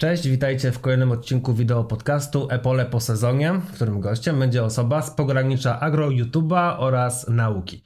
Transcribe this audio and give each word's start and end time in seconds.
Cześć, 0.00 0.28
witajcie 0.28 0.72
w 0.72 0.80
kolejnym 0.80 1.12
odcinku 1.12 1.54
wideo 1.54 1.84
podcastu 1.84 2.48
Epole 2.50 2.86
po 2.86 3.00
sezonie, 3.00 3.52
w 3.52 3.72
którym 3.72 4.00
gościem 4.00 4.38
będzie 4.38 4.64
osoba 4.64 5.02
z 5.02 5.10
pogranicza 5.10 5.80
agro 5.80 6.08
YouTube'a 6.08 6.76
oraz 6.78 7.28
nauki. 7.28 7.84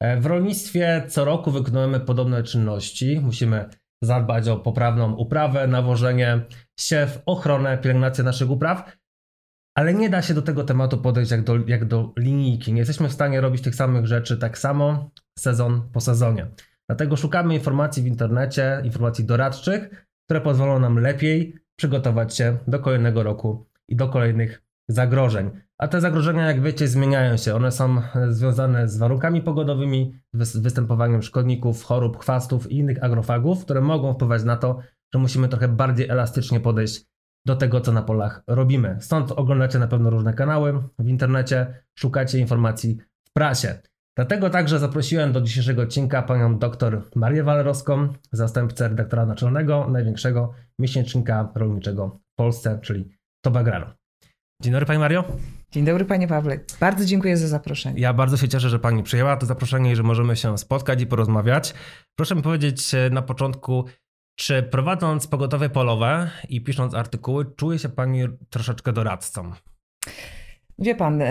E, 0.00 0.20
w 0.20 0.26
rolnictwie 0.26 1.04
co 1.08 1.24
roku 1.24 1.50
wykonujemy 1.50 2.00
podobne 2.00 2.42
czynności. 2.42 3.20
Musimy 3.20 3.68
zadbać 4.02 4.48
o 4.48 4.56
poprawną 4.56 5.14
uprawę, 5.14 5.66
nawożenie, 5.66 6.40
siew, 6.80 7.22
ochronę, 7.26 7.78
pielęgnację 7.78 8.24
naszych 8.24 8.50
upraw, 8.50 8.96
ale 9.74 9.94
nie 9.94 10.10
da 10.10 10.22
się 10.22 10.34
do 10.34 10.42
tego 10.42 10.64
tematu 10.64 10.98
podejść 10.98 11.30
jak 11.30 11.44
do, 11.44 11.56
jak 11.66 11.84
do 11.84 12.12
linijki. 12.18 12.72
Nie 12.72 12.78
jesteśmy 12.78 13.08
w 13.08 13.12
stanie 13.12 13.40
robić 13.40 13.62
tych 13.62 13.74
samych 13.74 14.06
rzeczy 14.06 14.36
tak 14.36 14.58
samo 14.58 15.10
sezon 15.38 15.88
po 15.92 16.00
sezonie. 16.00 16.46
Dlatego 16.88 17.16
szukamy 17.16 17.54
informacji 17.54 18.02
w 18.02 18.06
internecie, 18.06 18.80
informacji 18.84 19.24
doradczych, 19.24 20.06
które 20.24 20.40
pozwolą 20.40 20.78
nam 20.78 20.98
lepiej 20.98 21.54
przygotować 21.76 22.36
się 22.36 22.58
do 22.66 22.78
kolejnego 22.78 23.22
roku 23.22 23.66
i 23.88 23.96
do 23.96 24.08
kolejnych 24.08 24.62
zagrożeń. 24.88 25.50
A 25.78 25.88
te 25.88 26.00
zagrożenia, 26.00 26.46
jak 26.46 26.62
wiecie, 26.62 26.88
zmieniają 26.88 27.36
się. 27.36 27.54
One 27.54 27.72
są 27.72 28.02
związane 28.28 28.88
z 28.88 28.98
warunkami 28.98 29.42
pogodowymi, 29.42 30.14
z 30.32 30.56
występowaniem 30.56 31.22
szkodników, 31.22 31.84
chorób, 31.84 32.18
chwastów 32.18 32.72
i 32.72 32.76
innych 32.76 33.04
agrofagów, 33.04 33.64
które 33.64 33.80
mogą 33.80 34.14
wpływać 34.14 34.44
na 34.44 34.56
to, 34.56 34.78
że 35.14 35.18
musimy 35.18 35.48
trochę 35.48 35.68
bardziej 35.68 36.08
elastycznie 36.08 36.60
podejść 36.60 37.04
do 37.46 37.56
tego, 37.56 37.80
co 37.80 37.92
na 37.92 38.02
polach 38.02 38.42
robimy. 38.46 38.96
Stąd 39.00 39.32
oglądacie 39.32 39.78
na 39.78 39.88
pewno 39.88 40.10
różne 40.10 40.34
kanały 40.34 40.82
w 40.98 41.08
internecie, 41.08 41.82
szukacie 41.94 42.38
informacji 42.38 42.98
w 43.24 43.32
prasie. 43.32 43.80
Dlatego 44.16 44.50
także 44.50 44.78
zaprosiłem 44.78 45.32
do 45.32 45.40
dzisiejszego 45.40 45.82
odcinka 45.82 46.22
panią 46.22 46.58
dr 46.58 47.02
Marię 47.14 47.42
Walerowską, 47.42 48.08
zastępcę 48.32 48.88
redaktora 48.88 49.26
naczelnego 49.26 49.88
największego 49.90 50.52
miesięcznika 50.78 51.52
rolniczego 51.54 52.08
w 52.08 52.36
Polsce, 52.36 52.78
czyli 52.82 53.08
Tobagrano. 53.44 53.86
Dzień 54.62 54.72
dobry 54.72 54.86
Pani 54.86 54.98
Mario. 54.98 55.24
Dzień 55.70 55.84
dobry 55.84 56.04
Panie 56.04 56.28
Pawle. 56.28 56.60
Bardzo 56.80 57.04
dziękuję 57.04 57.36
za 57.36 57.48
zaproszenie. 57.48 58.00
Ja 58.00 58.12
bardzo 58.12 58.36
się 58.36 58.48
cieszę, 58.48 58.70
że 58.70 58.78
Pani 58.78 59.02
przyjęła 59.02 59.36
to 59.36 59.46
zaproszenie 59.46 59.92
i 59.92 59.96
że 59.96 60.02
możemy 60.02 60.36
się 60.36 60.58
spotkać 60.58 61.02
i 61.02 61.06
porozmawiać. 61.06 61.74
Proszę 62.18 62.34
mi 62.34 62.42
powiedzieć 62.42 62.94
e, 62.94 63.10
na 63.10 63.22
początku, 63.22 63.84
czy 64.38 64.62
prowadząc 64.62 65.26
pogotowie 65.26 65.68
polowe 65.68 66.30
i 66.48 66.60
pisząc 66.60 66.94
artykuły, 66.94 67.46
czuje 67.56 67.78
się 67.78 67.88
Pani 67.88 68.22
troszeczkę 68.50 68.92
doradcą? 68.92 69.52
Wie 70.78 70.94
Pan, 70.94 71.22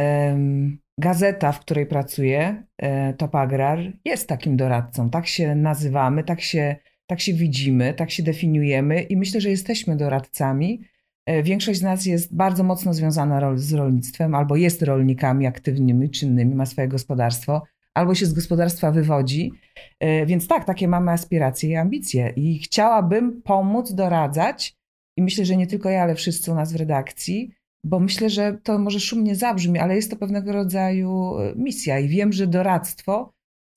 gazeta, 0.97 1.52
w 1.52 1.59
której 1.59 1.86
pracuję, 1.86 2.64
e, 2.78 3.14
Top 3.14 3.36
Agrar, 3.36 3.80
jest 4.06 4.28
takim 4.28 4.58
doradcą. 4.58 5.09
Tak 5.09 5.28
się 5.28 5.56
nazywamy, 5.56 6.23
tak 6.23 6.42
się, 6.42 6.75
tak 7.08 7.20
się 7.20 7.34
widzimy, 7.34 7.94
tak 7.94 8.12
się 8.12 8.23
definiujemy 8.23 9.02
i 9.02 9.17
myślę, 9.17 9.42
że 9.42 9.50
jesteśmy 9.50 9.95
doradcami. 9.95 10.81
E, 11.25 11.44
większość 11.44 11.80
z 11.80 11.84
nas 11.84 12.06
jest 12.06 12.36
bardzo 12.36 12.64
mocno 12.64 12.94
związana 12.94 13.58
z 13.58 13.73
rolnictwem, 13.73 14.36
albo 14.36 14.56
jest 14.56 14.81
rolnikami 14.81 15.47
aktywnymi, 15.47 16.09
czynnymi, 16.09 16.56
ma 16.56 16.66
swoje 16.66 16.88
gospodarstwo, 16.88 17.64
albo 17.94 18.16
się 18.16 18.25
z 18.25 18.34
gospodarstwa 18.34 18.92
wywodzi. 18.92 19.52
E, 20.00 20.25
więc 20.25 20.47
tak, 20.47 20.66
takie 20.66 20.88
mamy 20.88 21.12
aspiracje 21.12 21.69
i 21.69 21.75
ambicje. 21.75 22.34
I 22.36 22.59
chciałabym 22.59 23.42
pomóc, 23.42 23.94
doradzać, 23.94 24.75
i 25.17 25.22
myślę, 25.22 25.45
że 25.45 25.58
nie 25.58 25.67
tylko 25.67 25.89
ja, 25.89 26.03
ale 26.03 26.16
wszyscy 26.16 26.52
u 26.52 26.56
nas 26.56 26.73
w 26.73 26.75
redakcji, 26.75 27.52
bo 27.84 28.00
myślę, 28.00 28.30
że 28.30 28.58
to 28.64 28.80
może 28.80 29.00
szumnie 29.00 29.36
zabrzmi, 29.36 29.80
ale 29.80 29.96
jest 29.96 30.12
to 30.12 30.18
pewnego 30.18 30.52
rodzaju 30.52 31.38
e, 31.40 31.54
misja 31.56 32.00
i 32.00 32.08
wiem, 32.08 32.34
że 32.34 32.48
doradztwo 32.48 33.34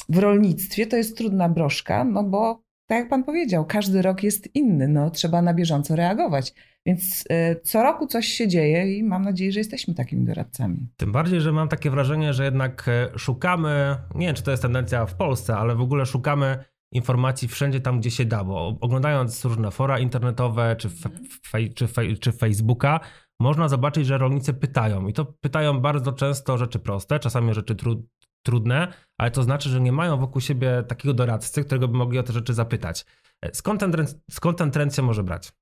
w 0.09 0.19
rolnictwie 0.19 0.87
to 0.87 0.97
jest 0.97 1.19
trudna 1.19 1.49
broszka, 1.49 2.05
no 2.05 2.25
bo 2.25 2.65
tak 2.89 2.99
jak 2.99 3.09
pan 3.09 3.25
powiedział, 3.25 3.67
każdy 3.67 4.03
rok 4.03 4.23
jest 4.23 4.55
inny, 4.55 4.89
no 4.89 5.11
trzeba 5.11 5.43
na 5.43 5.55
bieżąco 5.55 5.97
reagować. 5.97 6.55
Więc 6.87 7.25
y, 7.33 7.61
co 7.63 7.83
roku 7.83 8.07
coś 8.07 8.27
się 8.27 8.49
dzieje 8.49 8.99
i 8.99 9.03
mam 9.03 9.23
nadzieję, 9.23 9.53
że 9.53 9.61
jesteśmy 9.61 9.95
takimi 9.95 10.27
doradcami. 10.27 10.89
Tym 10.97 11.13
bardziej, 11.13 11.41
że 11.41 11.53
mam 11.53 11.69
takie 11.69 11.91
wrażenie, 11.91 12.33
że 12.33 12.45
jednak 12.45 12.89
e, 12.89 13.19
szukamy, 13.19 13.97
nie 14.15 14.27
wiem 14.27 14.37
czy 14.37 14.43
to 14.43 14.51
jest 14.51 14.63
tendencja 14.63 15.07
w 15.07 15.15
Polsce, 15.15 15.57
ale 15.57 15.77
w 15.77 15.81
ogóle 15.81 16.07
szukamy 16.07 16.65
informacji 16.93 17.49
wszędzie 17.49 17.81
tam, 17.81 18.01
gdzie 18.01 18.11
się 18.11 18.25
da, 18.25 18.45
bo 18.45 18.79
oglądając 18.81 19.45
różne 19.45 19.71
fora 19.71 19.99
internetowe 19.99 20.77
czy, 20.77 20.89
fe, 20.89 21.69
czy, 21.75 21.89
fe, 21.89 22.17
czy 22.17 22.33
Facebooka, 22.33 23.01
można 23.41 23.69
zobaczyć, 23.69 24.07
że 24.07 24.19
rolnicy 24.19 24.55
pytają 24.55 25.07
i 25.07 25.13
to 25.13 25.25
pytają 25.25 25.81
bardzo 25.81 26.13
często 26.13 26.59
rzeczy 26.59 26.79
proste, 26.79 27.19
czasami 27.19 27.55
rzeczy 27.55 27.75
tru, 27.75 28.03
trudne, 28.43 28.89
ale 29.19 29.31
to 29.31 29.43
znaczy, 29.43 29.69
że 29.69 29.81
nie 29.81 29.93
mają 29.93 30.19
wokół 30.19 30.41
siebie 30.41 30.85
takiego 30.89 31.15
doradcy, 31.15 31.65
którego 31.65 31.89
by 31.89 31.99
mogli 31.99 32.19
o 32.19 32.23
te 32.23 32.33
rzeczy 32.33 32.55
zapytać. 32.55 33.05
E, 33.43 33.55
skąd 33.55 33.81
ten, 33.81 34.07
skąd 34.31 34.59
ten 34.59 34.71
trend 34.71 34.95
się 34.95 35.03
może 35.03 35.25
brać? 35.25 35.53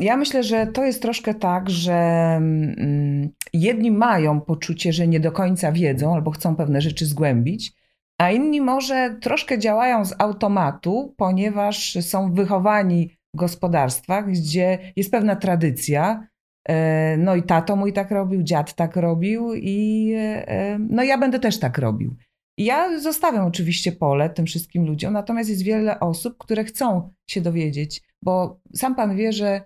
Ja 0.00 0.16
myślę, 0.16 0.42
że 0.42 0.66
to 0.66 0.84
jest 0.84 1.02
troszkę 1.02 1.34
tak, 1.34 1.70
że 1.70 1.92
mm, 1.92 3.28
jedni 3.52 3.90
mają 3.90 4.40
poczucie, 4.40 4.92
że 4.92 5.08
nie 5.08 5.20
do 5.20 5.32
końca 5.32 5.72
wiedzą 5.72 6.14
albo 6.14 6.30
chcą 6.30 6.56
pewne 6.56 6.80
rzeczy 6.80 7.06
zgłębić, 7.06 7.72
a 8.18 8.30
inni 8.30 8.60
może 8.60 9.16
troszkę 9.20 9.58
działają 9.58 10.04
z 10.04 10.14
automatu, 10.18 11.14
ponieważ 11.16 11.98
są 12.00 12.32
wychowani 12.32 13.10
gospodarstwach, 13.34 14.30
gdzie 14.30 14.78
jest 14.96 15.10
pewna 15.10 15.36
tradycja. 15.36 16.28
E, 16.68 17.16
no 17.16 17.36
i 17.36 17.42
tato 17.42 17.76
mój 17.76 17.92
tak 17.92 18.10
robił, 18.10 18.42
dziad 18.42 18.74
tak 18.74 18.96
robił 18.96 19.54
i 19.54 20.12
e, 20.16 20.78
no 20.90 21.02
ja 21.02 21.18
będę 21.18 21.38
też 21.38 21.58
tak 21.58 21.78
robił. 21.78 22.16
Ja 22.58 23.00
zostawiam 23.00 23.46
oczywiście 23.46 23.92
pole 23.92 24.30
tym 24.30 24.46
wszystkim 24.46 24.86
ludziom, 24.86 25.12
natomiast 25.12 25.50
jest 25.50 25.62
wiele 25.62 26.00
osób, 26.00 26.38
które 26.38 26.64
chcą 26.64 27.10
się 27.30 27.40
dowiedzieć, 27.40 28.02
bo 28.22 28.60
sam 28.74 28.94
pan 28.94 29.16
wie, 29.16 29.32
że 29.32 29.60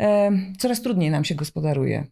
e, 0.00 0.30
coraz 0.58 0.82
trudniej 0.82 1.10
nam 1.10 1.24
się 1.24 1.34
gospodaruje. 1.34 2.06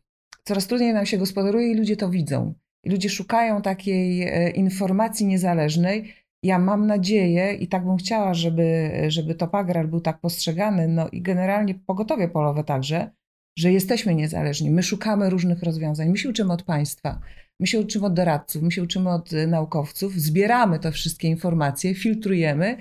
Coraz 0.44 0.66
trudniej 0.66 0.92
nam 0.92 1.06
się 1.06 1.18
gospodaruje 1.18 1.70
i 1.70 1.74
ludzie 1.74 1.96
to 1.96 2.10
widzą. 2.10 2.54
Ludzie 2.86 3.10
szukają 3.10 3.62
takiej 3.62 4.22
e, 4.22 4.50
informacji 4.50 5.26
niezależnej. 5.26 6.14
Ja 6.42 6.58
mam 6.58 6.86
nadzieję 6.86 7.54
i 7.54 7.68
tak 7.68 7.84
bym 7.84 7.96
chciała, 7.96 8.34
żeby, 8.34 8.90
żeby 9.08 9.34
Topagrar 9.34 9.88
był 9.88 10.00
tak 10.00 10.20
postrzegany, 10.20 10.88
no 10.88 11.08
i 11.08 11.22
generalnie 11.22 11.74
pogotowie 11.74 12.28
polowe 12.28 12.64
także, 12.64 13.10
że 13.58 13.72
jesteśmy 13.72 14.14
niezależni. 14.14 14.70
My 14.70 14.82
szukamy 14.82 15.30
różnych 15.30 15.62
rozwiązań. 15.62 16.08
My 16.08 16.18
się 16.18 16.28
uczymy 16.28 16.52
od 16.52 16.62
państwa, 16.62 17.20
my 17.60 17.66
się 17.66 17.80
uczymy 17.80 18.06
od 18.06 18.14
doradców, 18.14 18.62
my 18.62 18.72
się 18.72 18.82
uczymy 18.82 19.10
od 19.10 19.32
e, 19.32 19.46
naukowców, 19.46 20.12
zbieramy 20.14 20.78
te 20.78 20.92
wszystkie 20.92 21.28
informacje, 21.28 21.94
filtrujemy, 21.94 22.76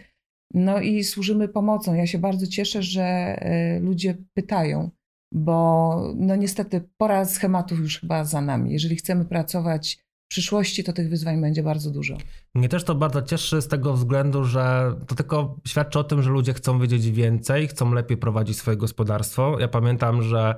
no 0.53 0.80
i 0.80 1.03
służymy 1.03 1.47
pomocą. 1.47 1.94
Ja 1.94 2.08
się 2.08 2.18
bardzo 2.18 2.47
cieszę, 2.47 2.84
że 2.84 3.03
e, 3.03 3.80
ludzie 3.80 4.18
pytają, 4.34 4.90
bo 5.31 6.14
no 6.16 6.36
niestety 6.36 6.81
pora 6.97 7.26
schematów 7.26 7.80
już 7.80 8.00
chyba 8.00 8.24
za 8.26 8.41
nami. 8.41 8.72
Jeżeli 8.72 8.96
chcemy 8.96 9.26
pracować 9.26 10.09
przyszłości, 10.29 10.84
to 10.84 10.94
tych 10.94 11.09
wyzwań 11.09 11.41
będzie 11.41 11.63
bardzo 11.63 11.91
dużo. 11.91 12.17
Mnie 12.56 12.69
też 12.69 12.84
to 12.84 12.95
bardzo 12.95 13.22
cieszy 13.22 13.62
z 13.62 13.67
tego 13.67 13.94
względu, 13.94 14.44
że 14.44 14.95
to 15.07 15.16
tylko 15.16 15.57
świadczy 15.67 16.00
o 16.00 16.03
tym, 16.03 16.23
że 16.23 16.29
ludzie 16.29 16.53
chcą 16.53 16.79
wiedzieć 16.79 17.12
więcej, 17.12 17.67
chcą 17.67 17.94
lepiej 17.94 18.17
prowadzić 18.17 18.57
swoje 18.57 18.78
gospodarstwo. 18.78 19.59
Ja 19.59 19.67
pamiętam, 19.67 20.23
że 20.23 20.56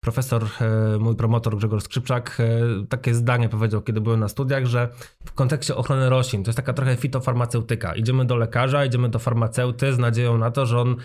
profesor, 0.00 0.44
e, 0.60 0.98
mój 0.98 1.16
promotor 1.16 1.56
Grzegorz 1.56 1.82
Skrzypczak, 1.82 2.40
e, 2.40 2.86
takie 2.86 3.14
zdanie 3.14 3.48
powiedział, 3.48 3.82
kiedy 3.82 4.00
byłem 4.00 4.20
na 4.20 4.28
studiach, 4.28 4.66
że 4.66 4.88
w 5.24 5.32
kontekście 5.32 5.76
ochrony 5.76 6.10
roślin 6.10 6.44
to 6.44 6.48
jest 6.48 6.56
taka 6.56 6.72
trochę 6.72 6.96
fitofarmaceutyka. 6.96 7.94
Idziemy 7.94 8.24
do 8.24 8.36
lekarza, 8.36 8.84
idziemy 8.84 9.08
do 9.08 9.18
farmaceuty 9.18 9.92
z 9.92 9.98
nadzieją 9.98 10.38
na 10.38 10.50
to, 10.50 10.66
że 10.66 10.80
on 10.80 10.96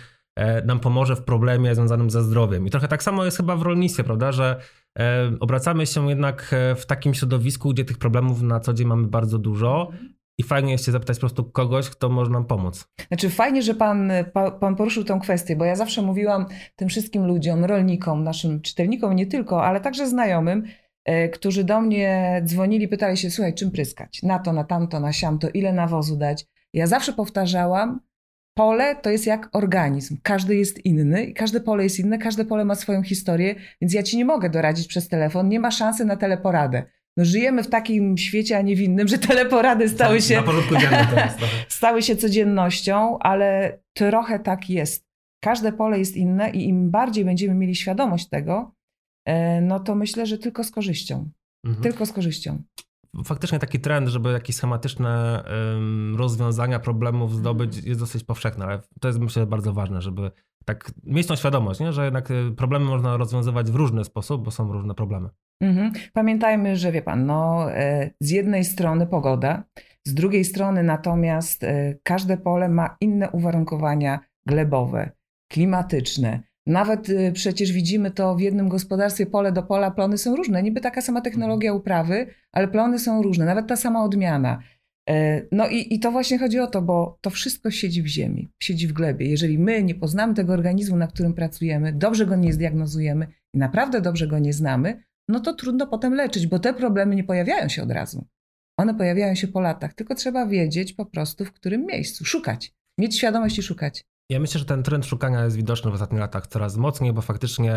nam 0.64 0.80
pomoże 0.80 1.16
w 1.16 1.22
problemie 1.22 1.74
związanym 1.74 2.10
ze 2.10 2.22
zdrowiem. 2.22 2.66
I 2.66 2.70
trochę 2.70 2.88
tak 2.88 3.02
samo 3.02 3.24
jest 3.24 3.36
chyba 3.36 3.56
w 3.56 3.62
rolnictwie, 3.62 4.04
prawda, 4.04 4.32
że 4.32 4.60
obracamy 5.40 5.86
się 5.86 6.08
jednak 6.08 6.54
w 6.76 6.86
takim 6.86 7.14
środowisku, 7.14 7.70
gdzie 7.70 7.84
tych 7.84 7.98
problemów 7.98 8.42
na 8.42 8.60
co 8.60 8.74
dzień 8.74 8.86
mamy 8.86 9.08
bardzo 9.08 9.38
dużo 9.38 9.90
i 10.38 10.42
fajnie 10.42 10.72
jest 10.72 10.86
się 10.86 10.92
zapytać 10.92 11.16
po 11.16 11.20
prostu 11.20 11.44
kogoś, 11.44 11.90
kto 11.90 12.08
może 12.08 12.30
nam 12.30 12.44
pomóc. 12.44 12.88
Znaczy 13.08 13.30
fajnie, 13.30 13.62
że 13.62 13.74
pan, 13.74 14.12
pan 14.60 14.76
poruszył 14.76 15.04
tę 15.04 15.18
kwestię, 15.22 15.56
bo 15.56 15.64
ja 15.64 15.76
zawsze 15.76 16.02
mówiłam 16.02 16.46
tym 16.76 16.88
wszystkim 16.88 17.26
ludziom, 17.26 17.64
rolnikom, 17.64 18.24
naszym 18.24 18.60
czytelnikom, 18.60 19.16
nie 19.16 19.26
tylko, 19.26 19.64
ale 19.64 19.80
także 19.80 20.08
znajomym, 20.08 20.64
e, 21.04 21.28
którzy 21.28 21.64
do 21.64 21.80
mnie 21.80 22.42
dzwonili, 22.44 22.88
pytali 22.88 23.16
się, 23.16 23.30
słuchaj, 23.30 23.54
czym 23.54 23.70
pryskać? 23.70 24.22
Na 24.22 24.38
to, 24.38 24.52
na 24.52 24.64
tamto, 24.64 25.00
na 25.00 25.12
siamto, 25.12 25.48
ile 25.54 25.72
nawozu 25.72 26.16
dać? 26.16 26.46
Ja 26.74 26.86
zawsze 26.86 27.12
powtarzałam, 27.12 28.00
pole 28.54 28.96
to 28.96 29.10
jest 29.10 29.26
jak 29.26 29.48
organizm. 29.52 30.16
Każdy 30.22 30.56
jest 30.56 30.84
inny 30.84 31.24
i 31.24 31.34
każde 31.34 31.60
pole 31.60 31.84
jest 31.84 31.98
inne, 31.98 32.18
każde 32.18 32.44
pole 32.44 32.64
ma 32.64 32.74
swoją 32.74 33.02
historię, 33.02 33.54
więc 33.80 33.94
ja 33.94 34.02
ci 34.02 34.16
nie 34.16 34.24
mogę 34.24 34.50
doradzić 34.50 34.86
przez 34.86 35.08
telefon, 35.08 35.48
nie 35.48 35.60
ma 35.60 35.70
szansy 35.70 36.04
na 36.04 36.16
teleporadę 36.16 36.82
no 37.16 37.24
żyjemy 37.24 37.62
w 37.62 37.70
takim 37.70 38.18
świecie, 38.18 38.58
a 38.58 38.62
nie 38.62 38.76
w 38.76 38.80
innym, 38.80 39.08
że 39.08 39.18
teleporady 39.18 39.88
stały 39.88 40.22
się, 40.22 40.42
stały 41.68 42.02
się 42.02 42.16
codziennością, 42.16 43.18
ale 43.18 43.78
trochę 43.94 44.38
tak 44.38 44.70
jest. 44.70 45.10
Każde 45.42 45.72
pole 45.72 45.98
jest 45.98 46.16
inne 46.16 46.50
i 46.50 46.68
im 46.68 46.90
bardziej 46.90 47.24
będziemy 47.24 47.54
mieli 47.54 47.74
świadomość 47.74 48.28
tego, 48.28 48.74
e, 49.26 49.60
no 49.60 49.80
to 49.80 49.94
myślę, 49.94 50.26
że 50.26 50.38
tylko 50.38 50.64
z 50.64 50.70
korzyścią. 50.70 51.30
Mhm. 51.66 51.82
Tylko 51.82 52.06
z 52.06 52.12
korzyścią. 52.12 52.62
Faktycznie 53.24 53.58
taki 53.58 53.80
trend, 53.80 54.08
żeby 54.08 54.32
jakieś 54.32 54.56
schematyczne 54.56 55.44
rozwiązania 56.16 56.78
problemów 56.78 57.34
zdobyć 57.34 57.76
jest 57.76 58.00
dosyć 58.00 58.24
powszechny, 58.24 58.64
ale 58.64 58.80
to 59.00 59.08
jest 59.08 59.20
myślę 59.20 59.46
bardzo 59.46 59.72
ważne, 59.72 60.02
żeby 60.02 60.30
tak 60.64 60.90
mieć 61.04 61.26
tą 61.26 61.36
świadomość, 61.36 61.80
nie? 61.80 61.92
że 61.92 62.04
jednak 62.04 62.30
y, 62.30 62.52
problemy 62.56 62.84
można 62.84 63.16
rozwiązywać 63.16 63.70
w 63.70 63.74
różny 63.74 64.04
sposób, 64.04 64.44
bo 64.44 64.50
są 64.50 64.72
różne 64.72 64.94
problemy. 64.94 65.28
Mhm. 65.62 65.92
Pamiętajmy, 66.12 66.76
że 66.76 66.92
wie 66.92 67.02
pan, 67.02 67.26
no, 67.26 67.72
e, 67.72 68.10
z 68.20 68.30
jednej 68.30 68.64
strony 68.64 69.06
pogoda, 69.06 69.64
z 70.06 70.14
drugiej 70.14 70.44
strony 70.44 70.82
natomiast 70.82 71.64
e, 71.64 71.94
każde 72.02 72.36
pole 72.36 72.68
ma 72.68 72.96
inne 73.00 73.30
uwarunkowania 73.30 74.20
glebowe, 74.46 75.10
klimatyczne. 75.52 76.42
Nawet 76.70 77.08
y, 77.08 77.32
przecież 77.32 77.72
widzimy 77.72 78.10
to 78.10 78.34
w 78.34 78.40
jednym 78.40 78.68
gospodarstwie 78.68 79.26
pole 79.26 79.52
do 79.52 79.62
pola, 79.62 79.90
plony 79.90 80.18
są 80.18 80.36
różne. 80.36 80.62
Niby 80.62 80.80
taka 80.80 81.00
sama 81.00 81.20
technologia 81.20 81.72
uprawy, 81.72 82.26
ale 82.52 82.68
plony 82.68 82.98
są 82.98 83.22
różne, 83.22 83.44
nawet 83.44 83.66
ta 83.66 83.76
sama 83.76 84.04
odmiana. 84.04 84.62
E, 85.08 85.42
no 85.52 85.68
i, 85.68 85.94
i 85.94 86.00
to 86.00 86.10
właśnie 86.10 86.38
chodzi 86.38 86.58
o 86.58 86.66
to, 86.66 86.82
bo 86.82 87.18
to 87.20 87.30
wszystko 87.30 87.70
siedzi 87.70 88.02
w 88.02 88.06
ziemi, 88.06 88.52
siedzi 88.62 88.88
w 88.88 88.92
glebie. 88.92 89.26
Jeżeli 89.26 89.58
my 89.58 89.82
nie 89.82 89.94
poznamy 89.94 90.34
tego 90.34 90.52
organizmu, 90.52 90.96
na 90.96 91.06
którym 91.06 91.34
pracujemy, 91.34 91.92
dobrze 91.92 92.26
go 92.26 92.36
nie 92.36 92.52
zdiagnozujemy 92.52 93.26
i 93.54 93.58
naprawdę 93.58 94.00
dobrze 94.00 94.26
go 94.26 94.38
nie 94.38 94.52
znamy, 94.52 95.02
no 95.28 95.40
to 95.40 95.54
trudno 95.54 95.86
potem 95.86 96.14
leczyć, 96.14 96.46
bo 96.46 96.58
te 96.58 96.74
problemy 96.74 97.16
nie 97.16 97.24
pojawiają 97.24 97.68
się 97.68 97.82
od 97.82 97.90
razu. 97.90 98.26
One 98.78 98.94
pojawiają 98.94 99.34
się 99.34 99.48
po 99.48 99.60
latach, 99.60 99.94
tylko 99.94 100.14
trzeba 100.14 100.46
wiedzieć 100.46 100.92
po 100.92 101.06
prostu, 101.06 101.44
w 101.44 101.52
którym 101.52 101.86
miejscu, 101.86 102.24
szukać, 102.24 102.72
mieć 102.98 103.16
świadomość 103.16 103.58
i 103.58 103.62
szukać. 103.62 104.04
Ja 104.30 104.40
myślę, 104.40 104.58
że 104.58 104.64
ten 104.64 104.82
trend 104.82 105.06
szukania 105.06 105.44
jest 105.44 105.56
widoczny 105.56 105.90
w 105.90 105.94
ostatnich 105.94 106.20
latach 106.20 106.46
coraz 106.46 106.76
mocniej, 106.76 107.12
bo 107.12 107.22
faktycznie 107.22 107.74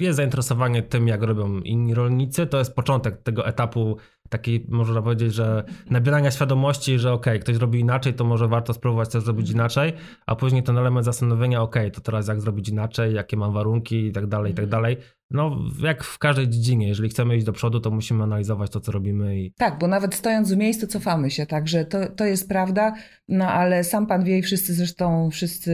y, 0.00 0.04
jest 0.04 0.16
zainteresowanie 0.16 0.82
tym, 0.82 1.08
jak 1.08 1.22
robią 1.22 1.60
inni 1.60 1.94
rolnicy. 1.94 2.46
To 2.46 2.58
jest 2.58 2.74
początek 2.74 3.22
tego 3.22 3.46
etapu 3.46 3.96
takiej, 4.32 4.66
można 4.68 5.02
powiedzieć, 5.02 5.34
że 5.34 5.64
nabierania 5.90 6.30
świadomości, 6.30 6.98
że 6.98 7.12
ok, 7.12 7.26
ktoś 7.40 7.56
robi 7.56 7.80
inaczej, 7.80 8.14
to 8.14 8.24
może 8.24 8.48
warto 8.48 8.74
spróbować 8.74 9.08
coś 9.08 9.22
zrobić 9.22 9.50
inaczej, 9.50 9.92
a 10.26 10.36
później 10.36 10.62
ten 10.62 10.78
element 10.78 11.04
zastanowienia, 11.04 11.62
ok, 11.62 11.76
to 11.92 12.00
teraz 12.00 12.28
jak 12.28 12.40
zrobić 12.40 12.68
inaczej, 12.68 13.14
jakie 13.14 13.36
mam 13.36 13.52
warunki 13.52 14.06
i 14.06 14.12
tak 14.12 14.26
dalej, 14.26 14.52
i 14.52 14.54
tak 14.54 14.64
mhm. 14.64 14.82
dalej. 14.82 14.96
No, 15.30 15.58
jak 15.82 16.04
w 16.04 16.18
każdej 16.18 16.48
dziedzinie, 16.48 16.88
jeżeli 16.88 17.08
chcemy 17.08 17.36
iść 17.36 17.46
do 17.46 17.52
przodu, 17.52 17.80
to 17.80 17.90
musimy 17.90 18.22
analizować 18.22 18.70
to, 18.70 18.80
co 18.80 18.92
robimy. 18.92 19.40
I... 19.40 19.52
Tak, 19.52 19.78
bo 19.78 19.86
nawet 19.86 20.14
stojąc 20.14 20.52
w 20.52 20.56
miejscu, 20.56 20.86
cofamy 20.86 21.30
się, 21.30 21.46
także 21.46 21.84
to, 21.84 22.08
to 22.08 22.24
jest 22.24 22.48
prawda, 22.48 22.94
no 23.28 23.48
ale 23.48 23.84
sam 23.84 24.06
pan 24.06 24.24
wie 24.24 24.38
i 24.38 24.42
wszyscy 24.42 24.74
zresztą, 24.74 25.30
wszyscy 25.30 25.72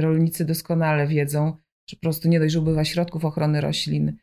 rolnicy 0.00 0.44
doskonale 0.44 1.06
wiedzą, 1.06 1.56
że 1.90 1.96
po 1.96 2.00
prostu 2.00 2.28
nie 2.28 2.40
dość, 2.40 2.52
że 2.52 2.60
ubywa 2.60 2.84
środków 2.84 3.24
ochrony 3.24 3.60
roślin, 3.60 4.16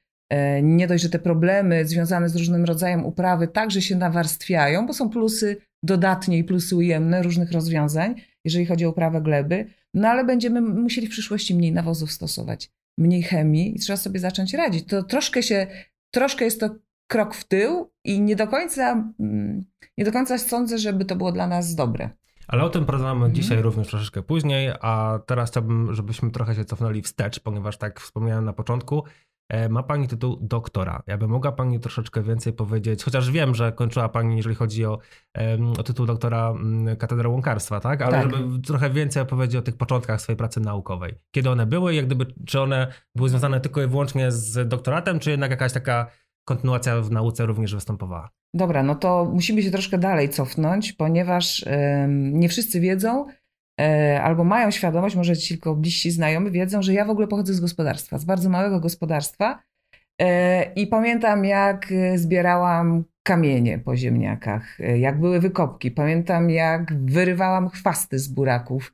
nie 0.64 0.88
dość, 0.88 1.04
że 1.04 1.10
te 1.10 1.20
problemy 1.20 1.86
związane 1.86 2.30
z 2.30 2.36
różnym 2.36 2.66
rodzajem 2.66 3.06
uprawy 3.06 3.48
także 3.48 3.82
się 3.82 3.96
nawarstwiają, 3.96 4.88
bo 4.88 4.94
są 4.94 5.10
plusy 5.10 5.58
dodatnie 5.84 6.38
i 6.38 6.44
plusy 6.44 6.76
ujemne 6.76 7.24
różnych 7.24 7.52
rozwiązań, 7.52 8.16
jeżeli 8.46 8.66
chodzi 8.66 8.86
o 8.86 8.90
uprawę 8.90 9.22
gleby, 9.22 9.68
no 9.94 10.08
ale 10.08 10.26
będziemy 10.26 10.62
musieli 10.62 11.08
w 11.08 11.12
przyszłości 11.12 11.56
mniej 11.56 11.72
nawozów 11.72 12.12
stosować, 12.12 12.72
mniej 12.98 13.24
chemii 13.24 13.76
i 13.76 13.80
trzeba 13.80 13.98
sobie 13.98 14.20
zacząć 14.20 14.54
radzić. 14.54 14.88
To 14.88 15.04
troszkę 15.04 15.44
się, 15.44 15.68
troszkę 16.14 16.46
jest 16.46 16.60
to 16.60 16.70
krok 17.08 17.36
w 17.36 17.44
tył 17.44 17.92
i 18.06 18.22
nie 18.22 18.36
do 18.36 18.48
końca, 18.48 19.14
nie 19.98 20.06
do 20.06 20.12
końca 20.12 20.38
sądzę, 20.38 20.78
żeby 20.78 21.06
to 21.06 21.16
było 21.16 21.32
dla 21.32 21.48
nas 21.48 21.76
dobre. 21.76 22.10
Ale 22.48 22.64
o 22.64 22.70
tym 22.70 22.86
porozmawiamy 22.86 23.26
mhm. 23.26 23.36
dzisiaj 23.36 23.62
również 23.62 23.88
troszeczkę 23.88 24.22
później, 24.22 24.72
a 24.82 25.20
teraz 25.26 25.52
chciałbym, 25.52 25.94
żebyśmy 25.94 26.32
trochę 26.32 26.56
się 26.56 26.66
cofnęli 26.66 27.02
wstecz, 27.02 27.40
ponieważ 27.40 27.78
tak 27.78 28.00
wspomniałem 28.00 28.46
na 28.46 28.54
początku, 28.54 29.04
E, 29.04 29.29
ma 29.70 29.84
Pani 29.84 30.08
tytuł 30.08 30.38
doktora. 30.42 31.04
Jakby 31.08 31.28
mogła 31.28 31.52
Pani 31.52 31.80
troszeczkę 31.80 32.24
więcej 32.24 32.54
powiedzieć, 32.54 33.04
chociaż 33.04 33.32
wiem, 33.32 33.56
że 33.56 33.72
kończyła 33.72 34.10
Pani, 34.10 34.38
jeżeli 34.38 34.56
chodzi 34.56 34.86
o, 34.86 35.00
o 35.78 35.84
tytuł 35.84 36.06
doktora 36.06 36.50
mm, 36.50 36.96
Katedry 36.96 37.30
Łąkarstwa, 37.30 37.80
tak? 37.80 38.02
Ale 38.02 38.12
tak. 38.12 38.32
żeby 38.32 38.62
trochę 38.62 38.90
więcej 38.90 39.24
opowiedzieć 39.24 39.56
o 39.56 39.62
tych 39.62 39.78
początkach 39.78 40.22
swojej 40.22 40.38
pracy 40.38 40.60
naukowej. 40.60 41.14
Kiedy 41.32 41.50
one 41.50 41.66
były, 41.66 41.96
jak 41.96 42.06
gdyby, 42.06 42.26
czy 42.46 42.62
one 42.62 42.94
były 43.16 43.30
związane 43.30 43.62
tylko 43.62 43.82
i 43.82 43.88
wyłącznie 43.88 44.32
z 44.32 44.68
doktoratem, 44.68 45.20
czy 45.20 45.32
jednak 45.32 45.52
jakaś 45.52 45.74
taka 45.74 46.12
kontynuacja 46.46 47.02
w 47.02 47.12
nauce 47.12 47.46
również 47.46 47.76
występowała? 47.76 48.30
Dobra, 48.54 48.84
no 48.84 48.96
to 48.96 49.26
musimy 49.34 49.64
się 49.64 49.72
troszkę 49.72 49.98
dalej 49.98 50.30
cofnąć, 50.30 50.94
ponieważ 50.94 51.66
nie 52.08 52.50
wszyscy 52.50 52.80
wiedzą, 52.80 53.26
E, 53.26 53.39
albo 54.22 54.44
mają 54.44 54.72
świadomość, 54.72 55.16
może 55.16 55.38
ci 55.38 55.48
tylko 55.48 55.76
bliżsi 55.76 56.12
znajomi 56.12 56.52
wiedzą, 56.52 56.82
że 56.82 56.94
ja 56.94 57.06
w 57.06 57.10
ogóle 57.10 57.28
pochodzę 57.28 57.54
z 57.54 57.60
gospodarstwa, 57.60 58.18
z 58.18 58.26
bardzo 58.26 58.50
małego 58.50 58.80
gospodarstwa. 58.80 59.64
E, 60.22 60.64
I 60.74 60.88
pamiętam, 60.88 61.46
jak 61.46 61.94
zbierałam 62.16 63.04
kamienie 63.24 63.80
po 63.80 63.96
ziemniakach, 63.96 64.80
e, 64.80 65.00
jak 65.00 65.20
były 65.20 65.40
wykopki. 65.40 65.92
Pamiętam, 65.92 66.50
jak 66.50 66.94
wyrywałam 67.06 67.70
chwasty 67.70 68.20
z 68.20 68.28
buraków. 68.28 68.94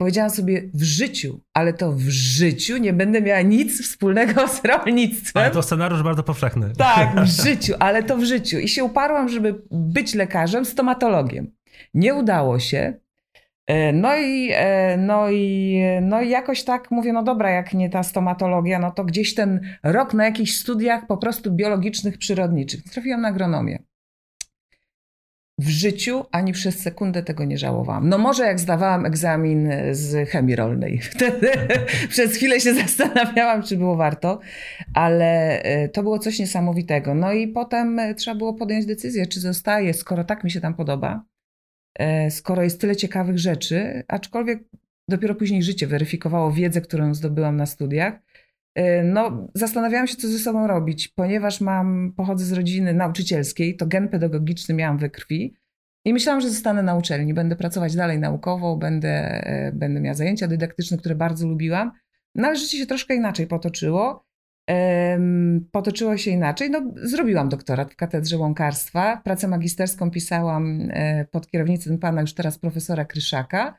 Powiedziałam 0.00 0.30
sobie 0.30 0.62
w 0.74 0.82
życiu, 0.82 1.40
ale 1.54 1.72
to 1.72 1.92
w 1.92 2.00
życiu 2.08 2.76
nie 2.76 2.92
będę 2.92 3.22
miała 3.22 3.40
nic 3.40 3.82
wspólnego 3.82 4.48
z 4.48 4.64
rolnictwem. 4.64 5.42
Ale 5.42 5.52
to 5.52 5.62
scenariusz 5.62 6.02
bardzo 6.02 6.22
powszechny. 6.22 6.72
Tak, 6.78 7.20
w 7.20 7.26
życiu, 7.46 7.74
ale 7.78 8.02
to 8.02 8.16
w 8.16 8.24
życiu. 8.24 8.58
I 8.58 8.68
się 8.68 8.84
uparłam, 8.84 9.28
żeby 9.28 9.62
być 9.70 10.14
lekarzem, 10.14 10.64
stomatologiem. 10.64 11.50
Nie 11.94 12.14
udało 12.14 12.58
się. 12.58 12.94
E, 13.68 13.92
no 13.92 14.16
i, 14.16 14.50
e, 14.54 14.96
no, 14.96 15.30
i, 15.30 15.82
no 16.02 16.22
i 16.22 16.30
jakoś 16.30 16.64
tak 16.64 16.90
mówię, 16.90 17.12
no 17.12 17.22
dobra, 17.22 17.50
jak 17.50 17.74
nie 17.74 17.90
ta 17.90 18.02
stomatologia, 18.02 18.78
no 18.78 18.90
to 18.90 19.04
gdzieś 19.04 19.34
ten 19.34 19.60
rok 19.82 20.14
na 20.14 20.24
jakichś 20.24 20.52
studiach 20.52 21.06
po 21.06 21.16
prostu 21.16 21.52
biologicznych, 21.52 22.18
przyrodniczych. 22.18 22.82
Trafiłam 22.82 23.20
na 23.20 23.28
agronomię. 23.28 23.82
W 25.60 25.68
życiu 25.68 26.24
ani 26.32 26.52
przez 26.52 26.78
sekundę 26.78 27.22
tego 27.22 27.44
nie 27.44 27.58
żałowałam. 27.58 28.08
No 28.08 28.18
może 28.18 28.46
jak 28.46 28.60
zdawałam 28.60 29.06
egzamin 29.06 29.70
z 29.90 30.28
chemii 30.28 30.56
rolnej. 30.56 30.98
Wtedy 31.12 31.50
przez 32.08 32.36
chwilę 32.36 32.60
się 32.60 32.74
zastanawiałam, 32.74 33.62
czy 33.62 33.76
było 33.76 33.96
warto, 33.96 34.40
ale 34.94 35.62
e, 35.62 35.88
to 35.88 36.02
było 36.02 36.18
coś 36.18 36.38
niesamowitego. 36.38 37.14
No 37.14 37.32
i 37.32 37.48
potem 37.48 38.00
trzeba 38.16 38.36
było 38.36 38.54
podjąć 38.54 38.86
decyzję, 38.86 39.26
czy 39.26 39.40
zostaje, 39.40 39.94
skoro 39.94 40.24
tak 40.24 40.44
mi 40.44 40.50
się 40.50 40.60
tam 40.60 40.74
podoba 40.74 41.24
skoro 42.30 42.62
jest 42.62 42.80
tyle 42.80 42.96
ciekawych 42.96 43.38
rzeczy, 43.38 44.02
aczkolwiek 44.08 44.64
dopiero 45.08 45.34
później 45.34 45.62
życie 45.62 45.86
weryfikowało 45.86 46.52
wiedzę, 46.52 46.80
którą 46.80 47.14
zdobyłam 47.14 47.56
na 47.56 47.66
studiach. 47.66 48.14
E, 48.74 49.02
no, 49.02 49.48
zastanawiałam 49.54 50.06
się, 50.06 50.16
co 50.16 50.28
ze 50.28 50.38
sobą 50.38 50.66
robić, 50.66 51.08
ponieważ 51.08 51.60
mam, 51.60 52.12
pochodzę 52.16 52.44
z 52.44 52.52
rodziny 52.52 52.94
nauczycielskiej, 52.94 53.76
to 53.76 53.86
gen 53.86 54.08
pedagogiczny 54.08 54.74
miałam 54.74 54.98
we 54.98 55.10
krwi 55.10 55.54
i 56.04 56.12
myślałam, 56.12 56.40
że 56.40 56.48
zostanę 56.48 56.82
na 56.82 56.94
uczelni, 56.94 57.34
będę 57.34 57.56
pracować 57.56 57.96
dalej 57.96 58.18
naukowo, 58.18 58.76
będę, 58.76 59.08
e, 59.46 59.72
będę 59.72 60.00
miała 60.00 60.14
zajęcia 60.14 60.48
dydaktyczne, 60.48 60.98
które 60.98 61.14
bardzo 61.14 61.48
lubiłam. 61.48 61.92
No 62.34 62.48
ale 62.48 62.56
życie 62.56 62.78
się 62.78 62.86
troszkę 62.86 63.14
inaczej 63.14 63.46
potoczyło 63.46 64.27
potoczyło 65.72 66.16
się 66.16 66.30
inaczej. 66.30 66.70
No, 66.70 66.82
zrobiłam 66.96 67.48
doktorat 67.48 67.92
w 67.92 67.96
Katedrze 67.96 68.38
Łąkarstwa. 68.38 69.20
Pracę 69.24 69.48
magisterską 69.48 70.10
pisałam 70.10 70.88
e, 70.90 71.24
pod 71.24 71.50
kierownictwem 71.50 71.98
pana 71.98 72.20
już 72.20 72.34
teraz 72.34 72.58
profesora 72.58 73.04
Kryszaka. 73.04 73.78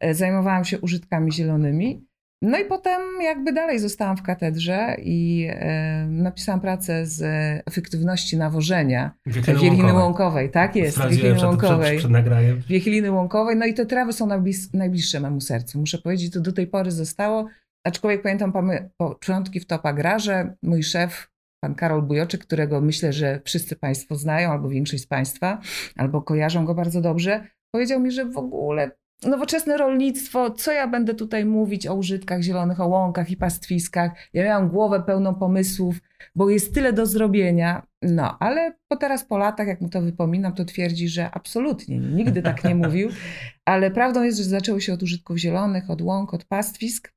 E, 0.00 0.14
zajmowałam 0.14 0.64
się 0.64 0.80
użytkami 0.80 1.32
zielonymi. 1.32 2.06
No 2.42 2.58
i 2.58 2.64
potem 2.64 3.00
jakby 3.22 3.52
dalej 3.52 3.78
zostałam 3.78 4.16
w 4.16 4.22
katedrze 4.22 4.96
i 5.02 5.46
e, 5.50 6.06
napisałam 6.10 6.60
pracę 6.60 7.06
z 7.06 7.22
efektywności 7.66 8.36
nawożenia 8.36 9.14
Wiechliny 9.26 9.92
Łąkowej. 9.92 10.50
Tak 10.50 10.76
jest, 10.76 10.98
Wiechliny 10.98 11.46
Łąkowej. 11.46 11.98
Przed, 11.98 12.10
przed 12.10 12.66
Wiechliny 12.66 13.12
Łąkowej. 13.12 13.56
No 13.56 13.66
i 13.66 13.74
te 13.74 13.86
trawy 13.86 14.12
są 14.12 14.28
najbliższe 14.74 15.20
memu 15.20 15.40
sercu. 15.40 15.78
Muszę 15.78 15.98
powiedzieć, 15.98 16.32
to 16.32 16.40
do 16.40 16.52
tej 16.52 16.66
pory 16.66 16.90
zostało. 16.90 17.46
Aczkolwiek 17.84 18.22
pamiętam 18.22 18.52
początki 18.96 19.60
w 19.60 19.66
Topa 19.66 19.92
Grarze, 19.92 20.54
mój 20.62 20.82
szef, 20.82 21.30
pan 21.64 21.74
Karol 21.74 22.02
Bujoczyk, 22.02 22.40
którego 22.44 22.80
myślę, 22.80 23.12
że 23.12 23.40
wszyscy 23.44 23.76
Państwo 23.76 24.14
znają, 24.14 24.50
albo 24.50 24.68
większość 24.68 25.02
z 25.02 25.06
Państwa, 25.06 25.60
albo 25.96 26.22
kojarzą 26.22 26.64
go 26.64 26.74
bardzo 26.74 27.00
dobrze, 27.00 27.46
powiedział 27.74 28.00
mi, 28.00 28.10
że 28.10 28.24
w 28.24 28.38
ogóle 28.38 28.90
nowoczesne 29.22 29.76
rolnictwo, 29.76 30.50
co 30.50 30.72
ja 30.72 30.88
będę 30.88 31.14
tutaj 31.14 31.44
mówić 31.44 31.86
o 31.86 31.94
użytkach 31.94 32.42
zielonych, 32.42 32.80
o 32.80 32.86
łąkach 32.86 33.30
i 33.30 33.36
pastwiskach. 33.36 34.12
Ja 34.32 34.44
miałam 34.44 34.68
głowę 34.68 35.02
pełną 35.06 35.34
pomysłów, 35.34 36.00
bo 36.34 36.50
jest 36.50 36.74
tyle 36.74 36.92
do 36.92 37.06
zrobienia. 37.06 37.86
No, 38.02 38.36
ale 38.38 38.72
po 38.88 38.96
teraz 38.96 39.24
po 39.24 39.38
latach, 39.38 39.66
jak 39.66 39.80
mu 39.80 39.88
to 39.88 40.02
wypominam, 40.02 40.54
to 40.54 40.64
twierdzi, 40.64 41.08
że 41.08 41.30
absolutnie 41.30 41.98
nigdy 41.98 42.42
tak 42.42 42.64
nie 42.64 42.74
mówił. 42.74 43.08
Ale 43.64 43.90
prawdą 43.90 44.22
jest, 44.22 44.38
że 44.38 44.44
zaczęło 44.44 44.80
się 44.80 44.92
od 44.92 45.02
użytków 45.02 45.36
zielonych, 45.36 45.90
od 45.90 46.02
łąk, 46.02 46.34
od 46.34 46.44
pastwisk. 46.44 47.12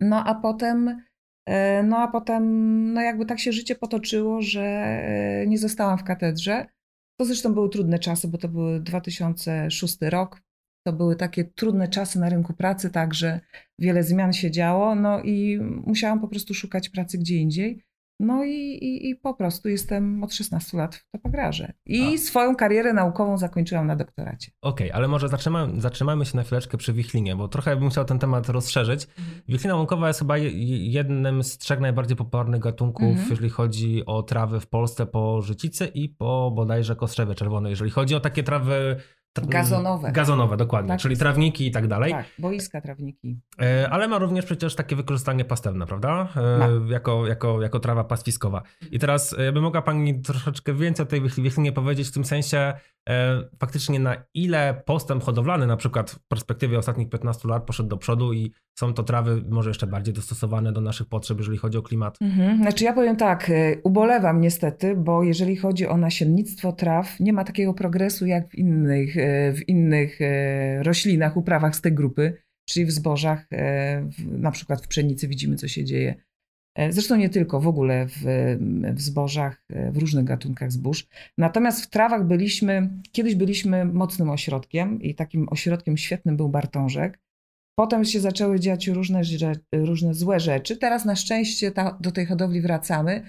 No 0.00 0.24
a 0.24 0.34
potem, 0.34 1.02
e, 1.46 1.82
no 1.82 1.98
a 1.98 2.08
potem, 2.08 2.44
no 2.92 3.00
jakby 3.00 3.26
tak 3.26 3.38
się 3.38 3.52
życie 3.52 3.74
potoczyło, 3.74 4.42
że 4.42 4.62
e, 4.62 5.46
nie 5.46 5.58
zostałam 5.58 5.98
w 5.98 6.04
katedrze. 6.04 6.66
To 7.20 7.24
zresztą 7.24 7.54
były 7.54 7.70
trudne 7.70 7.98
czasy, 7.98 8.28
bo 8.28 8.38
to 8.38 8.48
był 8.48 8.80
2006 8.80 9.98
rok. 10.02 10.42
To 10.86 10.92
były 10.92 11.16
takie 11.16 11.44
trudne 11.44 11.88
czasy 11.88 12.20
na 12.20 12.28
rynku 12.28 12.52
pracy, 12.52 12.90
także 12.90 13.40
wiele 13.78 14.02
zmian 14.02 14.32
się 14.32 14.50
działo, 14.50 14.94
no 14.94 15.22
i 15.22 15.58
musiałam 15.86 16.20
po 16.20 16.28
prostu 16.28 16.54
szukać 16.54 16.88
pracy 16.88 17.18
gdzie 17.18 17.36
indziej. 17.36 17.84
No 18.20 18.44
i, 18.44 18.50
i, 18.50 19.10
i 19.10 19.16
po 19.16 19.34
prostu 19.34 19.68
jestem 19.68 20.24
od 20.24 20.34
16 20.34 20.78
lat 20.78 20.96
w 20.96 21.10
topograże. 21.10 21.72
I 21.86 22.14
A. 22.14 22.18
swoją 22.18 22.56
karierę 22.56 22.92
naukową 22.92 23.38
zakończyłam 23.38 23.86
na 23.86 23.96
doktoracie. 23.96 24.50
Okej, 24.62 24.88
okay, 24.88 24.96
ale 24.96 25.08
może 25.08 25.28
zatrzymamy, 25.28 25.80
zatrzymamy 25.80 26.26
się 26.26 26.36
na 26.36 26.42
chwileczkę 26.42 26.78
przy 26.78 26.92
wichlinie, 26.92 27.36
bo 27.36 27.48
trochę 27.48 27.76
bym 27.76 27.90
chciał 27.90 28.04
ten 28.04 28.18
temat 28.18 28.48
rozszerzyć. 28.48 29.08
Mhm. 29.18 29.40
Wichlina 29.48 29.76
łąkowa 29.76 30.08
jest 30.08 30.18
chyba 30.18 30.38
jednym 30.38 31.42
z 31.42 31.58
trzech 31.58 31.80
najbardziej 31.80 32.16
popularnych 32.16 32.60
gatunków, 32.60 33.08
mhm. 33.08 33.30
jeżeli 33.30 33.50
chodzi 33.50 34.06
o 34.06 34.22
trawy 34.22 34.60
w 34.60 34.66
Polsce 34.66 35.06
po 35.06 35.42
życicy 35.42 35.86
i 35.86 36.08
po 36.08 36.50
bodajże 36.54 36.96
kostrzewie 36.96 37.34
czerwonej. 37.34 37.70
Jeżeli 37.70 37.90
chodzi 37.90 38.14
o 38.14 38.20
takie 38.20 38.42
trawy 38.42 38.96
Gazonowe. 39.34 40.12
Gazonowe, 40.12 40.56
dokładnie, 40.56 40.88
tak, 40.88 41.00
czyli 41.00 41.16
trawniki 41.16 41.66
i 41.66 41.70
tak 41.70 41.86
dalej. 41.86 42.12
Tak, 42.12 42.26
boiska 42.38 42.80
trawniki. 42.80 43.40
E, 43.62 43.88
ale 43.90 44.08
ma 44.08 44.18
również 44.18 44.44
przecież 44.44 44.74
takie 44.74 44.96
wykorzystanie 44.96 45.44
pastewne, 45.44 45.86
prawda? 45.86 46.28
E, 46.36 46.92
jako, 46.92 47.26
jako, 47.26 47.62
jako 47.62 47.80
trawa 47.80 48.04
pastwiskowa. 48.04 48.62
I 48.90 48.98
teraz 48.98 49.34
e, 49.38 49.52
by 49.52 49.60
mogła 49.60 49.82
Pani 49.82 50.22
troszeczkę 50.22 50.74
więcej 50.74 51.02
o 51.02 51.06
tej 51.06 51.20
wichlinie 51.20 51.72
powiedzieć, 51.72 52.08
w 52.08 52.12
tym 52.12 52.24
sensie 52.24 52.72
faktycznie 53.58 53.98
na 53.98 54.16
ile 54.34 54.82
postęp 54.86 55.22
hodowlany 55.22 55.66
na 55.66 55.76
przykład 55.76 56.10
w 56.10 56.28
perspektywie 56.28 56.78
ostatnich 56.78 57.08
15 57.08 57.48
lat 57.48 57.64
poszedł 57.64 57.88
do 57.88 57.96
przodu 57.96 58.32
i 58.32 58.52
są 58.78 58.94
to 58.94 59.02
trawy 59.02 59.44
może 59.48 59.70
jeszcze 59.70 59.86
bardziej 59.86 60.14
dostosowane 60.14 60.72
do 60.72 60.80
naszych 60.80 61.08
potrzeb, 61.08 61.38
jeżeli 61.38 61.58
chodzi 61.58 61.78
o 61.78 61.82
klimat? 61.82 62.16
Mhm. 62.20 62.56
Znaczy 62.56 62.84
ja 62.84 62.92
powiem 62.92 63.16
tak, 63.16 63.50
ubolewam 63.82 64.40
niestety, 64.40 64.96
bo 64.96 65.22
jeżeli 65.22 65.56
chodzi 65.56 65.86
o 65.86 65.96
nasiennictwo 65.96 66.72
traw, 66.72 67.20
nie 67.20 67.32
ma 67.32 67.44
takiego 67.44 67.74
progresu 67.74 68.26
jak 68.26 68.50
w 68.50 68.54
innych 68.54 69.16
E, 69.30 69.52
w 69.52 69.68
innych 69.68 70.20
e, 70.20 70.82
roślinach, 70.82 71.36
uprawach 71.36 71.76
z 71.76 71.80
tej 71.80 71.92
grupy, 71.92 72.42
czyli 72.68 72.86
w 72.86 72.90
zbożach, 72.90 73.46
e, 73.52 74.08
na 74.26 74.50
przykład 74.50 74.84
w 74.84 74.88
pszenicy 74.88 75.28
widzimy, 75.28 75.56
co 75.56 75.68
się 75.68 75.84
dzieje. 75.84 76.14
Zresztą 76.90 77.16
nie 77.16 77.28
tylko, 77.28 77.60
w 77.60 77.68
ogóle 77.68 78.06
w, 78.06 78.22
w 78.94 79.00
zbożach, 79.00 79.64
w 79.70 79.96
różnych 79.96 80.24
gatunkach 80.24 80.72
zbóż. 80.72 81.06
Natomiast 81.38 81.84
w 81.84 81.90
trawach 81.90 82.26
byliśmy, 82.26 82.90
kiedyś 83.12 83.34
byliśmy 83.34 83.84
mocnym 83.84 84.30
ośrodkiem 84.30 85.02
i 85.02 85.14
takim 85.14 85.48
ośrodkiem 85.48 85.96
świetnym 85.96 86.36
był 86.36 86.48
Bartążek. 86.48 87.18
Potem 87.78 88.04
się 88.04 88.20
zaczęły 88.20 88.60
dziać 88.60 88.88
różne, 88.88 89.22
różne 89.72 90.14
złe 90.14 90.40
rzeczy. 90.40 90.76
Teraz 90.76 91.04
na 91.04 91.16
szczęście 91.16 91.70
ta, 91.70 91.98
do 92.00 92.12
tej 92.12 92.26
hodowli 92.26 92.60
wracamy, 92.60 93.22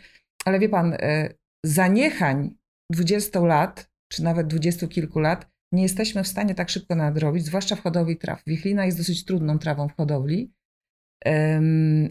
ale 0.45 0.60
wie 0.60 0.69
pan, 0.69 0.98
zaniechań 1.65 2.55
20 2.91 3.39
lat, 3.39 3.91
czy 4.12 4.24
nawet 4.24 4.48
dwudziestu 4.48 4.88
kilku 4.88 5.19
lat 5.19 5.51
nie 5.71 5.83
jesteśmy 5.83 6.24
w 6.24 6.27
stanie 6.27 6.55
tak 6.55 6.69
szybko 6.69 6.95
nadrobić, 6.95 7.45
zwłaszcza 7.45 7.75
w 7.75 7.81
hodowli 7.81 8.17
traw. 8.17 8.43
Wichlina 8.48 8.86
jest 8.86 8.98
dosyć 8.98 9.25
trudną 9.25 9.60
trawą 9.60 9.88
w 9.88 9.95
hodowli, 9.95 10.53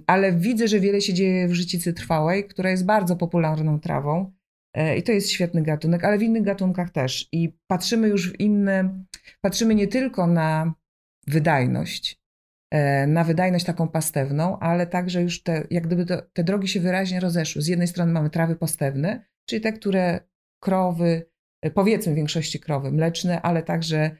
ale 0.06 0.32
widzę, 0.32 0.68
że 0.68 0.80
wiele 0.80 1.00
się 1.00 1.14
dzieje 1.14 1.48
w 1.48 1.54
życicy 1.54 1.92
trwałej, 1.92 2.44
która 2.44 2.70
jest 2.70 2.84
bardzo 2.84 3.16
popularną 3.16 3.80
trawą 3.80 4.32
e, 4.74 4.96
i 4.96 5.02
to 5.02 5.12
jest 5.12 5.30
świetny 5.30 5.62
gatunek, 5.62 6.04
ale 6.04 6.18
w 6.18 6.22
innych 6.22 6.42
gatunkach 6.42 6.90
też. 6.90 7.28
I 7.32 7.58
patrzymy 7.66 8.08
już 8.08 8.32
w 8.32 8.40
inne, 8.40 9.04
patrzymy 9.40 9.74
nie 9.74 9.88
tylko 9.88 10.26
na 10.26 10.74
wydajność, 11.26 12.20
e, 12.70 13.06
na 13.06 13.24
wydajność 13.24 13.64
taką 13.64 13.88
pastewną, 13.88 14.58
ale 14.58 14.86
także 14.86 15.22
już 15.22 15.42
te, 15.42 15.66
jak 15.70 15.86
gdyby 15.86 16.06
to, 16.06 16.22
te 16.32 16.44
drogi 16.44 16.68
się 16.68 16.80
wyraźnie 16.80 17.20
rozeszły. 17.20 17.62
Z 17.62 17.66
jednej 17.66 17.88
strony 17.88 18.12
mamy 18.12 18.30
trawy 18.30 18.56
pastewne, 18.56 19.24
czyli 19.48 19.62
te, 19.62 19.72
które 19.72 20.20
krowy, 20.62 21.30
powiedzmy 21.74 22.12
w 22.12 22.16
większości 22.16 22.60
krowy 22.60 22.92
mleczne, 22.92 23.42
ale 23.42 23.62
także 23.62 23.98
e, 23.98 24.16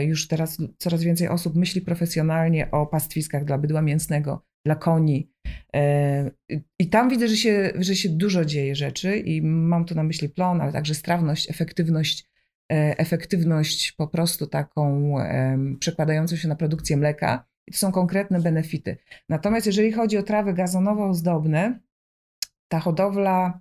już 0.00 0.28
teraz 0.28 0.58
coraz 0.78 1.02
więcej 1.02 1.28
osób 1.28 1.54
myśli 1.54 1.80
profesjonalnie 1.80 2.70
o 2.70 2.86
pastwiskach 2.86 3.44
dla 3.44 3.58
bydła 3.58 3.82
mięsnego, 3.82 4.44
dla 4.64 4.76
koni. 4.76 5.32
E, 5.76 6.30
I 6.78 6.88
tam 6.88 7.08
widzę, 7.08 7.28
że 7.28 7.36
się, 7.36 7.72
że 7.78 7.96
się 7.96 8.08
dużo 8.08 8.44
dzieje 8.44 8.74
rzeczy 8.74 9.18
i 9.18 9.42
mam 9.42 9.84
tu 9.84 9.94
na 9.94 10.02
myśli 10.02 10.28
plon, 10.28 10.60
ale 10.60 10.72
także 10.72 10.94
strawność, 10.94 11.50
efektywność, 11.50 12.30
e, 12.72 12.98
efektywność 12.98 13.92
po 13.92 14.08
prostu 14.08 14.46
taką 14.46 15.14
przekładającą 15.80 16.36
się 16.36 16.48
na 16.48 16.56
produkcję 16.56 16.96
mleka. 16.96 17.44
I 17.66 17.72
to 17.72 17.78
są 17.78 17.92
konkretne 17.92 18.40
benefity. 18.40 18.96
Natomiast 19.28 19.66
jeżeli 19.66 19.92
chodzi 19.92 20.18
o 20.18 20.22
trawy 20.22 20.54
gazonowo-ozdobne, 20.54 21.78
ta 22.68 22.78
hodowla 22.80 23.60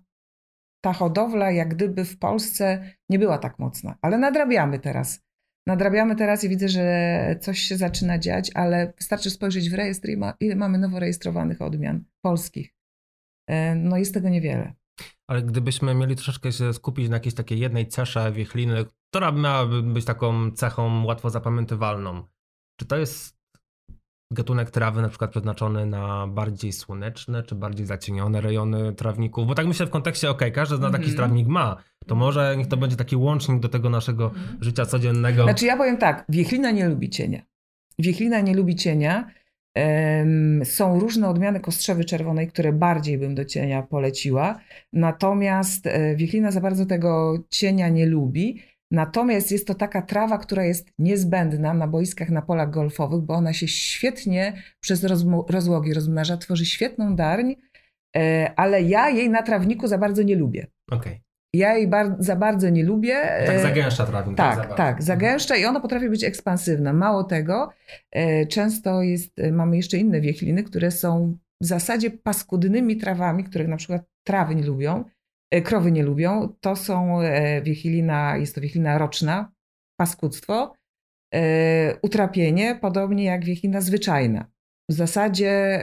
ta 0.86 0.94
hodowla 0.94 1.52
jak 1.52 1.76
gdyby 1.76 2.06
w 2.06 2.20
Polsce 2.20 2.90
nie 3.10 3.20
była 3.20 3.38
tak 3.38 3.60
mocna, 3.60 3.96
ale 4.02 4.18
nadrabiamy 4.18 4.80
teraz. 4.80 5.25
Nadrabiamy 5.68 6.16
teraz 6.16 6.44
i 6.44 6.50
widzę, 6.50 6.70
że 6.70 7.36
coś 7.42 7.60
się 7.60 7.78
zaczyna 7.78 8.20
dziać, 8.20 8.52
ale 8.54 8.94
wystarczy 8.98 9.30
spojrzeć 9.30 9.70
w 9.70 9.74
rejestr 9.74 10.10
i 10.10 10.18
ile 10.40 10.56
mamy 10.56 10.78
nowo 10.78 11.00
rejestrowanych 11.00 11.62
odmian 11.62 12.04
polskich. 12.22 12.76
E, 13.48 13.76
no 13.76 13.98
jest 13.98 14.14
tego 14.14 14.30
niewiele. 14.30 14.74
Ale 15.28 15.44
gdybyśmy 15.44 15.96
mieli 15.96 16.16
troszeczkę 16.16 16.52
się 16.52 16.74
skupić 16.74 17.10
na 17.10 17.16
jakiejś 17.16 17.36
takiej 17.36 17.60
jednej 17.60 17.88
cesze 17.88 18.32
wiechliny, 18.32 18.86
która 19.10 19.32
miałaby 19.32 19.84
być 19.84 20.06
taką 20.06 20.52
cechą 20.52 21.06
łatwo 21.06 21.30
zapamiętywalną, 21.30 22.24
czy 22.80 22.86
to 22.86 22.98
jest 22.98 23.35
gatunek 24.32 24.72
trawy 24.72 25.02
na 25.02 25.10
przykład 25.10 25.32
przeznaczony 25.32 25.86
na 25.86 26.28
bardziej 26.28 26.72
słoneczne 26.74 27.44
czy 27.44 27.56
bardziej 27.56 27.86
zacienione 27.86 28.42
rejony 28.42 28.94
trawników? 28.94 29.48
Bo 29.48 29.56
tak 29.56 29.68
myślę 29.68 29.86
w 29.86 29.90
kontekście, 29.90 30.30
ok, 30.30 30.42
każdy 30.54 30.76
zna 30.76 30.92
taki 30.92 31.04
mm 31.04 31.14
-hmm. 31.14 31.18
trawnik 31.18 31.48
ma, 31.48 31.78
to 32.08 32.16
może 32.16 32.58
niech 32.58 32.68
to 32.68 32.78
będzie 32.78 32.96
taki 32.96 33.16
łącznik 33.16 33.60
do 33.60 33.70
tego 33.70 33.90
naszego 33.90 34.30
mm 34.30 34.42
-hmm. 34.42 34.64
życia 34.64 34.86
codziennego. 34.86 35.44
Znaczy 35.44 35.66
ja 35.66 35.78
powiem 35.78 35.98
tak, 35.98 36.26
wiechlina 36.30 36.72
nie 36.72 36.90
lubi 36.90 37.10
cienia. 37.10 37.42
Wiechlina 38.00 38.42
nie 38.42 38.56
lubi 38.56 38.76
cienia. 38.76 39.32
Są 40.64 41.00
różne 41.00 41.30
odmiany 41.30 41.60
kostrzewy 41.60 42.06
czerwonej, 42.06 42.48
które 42.48 42.74
bardziej 42.74 43.18
bym 43.18 43.36
do 43.36 43.46
cienia 43.46 43.84
poleciła. 43.84 44.60
Natomiast 44.94 45.88
e, 45.88 46.16
wiechlina 46.16 46.52
za 46.52 46.62
bardzo 46.62 46.86
tego 46.86 47.38
cienia 47.50 47.90
nie 47.90 48.06
lubi. 48.06 48.62
Natomiast 48.92 49.52
jest 49.52 49.68
to 49.68 49.76
taka 49.76 50.02
trawa, 50.02 50.38
która 50.38 50.66
jest 50.66 50.90
niezbędna 51.00 51.74
na 51.74 51.88
boiskach, 51.88 52.30
na 52.30 52.42
polach 52.42 52.70
golfowych, 52.70 53.22
bo 53.22 53.34
ona 53.34 53.54
się 53.54 53.68
świetnie 53.68 54.64
przez 54.80 55.06
rozłogi 55.50 55.94
rozmnaża, 55.94 56.38
tworzy 56.38 56.66
świetną 56.66 57.16
darń, 57.16 57.54
e, 58.18 58.52
ale 58.56 58.82
ja 58.82 59.10
jej 59.10 59.30
na 59.30 59.44
trawniku 59.44 59.88
za 59.88 59.98
bardzo 59.98 60.24
nie 60.24 60.36
lubię. 60.36 60.68
Okay. 60.92 61.20
Ja 61.54 61.74
jej 61.74 61.88
bar 61.88 62.16
za 62.20 62.36
bardzo 62.36 62.70
nie 62.70 62.84
lubię. 62.84 63.16
Tak 63.46 63.60
zagęszcza 63.60 64.06
trawnik. 64.06 64.38
Tak, 64.38 64.68
tak, 64.68 64.78
tak 64.78 65.04
zagęszcza 65.04 65.56
i 65.56 65.66
ona 65.66 65.80
potrafi 65.80 66.10
być 66.10 66.24
ekspansywna. 66.24 66.94
Mało 66.94 67.24
tego, 67.24 67.70
e, 68.12 68.46
często 68.46 69.02
jest, 69.02 69.40
e, 69.40 69.52
mamy 69.52 69.78
jeszcze 69.78 69.98
inne 69.98 70.22
wiechliny, 70.22 70.64
które 70.64 70.92
są 70.92 71.38
w 71.62 71.66
zasadzie 71.66 72.12
paskudnymi 72.12 72.98
trawami, 72.98 73.44
których 73.44 73.68
na 73.68 73.78
przykład 73.78 74.02
trawy 74.24 74.56
nie 74.56 74.64
lubią 74.64 75.04
E, 75.06 75.15
krowy 75.64 75.92
nie 75.92 76.04
lubią. 76.04 76.54
To 76.62 76.76
są 76.76 77.22
e, 77.22 77.62
wiechilina, 77.62 78.38
jest 78.38 78.56
to 78.56 78.62
wiechilina 78.62 78.98
roczna, 78.98 79.52
paskudztwo, 80.00 80.74
e, 81.34 82.00
utrapienie, 82.02 82.78
podobnie 82.82 83.24
jak 83.24 83.46
wiechilina 83.46 83.82
zwyczajna. 83.82 84.46
W 84.90 84.94
zasadzie 84.94 85.82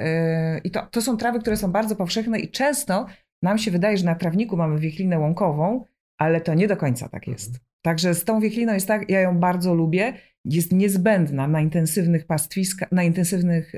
i 0.64 0.70
to, 0.70 0.86
to 0.86 1.02
są 1.02 1.16
trawy, 1.16 1.40
które 1.40 1.56
są 1.56 1.72
bardzo 1.72 1.96
powszechne 1.96 2.40
i 2.40 2.50
często 2.50 3.06
nam 3.42 3.58
się 3.58 3.70
wydaje, 3.70 3.96
że 3.96 4.04
na 4.04 4.14
trawniku 4.14 4.56
mamy 4.56 4.78
wiechlinę 4.78 5.18
łąkową, 5.18 5.84
ale 6.18 6.40
to 6.40 6.54
nie 6.54 6.68
do 6.68 6.76
końca 6.76 7.08
tak 7.08 7.28
jest. 7.28 7.60
Także 7.84 8.14
z 8.14 8.24
tą 8.24 8.40
wiechliną 8.40 8.74
jest 8.74 8.88
tak, 8.88 9.10
ja 9.10 9.20
ją 9.20 9.38
bardzo 9.38 9.74
lubię, 9.74 10.12
jest 10.44 10.72
niezbędna 10.72 11.48
na 11.48 11.60
intensywnych 11.60 12.26
pastwiskach, 12.26 12.92
na 12.92 13.02
intensywnych 13.02 13.74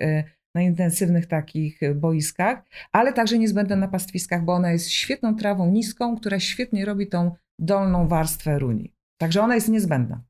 na 0.54 0.62
intensywnych 0.62 1.26
takich 1.26 1.80
boiskach, 1.94 2.64
ale 2.92 3.12
także 3.12 3.38
niezbędna 3.38 3.76
na 3.76 3.88
pastwiskach, 3.88 4.44
bo 4.44 4.52
ona 4.52 4.72
jest 4.72 4.90
świetną 4.90 5.36
trawą 5.36 5.70
niską, 5.70 6.16
która 6.16 6.40
świetnie 6.40 6.84
robi 6.84 7.06
tą 7.06 7.34
dolną 7.58 8.08
warstwę 8.08 8.58
runi. 8.58 8.94
Także 9.20 9.42
ona 9.42 9.54
jest 9.54 9.68
niezbędna. 9.68 10.20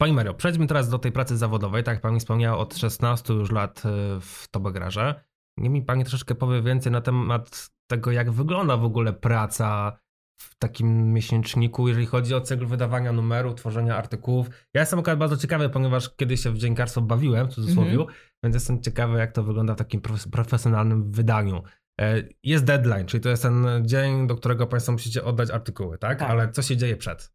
Pani 0.00 0.12
Mario, 0.12 0.34
przejdźmy 0.34 0.66
teraz 0.66 0.88
do 0.88 0.98
tej 0.98 1.12
pracy 1.12 1.36
zawodowej. 1.36 1.84
Tak 1.84 1.94
jak 1.94 2.02
Pani 2.02 2.20
wspomniała, 2.20 2.58
od 2.58 2.76
16 2.76 3.34
już 3.34 3.50
lat 3.50 3.82
e, 3.86 4.20
w 4.20 4.48
Tobegrarze. 4.50 5.24
Niech 5.58 5.72
mi 5.72 5.82
Pani 5.82 6.04
troszeczkę 6.04 6.34
powie 6.34 6.62
więcej 6.62 6.92
na 6.92 7.00
temat 7.00 7.70
tego, 7.90 8.12
jak 8.12 8.30
wygląda 8.30 8.76
w 8.76 8.84
ogóle 8.84 9.12
praca 9.12 9.98
w 10.44 10.58
takim 10.58 11.12
miesięczniku, 11.12 11.88
jeżeli 11.88 12.06
chodzi 12.06 12.34
o 12.34 12.40
cykl 12.40 12.66
wydawania 12.66 13.12
numeru, 13.12 13.54
tworzenia 13.54 13.96
artykułów. 13.96 14.50
Ja 14.74 14.80
jestem 14.80 14.98
akurat 14.98 15.18
bardzo 15.18 15.36
ciekawy, 15.36 15.68
ponieważ 15.68 16.16
kiedyś 16.16 16.40
się 16.40 16.50
w 16.50 16.58
dziennikarstwo 16.58 17.00
bawiłem, 17.00 17.48
w 17.48 17.54
cudzysłowie, 17.54 17.90
mm 17.90 18.06
-hmm. 18.06 18.12
więc 18.42 18.54
jestem 18.54 18.82
ciekawy, 18.82 19.18
jak 19.18 19.32
to 19.32 19.42
wygląda 19.42 19.74
w 19.74 19.78
takim 19.78 20.00
profesjonalnym 20.32 21.10
wydaniu. 21.10 21.62
E, 22.00 22.22
jest 22.42 22.64
deadline, 22.64 23.06
czyli 23.06 23.20
to 23.20 23.28
jest 23.28 23.42
ten 23.42 23.66
dzień, 23.82 24.26
do 24.26 24.36
którego 24.36 24.66
Państwo 24.66 24.92
musicie 24.92 25.24
oddać 25.24 25.50
artykuły, 25.50 25.98
tak? 25.98 26.18
tak? 26.18 26.30
Ale 26.30 26.52
co 26.52 26.62
się 26.62 26.76
dzieje 26.76 26.96
przed? 26.96 27.32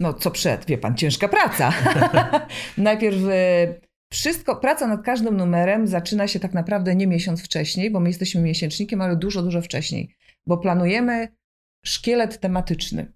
No 0.00 0.14
co 0.14 0.30
przed? 0.30 0.66
Wie 0.66 0.78
Pan, 0.78 0.96
ciężka 0.96 1.28
praca. 1.28 1.72
Najpierw 2.78 3.18
e, 3.30 3.74
wszystko, 4.12 4.56
praca 4.56 4.86
nad 4.86 5.02
każdym 5.02 5.36
numerem 5.36 5.86
zaczyna 5.86 6.28
się 6.28 6.40
tak 6.40 6.54
naprawdę 6.54 6.96
nie 6.96 7.06
miesiąc 7.06 7.44
wcześniej, 7.44 7.90
bo 7.90 8.00
my 8.00 8.08
jesteśmy 8.08 8.40
miesięcznikiem, 8.40 9.00
ale 9.00 9.16
dużo, 9.16 9.42
dużo 9.42 9.62
wcześniej, 9.62 10.14
bo 10.46 10.58
planujemy 10.58 11.28
szkielet 11.86 12.40
tematyczny. 12.40 13.12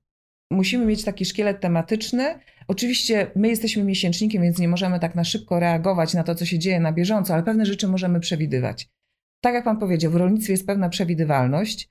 Musimy 0.51 0.87
mieć 0.87 1.05
taki 1.05 1.25
szkielet 1.25 1.61
tematyczny. 1.61 2.39
Oczywiście 2.69 3.31
my 3.37 3.49
jesteśmy 3.49 3.85
miesięcznikiem, 3.85 4.43
więc 4.43 4.59
nie 4.59 4.69
możemy 4.69 5.01
tak 5.01 5.15
na 5.15 5.25
szybko 5.25 5.61
reagować 5.61 6.15
na 6.15 6.25
to, 6.25 6.35
co 6.35 6.45
się 6.45 6.59
dzieje 6.59 6.81
na 6.81 6.93
bieżąco, 6.93 7.35
ale 7.35 7.43
pewne 7.43 7.67
rzeczy 7.67 7.89
możemy 7.89 8.21
przewidywać. 8.21 8.89
Tak 9.45 9.55
jak 9.55 9.65
Pan 9.65 9.79
powiedział, 9.79 10.13
w 10.13 10.17
rolnictwie 10.17 10.53
jest 10.53 10.67
pewna 10.67 10.89
przewidywalność. 10.89 11.91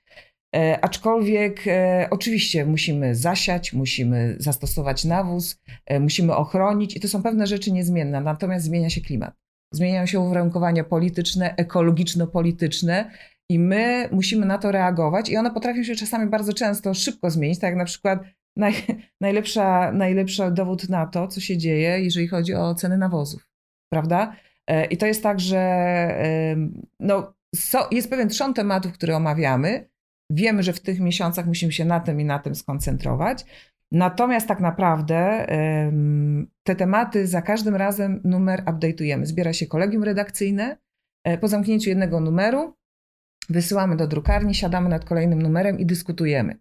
E, 0.56 0.84
aczkolwiek 0.84 1.66
e, 1.66 2.08
oczywiście 2.10 2.66
musimy 2.66 3.14
zasiać, 3.14 3.72
musimy 3.72 4.36
zastosować 4.38 5.04
nawóz, 5.04 5.60
e, 5.86 6.00
musimy 6.00 6.36
ochronić 6.36 6.96
i 6.96 7.00
to 7.00 7.08
są 7.08 7.22
pewne 7.22 7.46
rzeczy 7.46 7.72
niezmienne. 7.72 8.20
Natomiast 8.20 8.64
zmienia 8.64 8.90
się 8.90 9.00
klimat. 9.00 9.34
Zmieniają 9.72 10.06
się 10.06 10.20
uwarunkowania 10.20 10.84
polityczne, 10.84 11.54
ekologiczno-polityczne 11.56 13.10
i 13.52 13.58
my 13.58 14.08
musimy 14.12 14.46
na 14.46 14.58
to 14.58 14.72
reagować 14.72 15.30
i 15.30 15.36
one 15.36 15.50
potrafią 15.50 15.82
się 15.82 15.94
czasami 15.94 16.30
bardzo 16.30 16.52
często 16.52 16.94
szybko 16.94 17.30
zmienić, 17.30 17.58
tak 17.58 17.68
jak 17.68 17.78
na 17.78 17.84
przykład 17.84 18.24
naj, 18.56 18.74
najlepsza, 19.20 19.92
najlepszy 19.92 20.50
dowód 20.50 20.88
na 20.88 21.06
to, 21.06 21.28
co 21.28 21.40
się 21.40 21.56
dzieje, 21.58 22.00
jeżeli 22.00 22.28
chodzi 22.28 22.54
o 22.54 22.74
ceny 22.74 22.98
nawozów, 22.98 23.48
prawda? 23.92 24.36
I 24.90 24.96
to 24.96 25.06
jest 25.06 25.22
tak, 25.22 25.40
że 25.40 25.62
no, 27.00 27.34
jest 27.90 28.10
pewien 28.10 28.28
trzon 28.28 28.54
tematów, 28.54 28.92
które 28.92 29.16
omawiamy, 29.16 29.92
Wiemy, 30.34 30.62
że 30.62 30.72
w 30.72 30.80
tych 30.80 31.00
miesiącach 31.00 31.46
musimy 31.46 31.72
się 31.72 31.84
na 31.84 32.00
tym 32.00 32.20
i 32.20 32.24
na 32.24 32.38
tym 32.38 32.54
skoncentrować. 32.54 33.44
Natomiast 33.92 34.48
tak 34.48 34.60
naprawdę 34.60 35.46
te 36.62 36.76
tematy 36.76 37.26
za 37.26 37.42
każdym 37.42 37.76
razem 37.76 38.20
numer 38.24 38.64
update'ujemy. 38.64 39.24
Zbiera 39.26 39.52
się 39.52 39.66
kolegium 39.66 40.04
redakcyjne. 40.04 40.76
E, 41.24 41.38
po 41.38 41.48
zamknięciu 41.48 41.88
jednego 41.88 42.20
numeru 42.20 42.74
wysyłamy 43.48 43.96
do 43.96 44.06
drukarni, 44.06 44.54
siadamy 44.54 44.88
nad 44.88 45.04
kolejnym 45.04 45.42
numerem 45.42 45.78
i 45.78 45.86
dyskutujemy. 45.86 46.58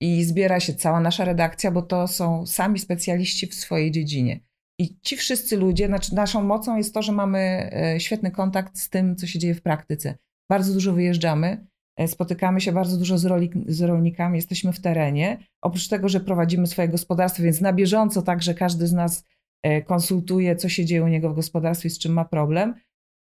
I 0.00 0.24
zbiera 0.24 0.60
się 0.60 0.74
cała 0.74 1.00
nasza 1.00 1.24
redakcja, 1.24 1.70
bo 1.70 1.82
to 1.82 2.08
są 2.08 2.46
sami 2.46 2.78
specjaliści 2.78 3.46
w 3.46 3.54
swojej 3.54 3.90
dziedzinie. 3.90 4.40
I 4.78 5.00
ci 5.02 5.16
wszyscy 5.16 5.56
ludzie, 5.56 5.86
znaczy 5.86 6.14
naszą 6.14 6.42
mocą 6.42 6.76
jest 6.76 6.94
to, 6.94 7.02
że 7.02 7.12
mamy 7.12 7.70
e, 7.72 8.00
świetny 8.00 8.30
kontakt 8.30 8.78
z 8.78 8.90
tym, 8.90 9.16
co 9.16 9.26
się 9.26 9.38
dzieje 9.38 9.54
w 9.54 9.62
praktyce. 9.62 10.18
Bardzo 10.50 10.72
dużo 10.72 10.92
wyjeżdżamy. 10.92 11.66
E, 11.96 12.08
spotykamy 12.08 12.60
się 12.60 12.72
bardzo 12.72 12.96
dużo 12.96 13.18
z, 13.18 13.28
z 13.66 13.80
rolnikami, 13.80 14.36
jesteśmy 14.36 14.72
w 14.72 14.80
terenie. 14.80 15.38
Oprócz 15.62 15.88
tego, 15.88 16.08
że 16.08 16.20
prowadzimy 16.20 16.66
swoje 16.66 16.88
gospodarstwo, 16.88 17.42
więc 17.42 17.60
na 17.60 17.72
bieżąco 17.72 18.22
także 18.22 18.54
każdy 18.54 18.86
z 18.86 18.92
nas 18.92 19.24
e, 19.62 19.82
konsultuje, 19.82 20.56
co 20.56 20.68
się 20.68 20.84
dzieje 20.84 21.04
u 21.04 21.08
niego 21.08 21.30
w 21.30 21.34
gospodarstwie, 21.34 21.90
z 21.90 21.98
czym 21.98 22.12
ma 22.12 22.24
problem. 22.24 22.74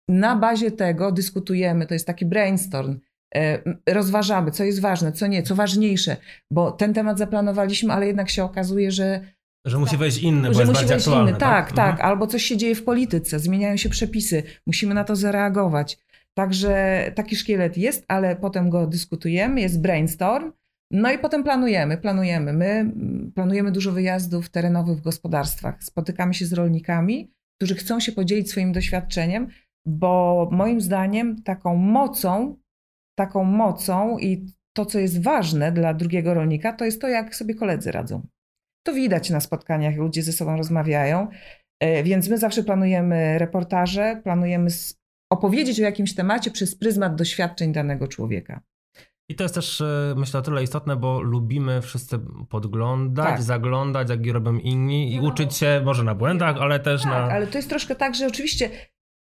Na 0.09 0.35
bazie 0.35 0.71
tego 0.71 1.11
dyskutujemy, 1.11 1.87
to 1.87 1.93
jest 1.93 2.07
taki 2.07 2.25
brainstorm, 2.25 2.99
e, 3.35 3.59
rozważamy, 3.89 4.51
co 4.51 4.63
jest 4.63 4.81
ważne, 4.81 5.11
co 5.11 5.27
nie, 5.27 5.43
co 5.43 5.55
ważniejsze, 5.55 6.17
bo 6.51 6.71
ten 6.71 6.93
temat 6.93 7.17
zaplanowaliśmy, 7.17 7.93
ale 7.93 8.07
jednak 8.07 8.29
się 8.29 8.43
okazuje, 8.43 8.91
że 8.91 9.35
że 9.65 9.77
musi 9.77 9.97
wejść 9.97 10.17
inny, 10.17 10.51
bo 10.51 10.59
jest 10.59 10.71
wejść 10.71 10.91
aktualny, 10.91 11.29
inny. 11.29 11.39
Tak, 11.39 11.67
tak, 11.67 11.75
tak, 11.75 11.91
mhm. 11.91 12.09
albo 12.09 12.27
coś 12.27 12.43
się 12.43 12.57
dzieje 12.57 12.75
w 12.75 12.83
polityce, 12.83 13.39
zmieniają 13.39 13.77
się 13.77 13.89
przepisy, 13.89 14.43
musimy 14.67 14.93
na 14.93 15.03
to 15.03 15.15
zareagować. 15.15 15.97
Także 16.33 17.05
taki 17.15 17.35
szkielet 17.35 17.77
jest, 17.77 18.05
ale 18.07 18.35
potem 18.35 18.69
go 18.69 18.87
dyskutujemy, 18.87 19.61
jest 19.61 19.81
brainstorm, 19.81 20.51
no 20.91 21.11
i 21.11 21.17
potem 21.17 21.43
planujemy, 21.43 21.97
planujemy. 21.97 22.53
My 22.53 22.91
planujemy 23.35 23.71
dużo 23.71 23.91
wyjazdów 23.91 24.49
terenowych 24.49 24.97
w 24.97 25.01
gospodarstwach. 25.01 25.83
Spotykamy 25.83 26.33
się 26.33 26.45
z 26.45 26.53
rolnikami, 26.53 27.31
którzy 27.57 27.75
chcą 27.75 27.99
się 27.99 28.11
podzielić 28.11 28.49
swoim 28.49 28.73
doświadczeniem, 28.73 29.47
bo 29.85 30.49
moim 30.51 30.81
zdaniem 30.81 31.43
taką 31.43 31.75
mocą, 31.75 32.57
taką 33.17 33.43
mocą 33.43 34.17
i 34.19 34.45
to, 34.75 34.85
co 34.85 34.99
jest 34.99 35.23
ważne 35.23 35.71
dla 35.71 35.93
drugiego 35.93 36.33
rolnika, 36.33 36.73
to 36.73 36.85
jest 36.85 37.01
to, 37.01 37.07
jak 37.07 37.35
sobie 37.35 37.55
koledzy 37.55 37.91
radzą. 37.91 38.27
To 38.85 38.93
widać 38.93 39.29
na 39.29 39.39
spotkaniach, 39.39 39.95
ludzie 39.95 40.23
ze 40.23 40.31
sobą 40.31 40.57
rozmawiają, 40.57 41.27
e, 41.79 42.03
więc 42.03 42.29
my 42.29 42.37
zawsze 42.37 42.63
planujemy 42.63 43.39
reportaże, 43.39 44.21
planujemy 44.23 44.69
opowiedzieć 45.31 45.79
o 45.79 45.83
jakimś 45.83 46.15
temacie 46.15 46.51
przez 46.51 46.75
pryzmat 46.75 47.15
doświadczeń 47.15 47.73
danego 47.73 48.07
człowieka. 48.07 48.61
I 49.29 49.35
to 49.35 49.43
jest 49.43 49.55
też, 49.55 49.81
e, 49.81 50.13
myślę, 50.17 50.39
o 50.39 50.43
tyle 50.43 50.63
istotne, 50.63 50.95
bo 50.95 51.21
lubimy 51.21 51.81
wszyscy 51.81 52.19
podglądać, 52.49 53.25
tak. 53.25 53.41
zaglądać, 53.41 54.09
jak 54.09 54.25
robią 54.27 54.57
inni 54.57 55.13
i 55.13 55.21
no. 55.21 55.27
uczyć 55.27 55.53
się 55.53 55.81
może 55.85 56.03
na 56.03 56.15
błędach, 56.15 56.57
ale 56.59 56.79
też 56.79 57.01
tak, 57.01 57.11
na. 57.11 57.17
Ale 57.17 57.47
to 57.47 57.57
jest 57.57 57.69
troszkę 57.69 57.95
tak, 57.95 58.15
że 58.15 58.27
oczywiście 58.27 58.69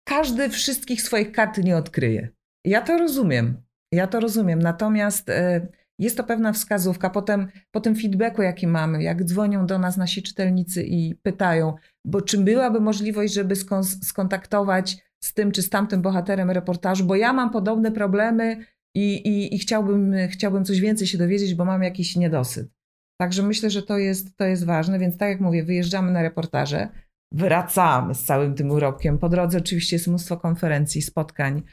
każdy 0.03 0.49
wszystkich 0.49 1.01
swoich 1.01 1.31
kart 1.31 1.57
nie 1.57 1.77
odkryje. 1.77 2.29
Ja 2.65 2.81
to 2.81 2.97
rozumiem. 2.97 3.61
Ja 3.91 4.07
to 4.07 4.19
rozumiem. 4.19 4.59
Natomiast 4.59 5.29
e, 5.29 5.67
jest 5.99 6.17
to 6.17 6.23
pewna 6.23 6.53
wskazówka. 6.53 7.09
Potem 7.09 7.47
po 7.71 7.81
tym 7.81 7.95
feedbacku, 7.95 8.41
jaki 8.41 8.67
mamy, 8.67 9.03
jak 9.03 9.23
dzwonią 9.23 9.65
do 9.65 9.79
nas 9.79 9.97
nasi 9.97 10.23
czytelnicy 10.23 10.83
i 10.83 11.15
pytają, 11.15 11.73
bo 12.05 12.21
czy 12.21 12.37
byłaby 12.37 12.79
możliwość, 12.79 13.33
żeby 13.33 13.55
skontaktować 14.03 14.97
z 15.23 15.33
tym 15.33 15.51
czy 15.51 15.61
z 15.61 15.69
tamtym 15.69 16.01
bohaterem 16.01 16.51
reportażu, 16.51 17.05
bo 17.05 17.15
ja 17.15 17.33
mam 17.33 17.49
podobne 17.49 17.91
problemy 17.91 18.65
i, 18.95 19.15
i, 19.15 19.55
i 19.55 19.59
chciałbym, 19.59 20.15
chciałbym 20.27 20.65
coś 20.65 20.79
więcej 20.79 21.07
się 21.07 21.17
dowiedzieć, 21.17 21.55
bo 21.55 21.65
mam 21.65 21.83
jakiś 21.83 22.15
niedosyt. 22.15 22.69
Także 23.19 23.43
myślę, 23.43 23.69
że 23.69 23.83
to 23.83 23.97
jest, 23.97 24.37
to 24.37 24.45
jest 24.45 24.65
ważne, 24.65 24.99
więc 24.99 25.17
tak 25.17 25.29
jak 25.29 25.39
mówię, 25.41 25.63
wyjeżdżamy 25.63 26.11
na 26.11 26.21
reportaże, 26.21 26.89
wracamy 27.31 28.15
z 28.15 28.23
całym 28.23 28.55
tym 28.55 28.71
urobkiem. 28.71 29.17
Po 29.17 29.29
drodze 29.29 29.57
oczywiście 29.57 29.95
jest 29.95 30.07
mnóstwo 30.07 30.37
konferencji, 30.37 31.01
spotkań 31.01 31.63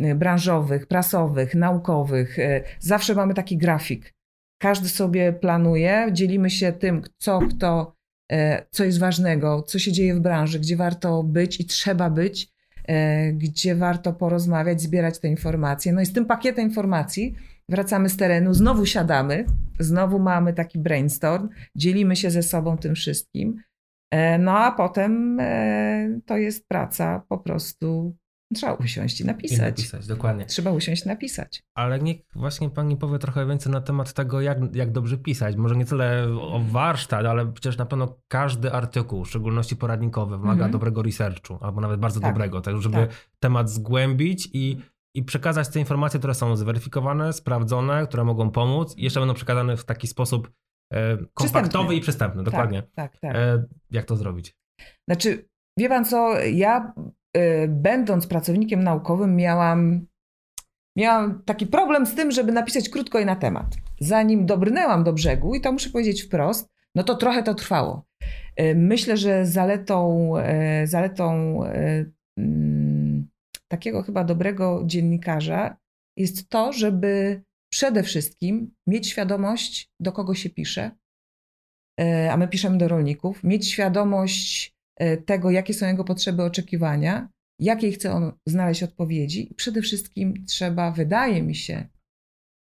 y, 0.00 0.14
branżowych, 0.14 0.86
prasowych, 0.86 1.54
naukowych. 1.54 2.38
Y, 2.38 2.62
zawsze 2.78 3.14
mamy 3.14 3.34
taki 3.34 3.56
grafik. 3.56 4.14
Każdy 4.58 4.88
sobie 4.88 5.32
planuje, 5.32 6.08
dzielimy 6.12 6.50
się 6.50 6.72
tym, 6.72 7.02
co 7.18 7.38
kto, 7.38 7.96
y, 8.32 8.36
co 8.70 8.84
jest 8.84 8.98
ważnego, 8.98 9.62
co 9.62 9.78
się 9.78 9.92
dzieje 9.92 10.14
w 10.14 10.20
branży, 10.20 10.60
gdzie 10.60 10.76
warto 10.76 11.22
być 11.22 11.60
i 11.60 11.64
trzeba 11.64 12.10
być 12.10 12.60
gdzie 13.32 13.74
warto 13.74 14.12
porozmawiać, 14.12 14.82
zbierać 14.82 15.18
te 15.18 15.28
informacje. 15.28 15.92
No 15.92 16.00
i 16.00 16.06
z 16.06 16.12
tym 16.12 16.26
pakietem 16.26 16.64
informacji 16.64 17.34
wracamy 17.68 18.08
z 18.08 18.16
terenu, 18.16 18.54
znowu 18.54 18.86
siadamy, 18.86 19.44
znowu 19.80 20.18
mamy 20.18 20.52
taki 20.52 20.78
brainstorm, 20.78 21.48
dzielimy 21.76 22.16
się 22.16 22.30
ze 22.30 22.42
sobą 22.42 22.78
tym 22.78 22.94
wszystkim. 22.94 23.62
E, 24.10 24.38
no 24.38 24.58
a 24.58 24.72
potem 24.72 25.40
e, 25.40 26.20
to 26.26 26.36
jest 26.36 26.68
praca 26.68 27.22
po 27.28 27.38
prostu 27.38 28.16
Trzeba 28.54 28.74
usiąść 28.74 29.20
i 29.20 29.24
napisać. 29.24 29.58
I 29.58 29.62
napisać, 29.62 30.06
dokładnie. 30.06 30.46
Trzeba 30.46 30.70
usiąść 30.70 31.04
i 31.04 31.08
napisać. 31.08 31.62
Ale 31.74 31.98
niech 31.98 32.16
właśnie 32.34 32.70
pani 32.70 32.96
powie 32.96 33.18
trochę 33.18 33.46
więcej 33.46 33.72
na 33.72 33.80
temat 33.80 34.12
tego, 34.12 34.40
jak, 34.40 34.58
jak 34.72 34.92
dobrze 34.92 35.18
pisać. 35.18 35.56
Może 35.56 35.76
nie 35.76 35.84
tyle 35.84 36.26
o 36.40 36.60
warsztat, 36.70 37.26
ale 37.26 37.52
przecież 37.52 37.76
na 37.76 37.86
pewno 37.86 38.18
każdy 38.28 38.72
artykuł, 38.72 39.24
w 39.24 39.28
szczególności 39.28 39.76
poradnikowy, 39.76 40.38
wymaga 40.38 40.52
mhm. 40.52 40.72
dobrego 40.72 41.02
researchu, 41.02 41.58
albo 41.60 41.80
nawet 41.80 42.00
bardzo 42.00 42.20
tak. 42.20 42.30
dobrego, 42.30 42.60
tak 42.60 42.76
żeby 42.76 42.96
tak. 42.96 43.10
temat 43.40 43.70
zgłębić 43.70 44.48
i, 44.52 44.76
i 45.14 45.22
przekazać 45.22 45.68
te 45.68 45.80
informacje, 45.80 46.18
które 46.18 46.34
są 46.34 46.56
zweryfikowane, 46.56 47.32
sprawdzone, 47.32 48.06
które 48.06 48.24
mogą 48.24 48.50
pomóc 48.50 48.96
i 48.96 49.04
jeszcze 49.04 49.20
będą 49.20 49.34
przekazane 49.34 49.76
w 49.76 49.84
taki 49.84 50.06
sposób 50.06 50.50
e, 50.92 51.18
kompaktowy 51.34 51.94
i 51.94 52.00
przystępny. 52.00 52.42
Dokładnie. 52.42 52.82
Tak, 52.82 53.12
tak, 53.12 53.20
tak. 53.20 53.36
E, 53.36 53.64
jak 53.90 54.04
to 54.04 54.16
zrobić? 54.16 54.56
Znaczy, 55.08 55.48
wie 55.78 55.88
pan 55.88 56.04
co, 56.04 56.40
ja 56.40 56.92
Y, 57.36 57.68
będąc 57.68 58.26
pracownikiem 58.26 58.84
naukowym, 58.84 59.36
miałam, 59.36 60.06
miałam 60.96 61.42
taki 61.42 61.66
problem 61.66 62.06
z 62.06 62.14
tym, 62.14 62.30
żeby 62.30 62.52
napisać 62.52 62.88
krótko 62.88 63.20
i 63.20 63.24
na 63.24 63.36
temat. 63.36 63.66
Zanim 64.00 64.46
dobrnęłam 64.46 65.04
do 65.04 65.12
brzegu, 65.12 65.54
i 65.54 65.60
to 65.60 65.72
muszę 65.72 65.90
powiedzieć 65.90 66.22
wprost, 66.22 66.68
no 66.94 67.02
to 67.02 67.14
trochę 67.14 67.42
to 67.42 67.54
trwało. 67.54 68.04
Myślę, 68.74 69.16
że 69.16 69.46
zaletą, 69.46 70.32
zaletą 70.84 71.60
mm, 72.38 73.28
takiego 73.68 74.02
chyba 74.02 74.24
dobrego 74.24 74.82
dziennikarza 74.86 75.76
jest 76.16 76.48
to, 76.48 76.72
żeby 76.72 77.42
przede 77.72 78.02
wszystkim 78.02 78.74
mieć 78.86 79.08
świadomość, 79.08 79.90
do 80.00 80.12
kogo 80.12 80.34
się 80.34 80.50
pisze, 80.50 80.90
a 82.30 82.36
my 82.36 82.48
piszemy 82.48 82.78
do 82.78 82.88
rolników, 82.88 83.44
mieć 83.44 83.70
świadomość 83.70 84.74
E, 85.00 85.16
tego, 85.16 85.50
jakie 85.50 85.74
są 85.74 85.86
jego 85.86 86.04
potrzeby, 86.04 86.42
oczekiwania, 86.42 87.28
jakiej 87.58 87.92
chce 87.92 88.12
on 88.12 88.32
znaleźć 88.46 88.82
odpowiedzi. 88.82 89.54
Przede 89.56 89.82
wszystkim 89.82 90.46
trzeba, 90.46 90.90
wydaje 90.90 91.42
mi 91.42 91.54
się, 91.54 91.88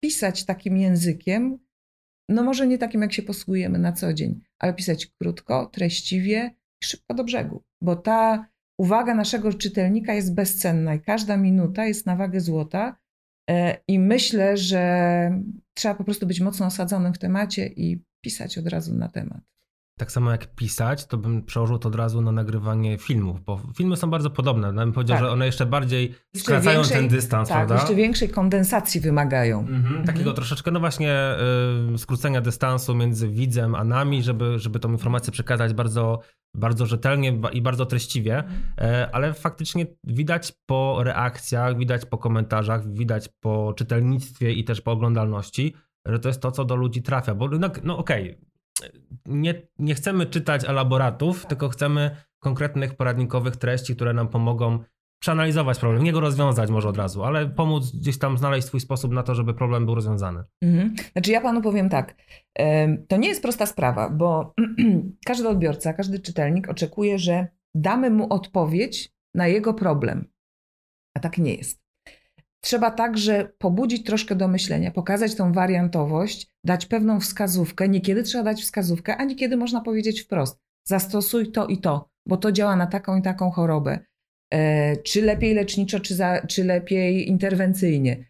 pisać 0.02 0.44
takim 0.44 0.76
językiem, 0.76 1.58
no 2.28 2.42
może 2.42 2.66
nie 2.66 2.78
takim, 2.78 3.02
jak 3.02 3.12
się 3.12 3.22
posługujemy 3.22 3.78
na 3.78 3.92
co 3.92 4.12
dzień, 4.12 4.40
ale 4.58 4.74
pisać 4.74 5.06
krótko, 5.06 5.66
treściwie 5.66 6.54
i 6.82 6.86
szybko 6.86 7.14
do 7.14 7.24
brzegu, 7.24 7.62
bo 7.82 7.96
ta 7.96 8.46
uwaga 8.78 9.14
naszego 9.14 9.52
czytelnika 9.52 10.14
jest 10.14 10.34
bezcenna 10.34 10.94
i 10.94 11.00
każda 11.00 11.36
minuta 11.36 11.86
jest 11.86 12.06
na 12.06 12.16
wagę 12.16 12.40
złota. 12.40 12.96
E, 13.50 13.78
I 13.88 13.98
myślę, 13.98 14.56
że 14.56 15.30
trzeba 15.74 15.94
po 15.94 16.04
prostu 16.04 16.26
być 16.26 16.40
mocno 16.40 16.66
osadzonym 16.66 17.14
w 17.14 17.18
temacie 17.18 17.66
i 17.66 18.02
pisać 18.20 18.58
od 18.58 18.66
razu 18.66 18.94
na 18.94 19.08
temat 19.08 19.55
tak 19.98 20.12
samo 20.12 20.30
jak 20.30 20.54
pisać, 20.54 21.06
to 21.06 21.18
bym 21.18 21.42
przełożył 21.42 21.78
to 21.78 21.88
od 21.88 21.94
razu 21.94 22.20
na 22.20 22.32
nagrywanie 22.32 22.98
filmów, 22.98 23.44
bo 23.44 23.60
filmy 23.76 23.96
są 23.96 24.10
bardzo 24.10 24.30
podobne. 24.30 24.66
Ja 24.66 24.72
bym 24.72 24.92
powiedział, 24.92 25.16
tak. 25.16 25.24
że 25.24 25.32
one 25.32 25.46
jeszcze 25.46 25.66
bardziej 25.66 26.14
skracają 26.36 26.78
większej, 26.78 26.96
ten 26.96 27.08
dystans, 27.08 27.48
tak, 27.48 27.56
prawda? 27.56 27.74
jeszcze 27.74 27.94
większej 27.94 28.28
kondensacji 28.28 29.00
wymagają. 29.00 29.60
Mhm, 29.60 29.86
mhm. 29.86 30.06
Takiego 30.06 30.32
troszeczkę, 30.32 30.70
no 30.70 30.80
właśnie, 30.80 31.36
y, 31.94 31.98
skrócenia 31.98 32.40
dystansu 32.40 32.94
między 32.94 33.28
widzem 33.28 33.74
a 33.74 33.84
nami, 33.84 34.22
żeby, 34.22 34.58
żeby 34.58 34.78
tą 34.78 34.92
informację 34.92 35.32
przekazać 35.32 35.74
bardzo, 35.74 36.20
bardzo 36.54 36.86
rzetelnie 36.86 37.40
i 37.52 37.62
bardzo 37.62 37.86
treściwie, 37.86 38.38
mhm. 38.38 38.62
e, 38.78 39.10
ale 39.14 39.34
faktycznie 39.34 39.86
widać 40.04 40.52
po 40.66 40.98
reakcjach, 41.02 41.78
widać 41.78 42.06
po 42.06 42.18
komentarzach, 42.18 42.92
widać 42.92 43.28
po 43.40 43.74
czytelnictwie 43.76 44.52
i 44.52 44.64
też 44.64 44.80
po 44.80 44.92
oglądalności, 44.92 45.74
że 46.06 46.18
to 46.18 46.28
jest 46.28 46.40
to, 46.40 46.50
co 46.50 46.64
do 46.64 46.76
ludzi 46.76 47.02
trafia. 47.02 47.34
Bo 47.34 47.48
no, 47.48 47.70
no 47.84 47.98
okej, 47.98 48.30
okay. 48.30 48.55
Nie, 49.26 49.62
nie 49.78 49.94
chcemy 49.94 50.26
czytać 50.26 50.64
elaboratów, 50.64 51.46
tylko 51.46 51.68
chcemy 51.68 52.16
konkretnych 52.38 52.94
poradnikowych 52.94 53.56
treści, 53.56 53.96
które 53.96 54.12
nam 54.12 54.28
pomogą 54.28 54.78
przeanalizować 55.18 55.78
problem, 55.78 56.02
nie 56.02 56.12
go 56.12 56.20
rozwiązać 56.20 56.70
może 56.70 56.88
od 56.88 56.96
razu, 56.96 57.24
ale 57.24 57.48
pomóc 57.48 57.92
gdzieś 57.96 58.18
tam 58.18 58.38
znaleźć 58.38 58.66
swój 58.66 58.80
sposób 58.80 59.12
na 59.12 59.22
to, 59.22 59.34
żeby 59.34 59.54
problem 59.54 59.86
był 59.86 59.94
rozwiązany. 59.94 60.44
Mhm. 60.62 60.94
Znaczy 61.12 61.30
ja 61.30 61.40
panu 61.40 61.62
powiem 61.62 61.88
tak, 61.88 62.14
to 63.08 63.16
nie 63.16 63.28
jest 63.28 63.42
prosta 63.42 63.66
sprawa, 63.66 64.10
bo 64.10 64.54
każdy 65.26 65.48
odbiorca, 65.48 65.92
każdy 65.92 66.18
czytelnik 66.18 66.68
oczekuje, 66.68 67.18
że 67.18 67.46
damy 67.74 68.10
mu 68.10 68.32
odpowiedź 68.32 69.12
na 69.34 69.46
jego 69.46 69.74
problem, 69.74 70.28
a 71.14 71.20
tak 71.20 71.38
nie 71.38 71.54
jest. 71.54 71.85
Trzeba 72.66 72.90
także 72.90 73.52
pobudzić 73.58 74.06
troszkę 74.06 74.34
do 74.34 74.48
myślenia, 74.48 74.90
pokazać 74.90 75.34
tą 75.34 75.52
wariantowość, 75.52 76.46
dać 76.64 76.86
pewną 76.86 77.20
wskazówkę. 77.20 77.88
Niekiedy 77.88 78.22
trzeba 78.22 78.44
dać 78.44 78.62
wskazówkę, 78.62 79.16
a 79.16 79.24
niekiedy 79.24 79.56
można 79.56 79.80
powiedzieć 79.80 80.20
wprost: 80.22 80.58
zastosuj 80.84 81.52
to 81.52 81.66
i 81.66 81.78
to, 81.78 82.10
bo 82.28 82.36
to 82.36 82.52
działa 82.52 82.76
na 82.76 82.86
taką 82.86 83.16
i 83.16 83.22
taką 83.22 83.50
chorobę. 83.50 83.98
E, 84.52 84.96
czy 84.96 85.22
lepiej 85.22 85.54
leczniczo, 85.54 86.00
czy, 86.00 86.14
za, 86.14 86.46
czy 86.46 86.64
lepiej 86.64 87.28
interwencyjnie. 87.28 88.24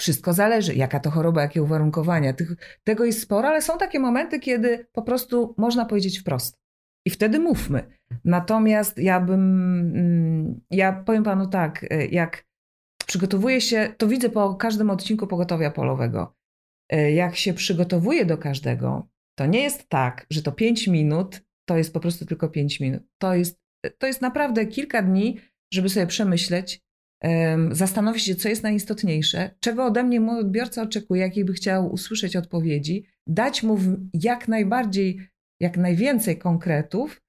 Wszystko 0.00 0.32
zależy, 0.32 0.74
jaka 0.74 1.00
to 1.00 1.10
choroba, 1.10 1.42
jakie 1.42 1.62
uwarunkowania. 1.62 2.32
Tych, 2.32 2.56
tego 2.84 3.04
jest 3.04 3.20
sporo, 3.20 3.48
ale 3.48 3.62
są 3.62 3.78
takie 3.78 4.00
momenty, 4.00 4.40
kiedy 4.40 4.86
po 4.92 5.02
prostu 5.02 5.54
można 5.58 5.84
powiedzieć 5.84 6.18
wprost. 6.18 6.58
I 7.06 7.10
wtedy 7.10 7.38
mówmy. 7.38 7.98
Natomiast 8.24 8.98
ja 8.98 9.20
bym, 9.20 9.40
mm, 9.94 10.60
ja 10.70 10.92
powiem 10.92 11.24
panu 11.24 11.46
tak, 11.46 11.86
e, 11.90 12.06
jak 12.06 12.51
przygotowuję 13.12 13.60
się, 13.60 13.94
to 13.98 14.08
widzę 14.08 14.30
po 14.30 14.54
każdym 14.54 14.90
odcinku 14.90 15.26
pogotowia 15.26 15.70
polowego. 15.70 16.36
E, 16.92 17.12
jak 17.12 17.36
się 17.36 17.54
przygotowuję 17.54 18.24
do 18.24 18.38
każdego, 18.38 19.08
to 19.38 19.46
nie 19.46 19.62
jest 19.62 19.88
tak, 19.88 20.26
że 20.30 20.42
to 20.42 20.52
5 20.52 20.88
minut 20.88 21.40
to 21.68 21.76
jest 21.76 21.92
po 21.92 22.00
prostu 22.00 22.26
tylko 22.26 22.48
5 22.48 22.80
minut. 22.80 23.02
To 23.18 23.34
jest, 23.34 23.60
to 23.98 24.06
jest 24.06 24.22
naprawdę 24.22 24.66
kilka 24.66 25.02
dni, 25.02 25.38
żeby 25.74 25.88
sobie 25.88 26.06
przemyśleć, 26.06 26.82
zastanowić 27.70 28.22
się, 28.22 28.34
co 28.34 28.48
jest 28.48 28.62
najistotniejsze, 28.62 29.50
czego 29.60 29.84
ode 29.84 30.02
mnie 30.02 30.20
mój 30.20 30.40
odbiorca 30.40 30.82
oczekuje, 30.82 31.22
jakiej 31.22 31.44
by 31.44 31.52
chciał 31.52 31.92
usłyszeć 31.92 32.36
odpowiedzi, 32.36 33.04
dać 33.26 33.62
mu 33.62 33.78
jak 34.14 34.48
najbardziej, 34.48 35.28
jak 35.60 35.76
najwięcej 35.76 36.38
konkretów, 36.38 37.22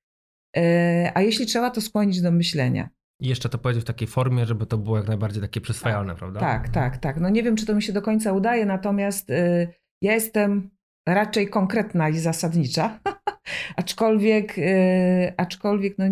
e, 0.57 1.11
a 1.15 1.21
jeśli 1.21 1.45
trzeba, 1.45 1.69
to 1.69 1.81
skłonić 1.81 2.21
do 2.21 2.31
myślenia. 2.31 2.89
I 3.23 3.27
jeszcze 3.27 3.49
to 3.49 3.57
powiedzieć 3.57 3.83
w 3.83 3.87
takiej 3.87 4.07
formie, 4.07 4.45
żeby 4.45 4.65
to 4.65 4.77
było 4.77 4.97
jak 4.97 5.07
najbardziej 5.07 5.41
takie 5.41 5.61
przyswajalne, 5.61 6.13
tak, 6.13 6.19
prawda? 6.19 6.39
Tak, 6.39 6.69
tak, 6.69 6.97
tak. 6.97 7.19
No 7.19 7.29
nie 7.29 7.43
wiem, 7.43 7.55
czy 7.55 7.65
to 7.65 7.75
mi 7.75 7.83
się 7.83 7.93
do 7.93 8.01
końca 8.01 8.33
udaje, 8.33 8.65
natomiast 8.65 9.29
y, 9.29 9.67
ja 10.01 10.13
jestem 10.13 10.69
raczej 11.07 11.49
konkretna 11.49 12.09
i 12.09 12.19
zasadnicza, 12.19 12.99
aczkolwiek, 13.75 14.57
y, 14.57 15.33
aczkolwiek 15.37 15.97
no, 15.97 16.05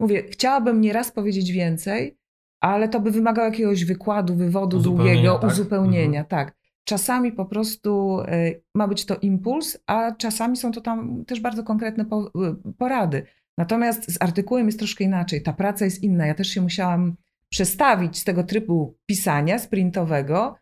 mówię, 0.00 0.22
chciałabym 0.30 0.80
nieraz 0.80 1.12
powiedzieć 1.12 1.52
więcej, 1.52 2.18
ale 2.60 2.88
to 2.88 3.00
by 3.00 3.10
wymagało 3.10 3.48
jakiegoś 3.48 3.84
wykładu, 3.84 4.34
wywodu 4.34 4.80
długiego, 4.80 5.38
tak? 5.38 5.50
uzupełnienia, 5.50 6.20
mhm. 6.20 6.26
tak. 6.26 6.58
Czasami 6.84 7.32
po 7.32 7.46
prostu 7.46 8.20
y, 8.20 8.62
ma 8.74 8.88
być 8.88 9.04
to 9.04 9.16
impuls, 9.16 9.78
a 9.86 10.12
czasami 10.12 10.56
są 10.56 10.72
to 10.72 10.80
tam 10.80 11.24
też 11.24 11.40
bardzo 11.40 11.62
konkretne 11.62 12.04
y, 12.04 12.72
porady. 12.78 13.26
Natomiast 13.58 14.12
z 14.12 14.16
artykułem 14.22 14.66
jest 14.66 14.78
troszkę 14.78 15.04
inaczej. 15.04 15.42
Ta 15.42 15.52
praca 15.52 15.84
jest 15.84 16.02
inna. 16.02 16.26
Ja 16.26 16.34
też 16.34 16.48
się 16.48 16.60
musiałam 16.60 17.16
przestawić 17.48 18.18
z 18.18 18.24
tego 18.24 18.44
trybu 18.44 18.98
pisania 19.06 19.58
sprintowego 19.58 20.56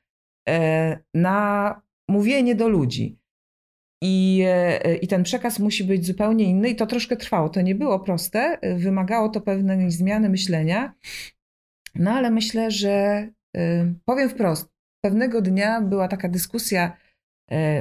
e, 0.48 0.98
na 1.14 1.82
mówienie 2.08 2.54
do 2.54 2.68
ludzi. 2.68 3.18
I, 4.02 4.42
e, 4.46 4.96
I 4.96 5.08
ten 5.08 5.22
przekaz 5.22 5.58
musi 5.58 5.84
być 5.84 6.06
zupełnie 6.06 6.44
inny, 6.44 6.68
i 6.68 6.76
to 6.76 6.86
troszkę 6.86 7.16
trwało. 7.16 7.48
To 7.48 7.60
nie 7.60 7.74
było 7.74 8.00
proste, 8.00 8.58
wymagało 8.76 9.28
to 9.28 9.40
pewnej 9.40 9.90
zmiany 9.90 10.28
myślenia. 10.28 10.94
No 11.94 12.10
ale 12.10 12.30
myślę, 12.30 12.70
że 12.70 13.28
e, 13.56 13.94
powiem 14.04 14.28
wprost, 14.28 14.68
pewnego 15.04 15.42
dnia 15.42 15.80
była 15.80 16.08
taka 16.08 16.28
dyskusja 16.28 16.96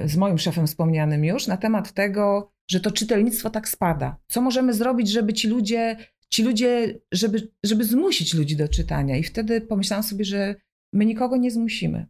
z 0.06 0.18
moim 0.18 0.38
szefem 0.38 0.68
wspomnianym 0.68 1.26
już 1.26 1.48
na 1.48 1.58
temat 1.58 1.94
tego, 1.94 2.52
że 2.72 2.80
to 2.80 2.92
czytelnictwo 2.92 3.50
tak 3.50 3.70
spada. 3.70 4.18
Co 4.28 4.42
możemy 4.42 4.74
zrobić, 4.74 5.10
żeby 5.10 5.34
ci 5.34 5.48
ludzie, 5.48 5.98
ci 6.30 6.44
ludzie, 6.44 7.00
żeby, 7.12 7.52
żeby 7.64 7.84
zmusić 7.84 8.34
ludzi 8.34 8.56
do 8.56 8.68
czytania? 8.68 9.18
I 9.18 9.24
wtedy 9.24 9.62
pomyślałam 9.62 10.04
sobie, 10.04 10.26
że 10.26 10.56
my 10.94 11.06
nikogo 11.06 11.38
nie 11.38 11.52
zmusimy. 11.52 12.08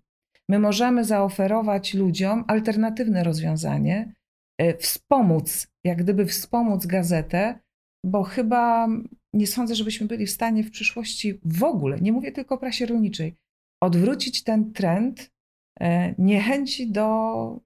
My 0.49 0.59
możemy 0.59 1.03
zaoferować 1.03 1.93
ludziom 1.93 2.43
alternatywne 2.47 3.23
rozwiązanie, 3.23 4.15
e, 4.57 4.77
wspomóc, 4.77 5.67
jak 5.83 5.97
gdyby 5.97 6.25
wspomóc 6.25 6.85
gazetę, 6.85 7.59
bo 8.05 8.23
chyba 8.23 8.87
nie 9.33 9.47
sądzę, 9.47 9.75
żebyśmy 9.75 10.07
byli 10.07 10.25
w 10.25 10.31
stanie 10.31 10.63
w 10.63 10.71
przyszłości 10.71 11.39
w 11.45 11.63
ogóle, 11.63 11.99
nie 12.01 12.11
mówię 12.11 12.31
tylko 12.31 12.55
o 12.55 12.57
prasie 12.57 12.85
rolniczej, 12.85 13.35
odwrócić 13.83 14.43
ten 14.43 14.73
trend 14.73 15.31
e, 15.79 16.15
niechęci 16.17 16.91
do 16.91 17.59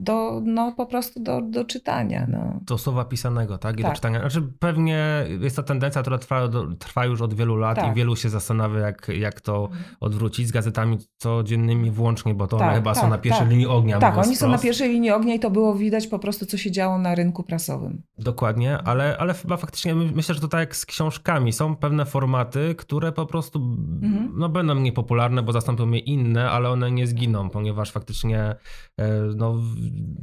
do, 0.00 0.42
no, 0.44 0.72
po 0.72 0.86
prostu 0.86 1.22
do, 1.22 1.42
do 1.42 1.64
czytania. 1.64 2.26
No. 2.30 2.60
Do 2.62 2.78
słowa 2.78 3.04
pisanego, 3.04 3.58
tak? 3.58 3.80
I 3.80 3.82
tak. 3.82 3.92
do 3.92 3.96
czytania. 3.96 4.20
Znaczy 4.20 4.42
pewnie 4.58 5.26
jest 5.40 5.56
to 5.56 5.62
tendencja, 5.62 6.02
która 6.02 6.18
trwa, 6.18 6.48
trwa 6.78 7.04
już 7.04 7.20
od 7.20 7.34
wielu 7.34 7.56
lat 7.56 7.76
tak. 7.76 7.92
i 7.92 7.94
wielu 7.94 8.16
się 8.16 8.28
zastanawia, 8.28 8.80
jak, 8.80 9.08
jak 9.18 9.40
to 9.40 9.64
mhm. 9.64 9.84
odwrócić 10.00 10.48
z 10.48 10.52
gazetami 10.52 10.98
codziennymi 11.16 11.90
włącznie, 11.90 12.34
bo 12.34 12.46
to 12.46 12.56
tak, 12.56 12.66
one 12.66 12.76
chyba 12.76 12.94
są 12.94 13.00
tak, 13.00 13.10
na 13.10 13.18
pierwszej 13.18 13.44
tak. 13.44 13.50
linii 13.50 13.66
ognia. 13.66 13.98
Tak, 13.98 14.14
oni 14.14 14.22
wprost. 14.22 14.40
są 14.40 14.48
na 14.48 14.58
pierwszej 14.58 14.92
linii 14.92 15.10
ognia 15.10 15.34
i 15.34 15.38
to 15.38 15.50
było 15.50 15.74
widać 15.74 16.06
po 16.06 16.18
prostu, 16.18 16.46
co 16.46 16.58
się 16.58 16.70
działo 16.70 16.98
na 16.98 17.14
rynku 17.14 17.42
prasowym. 17.42 18.02
Dokładnie, 18.18 18.78
ale, 18.78 19.16
ale 19.18 19.34
chyba 19.34 19.56
faktycznie 19.56 19.94
myślę, 19.94 20.34
że 20.34 20.40
to 20.40 20.48
tak 20.48 20.60
jak 20.60 20.76
z 20.76 20.86
książkami. 20.86 21.52
Są 21.52 21.76
pewne 21.76 22.04
formaty, 22.04 22.74
które 22.74 23.12
po 23.12 23.26
prostu 23.26 23.58
mhm. 24.02 24.32
no, 24.36 24.48
będą 24.48 24.74
mniej 24.74 24.92
popularne, 24.92 25.42
bo 25.42 25.52
zastąpią 25.52 25.90
je 25.90 25.98
inne, 25.98 26.50
ale 26.50 26.70
one 26.70 26.90
nie 26.90 27.06
zginą, 27.06 27.50
ponieważ 27.50 27.90
faktycznie 27.90 28.54
e, 28.96 29.08
no, 29.36 29.54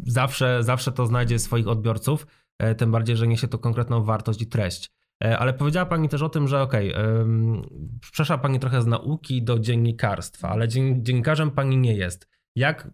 zawsze, 0.07 0.63
zawsze 0.63 0.91
to 0.91 1.05
znajdzie 1.05 1.39
swoich 1.39 1.67
odbiorców, 1.67 2.27
e, 2.59 2.75
tym 2.75 2.91
bardziej, 2.91 3.17
że 3.17 3.27
niesie 3.27 3.47
to 3.47 3.57
konkretną 3.57 4.03
wartość 4.03 4.41
i 4.41 4.47
treść. 4.47 4.91
E, 5.23 5.37
ale 5.37 5.53
powiedziała 5.53 5.85
Pani 5.85 6.09
też 6.09 6.21
o 6.21 6.29
tym, 6.29 6.47
że 6.47 6.61
okej, 6.61 6.95
okay, 6.95 7.61
przeszła 8.11 8.37
Pani 8.37 8.59
trochę 8.59 8.81
z 8.81 8.87
nauki 8.87 9.43
do 9.43 9.59
dziennikarstwa, 9.59 10.49
ale 10.49 10.67
dziennikarzem 10.67 11.51
Pani 11.51 11.77
nie 11.77 11.93
jest. 11.93 12.29
Jak, 12.55 12.89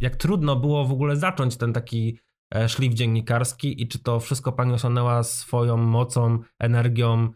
jak 0.00 0.16
trudno 0.16 0.56
było 0.56 0.84
w 0.84 0.92
ogóle 0.92 1.16
zacząć 1.16 1.56
ten 1.56 1.72
taki 1.72 2.18
e, 2.54 2.68
szlif 2.68 2.94
dziennikarski 2.94 3.82
i 3.82 3.88
czy 3.88 3.98
to 3.98 4.20
wszystko 4.20 4.52
Pani 4.52 4.72
osiągnęła 4.72 5.22
swoją 5.22 5.76
mocą, 5.76 6.38
energią 6.58 7.28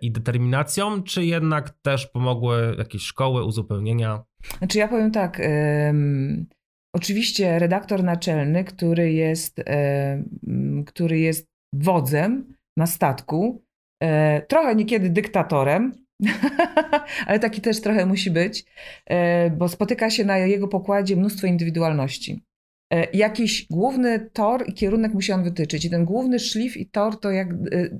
i 0.00 0.12
determinacją, 0.12 1.02
czy 1.02 1.24
jednak 1.24 1.70
też 1.70 2.06
pomogły 2.06 2.74
jakieś 2.78 3.02
szkoły, 3.02 3.44
uzupełnienia? 3.44 4.24
Znaczy 4.58 4.78
ja 4.78 4.88
powiem 4.88 5.10
tak, 5.10 5.40
Oczywiście 6.94 7.58
redaktor 7.58 8.04
naczelny, 8.04 8.64
który 8.64 9.12
jest, 9.12 9.58
e, 9.58 10.22
który 10.86 11.18
jest 11.18 11.46
wodzem 11.72 12.54
na 12.76 12.86
statku, 12.86 13.62
e, 14.02 14.42
trochę 14.42 14.74
niekiedy 14.74 15.10
dyktatorem, 15.10 15.92
ale 17.26 17.38
taki 17.38 17.60
też 17.60 17.80
trochę 17.80 18.06
musi 18.06 18.30
być, 18.30 18.64
e, 19.06 19.50
bo 19.50 19.68
spotyka 19.68 20.10
się 20.10 20.24
na 20.24 20.38
jego 20.38 20.68
pokładzie 20.68 21.16
mnóstwo 21.16 21.46
indywidualności. 21.46 22.44
Jakiś 23.12 23.66
główny 23.70 24.30
tor 24.32 24.64
i 24.68 24.72
kierunek 24.72 25.14
musi 25.14 25.32
on 25.32 25.44
wytyczyć. 25.44 25.84
I 25.84 25.90
ten 25.90 26.04
główny 26.04 26.38
szlif 26.38 26.76
i 26.76 26.86
tor, 26.86 27.20
to 27.20 27.30
jak 27.30 27.48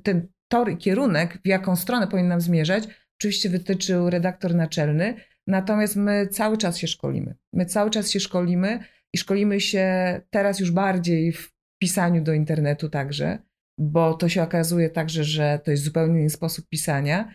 ten 0.03 0.29
tor 0.49 0.71
i 0.71 0.77
kierunek, 0.77 1.39
w 1.45 1.49
jaką 1.49 1.77
stronę 1.77 2.09
powinnam 2.09 2.41
zmierzać, 2.41 2.85
oczywiście 3.21 3.49
wytyczył 3.49 4.11
redaktor 4.11 4.55
naczelny. 4.55 5.15
Natomiast 5.47 5.97
my 5.97 6.27
cały 6.27 6.59
czas 6.59 6.79
się 6.79 6.87
szkolimy. 6.87 7.35
My 7.53 7.67
cały 7.67 7.91
czas 7.91 8.11
się 8.11 8.21
szkolimy 8.21 8.81
i 9.15 9.19
szkolimy 9.19 9.61
się 9.61 10.21
teraz 10.31 10.61
już 10.61 10.71
bardziej 10.71 11.33
w 11.33 11.55
pisaniu 11.83 12.23
do 12.23 12.33
internetu 12.33 12.89
także, 12.89 13.39
bo 13.79 14.15
to 14.15 14.29
się 14.29 14.43
okazuje 14.43 14.91
także, 14.91 15.25
że 15.25 15.61
to 15.65 15.71
jest 15.71 15.85
zupełnie 15.85 16.21
inny 16.21 16.31
sposób 16.31 16.69
pisania, 16.69 17.35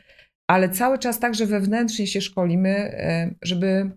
ale 0.49 0.69
cały 0.69 0.99
czas 0.99 1.19
także 1.19 1.45
wewnętrznie 1.45 2.07
się 2.07 2.21
szkolimy, 2.21 2.69
e, 2.69 3.35
żeby 3.41 3.91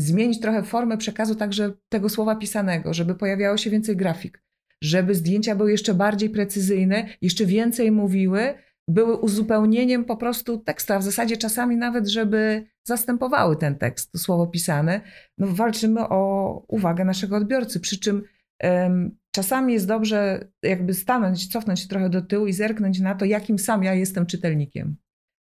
zmienić 0.00 0.40
trochę 0.40 0.62
formę 0.62 0.98
przekazu 0.98 1.34
także 1.34 1.72
tego 1.88 2.08
słowa 2.08 2.36
pisanego, 2.36 2.94
żeby 2.94 3.14
pojawiało 3.14 3.56
się 3.56 3.70
więcej 3.70 3.96
grafik, 3.96 4.42
żeby 4.82 5.14
zdjęcia 5.14 5.56
były 5.56 5.70
jeszcze 5.70 5.94
bardziej 5.94 6.30
precyzyjne, 6.30 7.06
jeszcze 7.22 7.46
więcej 7.46 7.92
mówiły, 7.92 8.54
były 8.88 9.16
uzupełnieniem 9.16 10.04
po 10.04 10.16
prostu 10.16 10.58
tekstu, 10.58 10.92
a 10.92 10.98
w 10.98 11.02
zasadzie 11.02 11.36
czasami 11.36 11.76
nawet, 11.76 12.08
żeby 12.08 12.66
zastępowały 12.84 13.56
ten 13.56 13.78
tekst, 13.78 14.12
to 14.12 14.18
słowo 14.18 14.46
pisane. 14.46 15.00
No, 15.38 15.46
walczymy 15.46 16.08
o 16.08 16.52
uwagę 16.68 17.04
naszego 17.04 17.36
odbiorcy, 17.36 17.80
przy 17.80 18.00
czym 18.00 18.22
um, 18.62 19.16
czasami 19.30 19.72
jest 19.72 19.86
dobrze 19.86 20.48
jakby 20.62 20.94
stanąć, 20.94 21.48
cofnąć 21.48 21.80
się 21.80 21.88
trochę 21.88 22.10
do 22.10 22.22
tyłu 22.22 22.46
i 22.46 22.52
zerknąć 22.52 23.00
na 23.00 23.14
to, 23.14 23.24
jakim 23.24 23.58
sam 23.58 23.82
ja 23.82 23.94
jestem 23.94 24.26
czytelnikiem. 24.26 24.96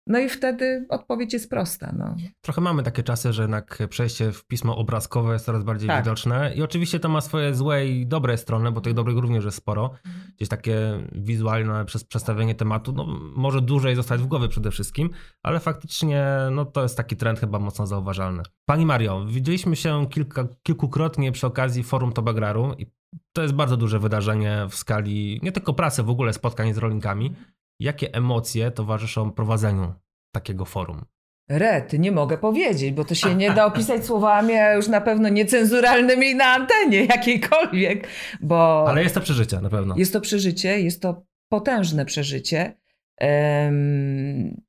No 0.10 0.19
i 0.19 0.30
wtedy 0.30 0.86
odpowiedź 0.89 1.34
jest 1.34 1.50
prosta. 1.50 1.93
No. 1.98 2.15
Trochę 2.41 2.62
mamy 2.62 2.84
takie 2.84 3.04
czasy, 3.04 3.34
że 3.34 3.41
jednak 3.41 3.78
przejście 3.89 4.32
w 4.32 4.45
pismo 4.45 4.78
obrazkowe 4.78 5.34
jest 5.34 5.45
coraz 5.45 5.63
bardziej 5.63 5.88
tak. 5.88 6.04
widoczne 6.04 6.54
i 6.56 6.62
oczywiście 6.62 7.00
to 7.00 7.10
ma 7.10 7.22
swoje 7.22 7.56
złe 7.56 7.88
i 7.88 8.08
dobre 8.08 8.38
strony, 8.38 8.72
bo 8.72 8.82
tych 8.82 8.93
dobrych 8.93 9.17
również 9.17 9.45
jest 9.45 9.58
sporo. 9.58 9.91
Gdzieś 10.36 10.50
takie 10.50 11.04
wizualne 11.12 11.86
przez 11.86 12.04
przedstawienie 12.04 12.56
tematu, 12.56 12.91
no 12.91 13.06
może 13.36 13.62
dłużej 13.62 13.95
zostać 13.95 14.22
w 14.22 14.28
głowie 14.28 14.48
przede 14.48 14.72
wszystkim, 14.72 15.10
ale 15.43 15.60
faktycznie 15.60 16.26
no 16.52 16.65
to 16.65 16.84
jest 16.84 16.98
taki 16.98 17.15
trend 17.15 17.39
chyba 17.39 17.60
mocno 17.60 17.88
zauważalny. 17.88 18.43
Pani 18.65 18.86
Mario, 18.86 19.26
widzieliśmy 19.26 19.76
się 19.76 20.08
kilka, 20.10 20.48
kilkukrotnie 20.63 21.32
przy 21.32 21.48
okazji 21.48 21.84
Forum 21.84 22.13
Tobagraru 22.13 22.74
i 22.78 22.86
to 23.34 23.41
jest 23.41 23.54
bardzo 23.54 23.78
duże 23.78 24.00
wydarzenie 24.00 24.65
w 24.69 24.76
skali 24.76 25.39
nie 25.43 25.52
tylko 25.52 25.74
pracy, 25.74 26.04
w 26.04 26.10
ogóle 26.10 26.34
spotkań 26.34 26.74
z 26.74 26.78
rolnikami. 26.78 27.36
Jakie 27.80 28.13
emocje 28.13 28.72
towarzyszą 28.72 29.32
prowadzeniu 29.32 29.94
takiego 30.32 30.65
forum? 30.65 31.06
Rety, 31.50 32.00
nie 32.00 32.12
mogę 32.12 32.38
powiedzieć, 32.38 32.92
bo 32.92 33.06
to 33.06 33.15
się 33.15 33.36
nie 33.36 33.52
da 33.52 33.65
opisać 33.65 34.06
słowami, 34.06 34.54
a 34.54 34.74
już 34.74 34.88
na 34.88 35.02
pewno 35.02 35.30
niecenzuralnymi 35.30 36.36
na 36.36 36.46
antenie 36.46 37.06
jakiejkolwiek, 37.06 38.08
bo... 38.42 38.86
Ale 38.89 39.04
jest 39.04 39.15
to 39.15 39.22
przeżycie, 39.22 39.62
na 39.62 39.70
pewno. 39.70 39.96
Jest 39.98 40.13
to 40.13 40.22
przeżycie, 40.22 40.82
jest 40.82 41.02
to 41.02 41.26
potężne 41.50 42.06
przeżycie. 42.06 42.78
Um, 43.22 44.62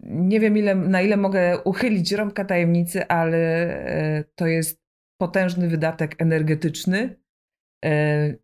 nie 0.00 0.40
wiem, 0.40 0.58
ile, 0.58 0.74
na 0.74 1.02
ile 1.02 1.16
mogę 1.16 1.58
uchylić 1.64 2.12
rąbka 2.12 2.44
tajemnicy, 2.44 3.08
ale 3.08 3.38
e, 3.38 4.24
to 4.34 4.46
jest 4.46 4.82
potężny 5.20 5.68
wydatek 5.68 6.14
energetyczny, 6.18 7.21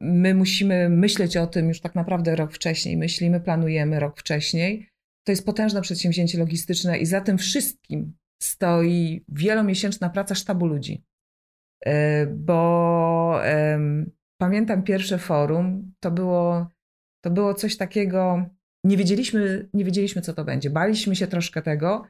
my 0.01 0.35
musimy 0.35 0.88
myśleć 0.88 1.37
o 1.37 1.46
tym 1.46 1.68
już 1.68 1.81
tak 1.81 1.94
naprawdę 1.94 2.37
rok 2.37 2.53
wcześniej. 2.53 2.96
Myślimy, 2.96 3.40
planujemy 3.40 4.01
rok 4.01 4.20
wcześniej. 4.20 4.88
To 5.27 5.33
jest 5.33 5.46
potężne 5.46 5.81
przedsięwzięcie 5.81 6.38
logistyczne 6.38 6.98
i 6.98 7.07
za 7.07 7.20
tym 7.20 7.38
wszystkim 7.38 8.16
stoi 8.42 9.24
wielomiesięczna 9.29 10.11
praca 10.11 10.35
sztabu 10.35 10.66
ludzi. 10.66 11.05
E, 11.87 12.27
bo 12.27 13.40
pamiętam 14.40 14.83
pierwsze 14.83 15.18
forum, 15.18 15.92
to 16.01 16.11
było, 16.11 16.68
to 17.24 17.31
było 17.31 17.55
coś 17.55 17.77
takiego, 17.77 18.46
nie 18.85 18.96
wiedzieliśmy, 18.96 19.68
nie 19.74 19.85
wiedzieliśmy, 19.85 20.22
co 20.22 20.35
to 20.35 20.44
będzie. 20.44 20.70
Baliśmy 20.70 21.16
się 21.16 21.27
troszkę 21.27 21.62
tego, 21.62 22.07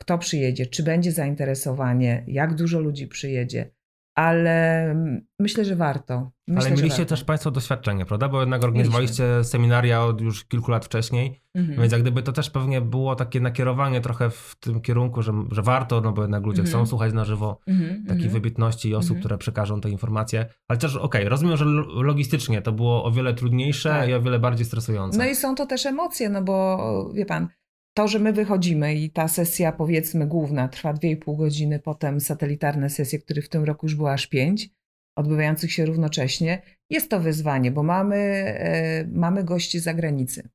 kto 0.00 0.18
przyjedzie, 0.18 0.66
czy 0.66 0.82
będzie 0.82 1.12
zainteresowanie, 1.12 2.24
jak 2.26 2.54
dużo 2.54 2.80
ludzi 2.80 3.06
przyjedzie 3.06 3.70
ale 4.14 4.94
myślę, 5.38 5.64
że 5.64 5.76
warto. 5.76 6.30
Myślę, 6.48 6.70
ale 6.70 6.76
mieliście 6.76 7.06
też 7.06 7.24
Państwo 7.24 7.50
doświadczenie, 7.50 8.06
prawda? 8.06 8.28
Bo 8.28 8.40
jednak 8.40 8.64
organizowaliście 8.64 9.22
mieliśmy. 9.22 9.44
seminaria 9.44 10.04
od 10.04 10.20
już 10.20 10.44
kilku 10.44 10.70
lat 10.70 10.84
wcześniej, 10.84 11.40
mhm. 11.54 11.80
więc 11.80 11.92
jak 11.92 12.02
gdyby 12.02 12.22
to 12.22 12.32
też 12.32 12.50
pewnie 12.50 12.80
było 12.80 13.16
takie 13.16 13.40
nakierowanie 13.40 14.00
trochę 14.00 14.30
w 14.30 14.56
tym 14.60 14.80
kierunku, 14.80 15.22
że, 15.22 15.32
że 15.50 15.62
warto, 15.62 16.00
no 16.00 16.12
bo 16.12 16.22
jednak 16.22 16.46
ludzie 16.46 16.62
mhm. 16.62 16.68
chcą 16.68 16.86
słuchać 16.86 17.12
na 17.12 17.24
żywo 17.24 17.60
mhm. 17.66 17.90
takich 17.90 18.24
mhm. 18.24 18.32
wybitności 18.32 18.88
i 18.88 18.94
osób, 18.94 19.10
mhm. 19.10 19.20
które 19.20 19.38
przekażą 19.38 19.80
te 19.80 19.90
informacje. 19.90 20.46
Ale 20.68 20.78
też, 20.78 20.96
okej, 20.96 21.04
okay, 21.04 21.28
rozumiem, 21.28 21.56
że 21.56 21.64
logistycznie 22.02 22.62
to 22.62 22.72
było 22.72 23.04
o 23.04 23.10
wiele 23.10 23.34
trudniejsze 23.34 23.88
tak. 23.88 24.08
i 24.08 24.14
o 24.14 24.22
wiele 24.22 24.38
bardziej 24.38 24.66
stresujące. 24.66 25.18
No 25.18 25.24
i 25.24 25.34
są 25.34 25.54
to 25.54 25.66
też 25.66 25.86
emocje, 25.86 26.28
no 26.28 26.42
bo 26.42 27.10
wie 27.14 27.26
Pan, 27.26 27.48
to, 27.94 28.08
że 28.08 28.18
my 28.18 28.32
wychodzimy 28.32 28.94
i 28.94 29.10
ta 29.10 29.28
sesja, 29.28 29.72
powiedzmy, 29.72 30.26
główna 30.26 30.68
trwa 30.68 30.94
2,5 30.94 31.36
godziny, 31.36 31.78
potem 31.78 32.20
satelitarne 32.20 32.90
sesje, 32.90 33.18
które 33.18 33.42
w 33.42 33.48
tym 33.48 33.64
roku 33.64 33.86
już 33.86 33.94
było 33.94 34.12
aż 34.12 34.26
5, 34.26 34.70
odbywających 35.16 35.72
się 35.72 35.86
równocześnie, 35.86 36.62
jest 36.90 37.10
to 37.10 37.20
wyzwanie, 37.20 37.70
bo 37.70 37.82
mamy, 37.82 38.16
e, 38.16 39.06
mamy 39.06 39.44
gości 39.44 39.80
z 39.80 39.82
zagranicy. 39.82 40.48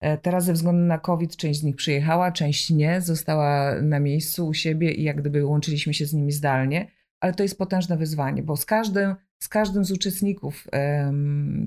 E, 0.00 0.18
teraz 0.18 0.44
ze 0.44 0.52
względu 0.52 0.82
na 0.82 0.98
COVID 0.98 1.36
część 1.36 1.60
z 1.60 1.62
nich 1.62 1.76
przyjechała, 1.76 2.32
część 2.32 2.70
nie, 2.70 3.00
została 3.00 3.82
na 3.82 4.00
miejscu 4.00 4.46
u 4.46 4.54
siebie 4.54 4.92
i 4.92 5.02
jak 5.02 5.20
gdyby 5.20 5.44
łączyliśmy 5.44 5.94
się 5.94 6.06
z 6.06 6.12
nimi 6.12 6.32
zdalnie, 6.32 6.90
ale 7.20 7.34
to 7.34 7.42
jest 7.42 7.58
potężne 7.58 7.96
wyzwanie, 7.96 8.42
bo 8.42 8.56
z 8.56 8.64
każdym 8.64 9.14
z, 9.38 9.48
każdym 9.48 9.84
z 9.84 9.92
uczestników, 9.92 10.66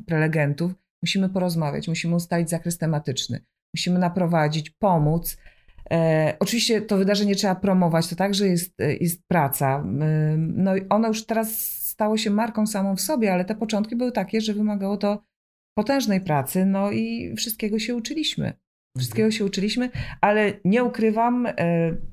prelegentów 0.08 0.72
musimy 1.02 1.30
porozmawiać, 1.30 1.88
musimy 1.88 2.16
ustalić 2.16 2.50
zakres 2.50 2.78
tematyczny 2.78 3.42
musimy 3.76 4.00
naprowadzić, 4.00 4.70
pomóc. 4.70 5.38
E, 5.92 6.38
oczywiście 6.40 6.82
to 6.82 6.98
wydarzenie 6.98 7.36
trzeba 7.36 7.56
promować, 7.56 8.08
to 8.08 8.16
także 8.16 8.48
jest, 8.48 8.82
e, 8.82 8.96
jest 8.96 9.28
praca. 9.28 9.84
E, 10.02 10.38
no 10.38 10.76
i 10.76 10.82
ono 10.90 11.08
już 11.08 11.26
teraz 11.26 11.80
stało 12.00 12.18
się 12.18 12.30
marką 12.30 12.68
samą 12.68 12.96
w 12.96 13.02
sobie, 13.02 13.34
ale 13.34 13.46
te 13.46 13.56
początki 13.56 13.96
były 13.96 14.12
takie, 14.12 14.42
że 14.42 14.54
wymagało 14.54 14.98
to 14.98 15.24
potężnej 15.78 16.22
pracy, 16.22 16.66
no 16.66 16.92
i 16.92 17.36
wszystkiego 17.36 17.80
się 17.80 17.96
uczyliśmy. 17.96 18.54
Wszystkiego 18.98 19.26
mhm. 19.26 19.32
się 19.32 19.46
uczyliśmy, 19.46 19.90
ale 20.22 20.54
nie 20.66 20.84
ukrywam, 20.84 21.46
e, 21.46 21.54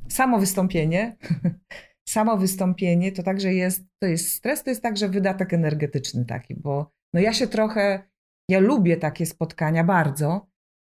samo 0.09 0.39
wystąpienie, 0.39 1.17
samo 2.09 2.37
wystąpienie 2.37 3.13
to 3.13 3.23
także 3.23 3.55
jest, 3.55 3.85
to 4.03 4.09
jest 4.09 4.33
stres, 4.33 4.63
to 4.63 4.71
jest 4.71 4.83
także 4.83 5.09
wydatek 5.09 5.55
energetyczny 5.55 6.25
taki, 6.25 6.55
bo 6.55 6.91
no 7.15 7.21
ja 7.21 7.33
się 7.33 7.47
trochę, 7.47 8.03
ja 8.51 8.59
lubię 8.59 8.97
takie 8.97 9.27
spotkania 9.27 9.85
bardzo, 9.85 10.47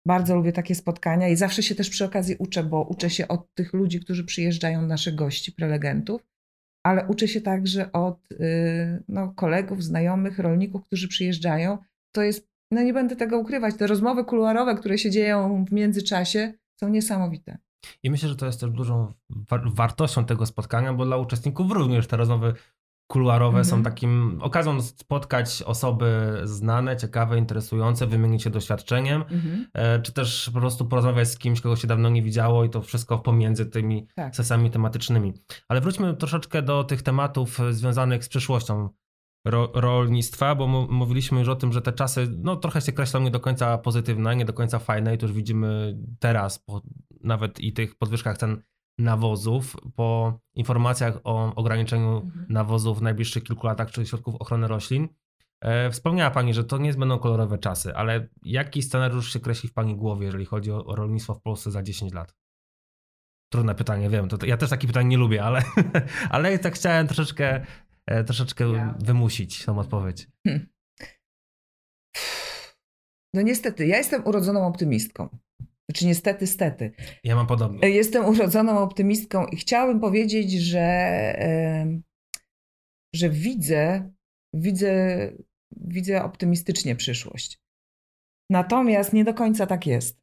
bardzo 0.07 0.37
lubię 0.37 0.53
takie 0.53 0.75
spotkania 0.75 1.29
i 1.29 1.37
zawsze 1.37 1.63
się 1.63 1.75
też 1.75 1.91
przy 1.91 2.05
okazji 2.05 2.37
uczę, 2.39 2.65
bo 2.65 2.83
uczę 2.83 3.11
się 3.11 3.29
od 3.29 3.55
tych 3.55 3.73
ludzi, 3.73 4.01
którzy 4.01 4.25
przyjeżdżają, 4.25 4.83
naszych 4.83 5.15
gości, 5.15 5.53
prelegentów, 5.53 6.27
ale 6.87 7.07
uczę 7.07 7.29
się 7.29 7.41
także 7.41 7.93
od 7.93 8.33
y, 8.33 9.03
no, 9.09 9.33
kolegów, 9.37 9.85
znajomych, 9.85 10.39
rolników, 10.39 10.85
którzy 10.85 11.09
przyjeżdżają. 11.09 11.79
To 12.13 12.23
jest, 12.23 12.49
no 12.71 12.83
nie 12.83 12.93
będę 12.93 13.17
tego 13.17 13.39
ukrywać, 13.39 13.75
te 13.77 13.87
rozmowy 13.87 14.25
kuluarowe, 14.25 14.75
które 14.75 14.99
się 14.99 15.11
dzieją 15.11 15.65
w 15.65 15.73
międzyczasie, 15.73 16.53
są 16.81 16.89
niesamowite. 16.89 17.59
I 18.03 18.11
myślę, 18.11 18.29
że 18.29 18.37
to 18.37 18.47
jest 18.47 18.61
też 18.61 18.71
dużą 18.71 19.13
wartością 19.65 20.25
tego 20.25 20.47
spotkania, 20.47 20.93
bo 20.93 21.05
dla 21.05 21.17
uczestników 21.17 21.73
również 21.73 22.07
te 22.07 22.17
rozmowy 22.17 22.55
kuluarowe 23.07 23.59
mhm. 23.59 23.65
są 23.65 23.83
takim 23.83 24.39
okazją 24.43 24.83
spotkać 24.83 25.63
osoby 25.63 26.41
znane, 26.45 26.97
ciekawe, 26.97 27.39
interesujące, 27.39 28.07
wymienić 28.07 28.43
się 28.43 28.51
doświadczeniem, 28.51 29.23
mhm. 29.23 29.67
E, 29.73 30.01
czy 30.03 30.13
też 30.13 30.51
po 30.55 30.61
prostu 30.61 30.87
porozmawiać 30.87 31.29
z 31.29 31.39
kimś, 31.39 31.61
kogo 31.61 31.77
się 31.77 31.87
dawno 31.89 32.09
nie 32.09 32.23
widziało 32.23 32.65
i 32.65 32.71
to 32.71 32.83
wszystko 32.83 33.19
pomiędzy 33.19 33.67
tymi 33.67 34.07
tak. 34.15 34.37
sesjami 34.37 34.71
tematycznymi. 34.71 35.33
Ale 35.69 35.81
wróćmy 35.81 36.15
troszeczkę 36.15 36.63
do 36.63 36.85
tych 36.85 37.03
tematów 37.03 37.59
związanych 37.71 38.25
z 38.25 38.29
przyszłością 38.29 38.89
ro 39.45 39.73
rolnictwa, 39.75 40.55
bo 40.55 40.67
mówiliśmy 40.91 41.39
już 41.39 41.49
o 41.49 41.57
tym, 41.57 41.73
że 41.73 41.83
te 41.83 41.93
czasy 41.93 42.29
no, 42.39 42.57
trochę 42.57 42.81
się 42.81 42.93
kreślą 42.93 43.21
nie 43.21 43.31
do 43.31 43.41
końca 43.41 43.79
pozytywne, 43.79 44.37
nie 44.37 44.45
do 44.45 44.53
końca 44.53 44.79
fajne 44.79 45.15
i 45.15 45.19
to 45.19 45.27
już 45.27 45.35
widzimy 45.35 45.99
teraz 46.19 46.59
po 46.59 46.83
nawet 47.21 47.61
i 47.61 47.73
tych 47.73 47.95
podwyżkach 47.99 48.39
cen 48.39 48.63
nawozów 48.99 49.77
po 49.97 50.39
informacjach 50.55 51.19
o 51.25 51.55
ograniczeniu 51.55 52.17
mhm. 52.17 52.47
nawozów 52.49 52.99
w 52.99 53.03
najbliższych 53.03 53.45
kilku 53.45 53.67
latach, 53.67 53.91
czyli 53.91 54.07
środków 54.07 54.35
ochrony 54.35 54.69
roślin. 54.69 55.09
E, 55.61 55.91
wspomniała 55.91 56.31
Pani, 56.31 56.55
że 56.55 56.65
to 56.65 56.79
nie 56.79 56.93
będą 56.93 57.19
kolorowe 57.19 57.59
czasy, 57.59 57.97
ale 57.97 58.29
jaki 58.43 58.83
scenariusz 58.83 59.33
się 59.33 59.41
kreśli 59.41 59.69
w 59.69 59.73
Pani 59.73 59.97
głowie, 59.97 60.27
jeżeli 60.27 60.45
chodzi 60.45 60.73
o, 60.73 60.85
o 60.85 60.97
rolnictwo 60.97 61.35
w 61.35 61.43
Polsce 61.43 61.71
za 61.71 61.83
10 61.83 62.13
lat? 62.13 62.35
Trudne 63.53 63.75
pytanie, 63.75 64.11
wiem. 64.11 64.29
To, 64.29 64.47
ja 64.47 64.57
też 64.57 64.71
takich 64.71 64.89
pytań 64.91 65.07
nie 65.07 65.17
lubię, 65.17 65.45
ale, 65.45 65.63
ale 66.31 66.59
tak 66.59 66.75
chciałem 66.75 67.07
troszeczkę, 67.07 67.67
e, 68.07 68.25
troszeczkę 68.25 68.73
ja. 68.73 68.95
wymusić 68.99 69.65
tą 69.65 69.79
odpowiedź. 69.79 70.29
Hmm. 70.47 70.67
No 73.35 73.43
niestety, 73.43 73.87
ja 73.87 73.97
jestem 73.97 74.27
urodzoną 74.27 74.67
optymistką. 74.67 75.39
Znaczy 75.91 76.07
niestety, 76.07 76.47
stety. 76.47 76.93
Ja 77.25 77.37
mam 77.37 77.47
podobnie. 77.47 77.89
Jestem 77.89 78.25
urodzoną 78.25 78.79
optymistką 78.79 79.47
i 79.47 79.57
chciałabym 79.57 80.01
powiedzieć, 80.01 80.53
że, 80.53 80.87
że 83.15 83.31
widzę, 83.31 84.11
widzę, 84.55 85.33
widzę 85.77 86.25
optymistycznie 86.25 86.97
przyszłość. 86.97 87.61
Natomiast 88.51 89.13
nie 89.13 89.25
do 89.25 89.35
końca 89.35 89.67
tak 89.67 89.87
jest. 89.87 90.21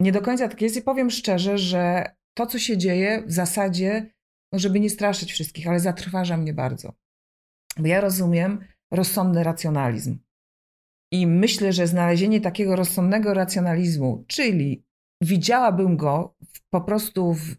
Nie 0.00 0.12
do 0.12 0.20
końca 0.20 0.48
tak 0.48 0.62
jest 0.62 0.76
i 0.76 0.82
powiem 0.82 1.10
szczerze, 1.10 1.58
że 1.58 2.04
to, 2.36 2.46
co 2.46 2.58
się 2.58 2.78
dzieje, 2.78 3.22
w 3.26 3.32
zasadzie, 3.32 4.10
no 4.52 4.58
żeby 4.58 4.80
nie 4.80 4.90
straszyć 4.90 5.32
wszystkich, 5.32 5.68
ale 5.68 5.80
zatrważa 5.80 6.36
mnie 6.36 6.54
bardzo. 6.54 6.92
Bo 7.76 7.86
ja 7.86 8.00
rozumiem 8.00 8.64
rozsądny 8.92 9.44
racjonalizm. 9.44 10.18
I 11.12 11.26
myślę, 11.26 11.72
że 11.72 11.86
znalezienie 11.86 12.40
takiego 12.40 12.76
rozsądnego 12.76 13.34
racjonalizmu, 13.34 14.24
czyli 14.26 14.84
widziałabym 15.22 15.96
go 15.96 16.36
po 16.70 16.80
prostu 16.80 17.34
w 17.34 17.56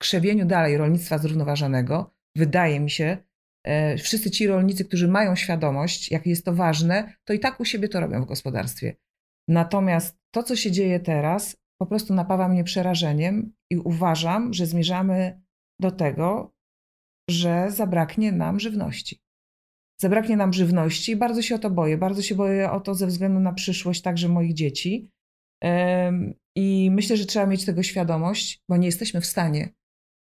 krzewieniu 0.00 0.46
dalej 0.46 0.76
rolnictwa 0.76 1.18
zrównoważonego, 1.18 2.14
wydaje 2.36 2.80
mi 2.80 2.90
się, 2.90 3.16
e, 3.64 3.96
wszyscy 3.96 4.30
ci 4.30 4.46
rolnicy, 4.46 4.84
którzy 4.84 5.08
mają 5.08 5.36
świadomość, 5.36 6.10
jak 6.10 6.26
jest 6.26 6.44
to 6.44 6.54
ważne, 6.54 7.14
to 7.24 7.32
i 7.32 7.40
tak 7.40 7.60
u 7.60 7.64
siebie 7.64 7.88
to 7.88 8.00
robią 8.00 8.22
w 8.22 8.26
gospodarstwie. 8.26 8.96
Natomiast 9.48 10.18
to, 10.34 10.42
co 10.42 10.56
się 10.56 10.70
dzieje 10.70 11.00
teraz, 11.00 11.56
po 11.80 11.86
prostu 11.86 12.14
napawa 12.14 12.48
mnie 12.48 12.64
przerażeniem 12.64 13.52
i 13.70 13.76
uważam, 13.76 14.54
że 14.54 14.66
zmierzamy 14.66 15.42
do 15.80 15.90
tego, 15.90 16.54
że 17.30 17.70
zabraknie 17.70 18.32
nam 18.32 18.60
żywności 18.60 19.20
zabraknie 20.00 20.36
nam 20.36 20.52
żywności 20.52 21.12
i 21.12 21.16
bardzo 21.16 21.42
się 21.42 21.54
o 21.54 21.58
to 21.58 21.70
boję. 21.70 21.98
Bardzo 21.98 22.22
się 22.22 22.34
boję 22.34 22.70
o 22.70 22.80
to 22.80 22.94
ze 22.94 23.06
względu 23.06 23.40
na 23.40 23.52
przyszłość 23.52 24.02
także 24.02 24.28
moich 24.28 24.54
dzieci, 24.54 25.10
I 26.56 26.90
myślę, 26.90 27.16
że 27.16 27.26
trzeba 27.26 27.46
mieć 27.46 27.64
tego 27.64 27.82
świadomość, 27.82 28.62
bo 28.68 28.76
nie 28.76 28.86
jesteśmy 28.86 29.20
w 29.20 29.26
stanie 29.26 29.68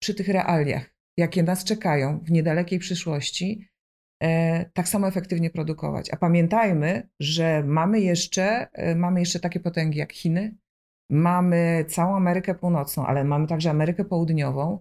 przy 0.02 0.16
tych 0.16 0.28
realiach, 0.28 0.94
jakie 1.18 1.44
nas 1.44 1.64
czekają 1.64 2.20
w 2.20 2.32
niedalekiej 2.32 2.80
przyszłości, 2.80 3.70
e, 4.24 4.66
tak 4.74 4.88
samo 4.88 5.08
efektywnie 5.08 5.50
produkować. 5.50 6.10
A 6.14 6.18
pamiętajmy, 6.18 7.10
że 7.20 7.64
mamy 7.64 8.02
jeszcze, 8.02 8.68
e, 8.74 8.96
mamy 8.96 9.20
jeszcze 9.20 9.40
takie 9.40 9.60
potęgi 9.60 10.00
jak 10.00 10.14
Chiny, 10.14 10.58
mamy 11.12 11.86
całą 11.88 12.16
Amerykę 12.16 12.56
Północną, 12.56 13.06
ale 13.06 13.24
mamy 13.24 13.48
także 13.48 13.70
Amerykę 13.70 14.06
Południową, 14.06 14.80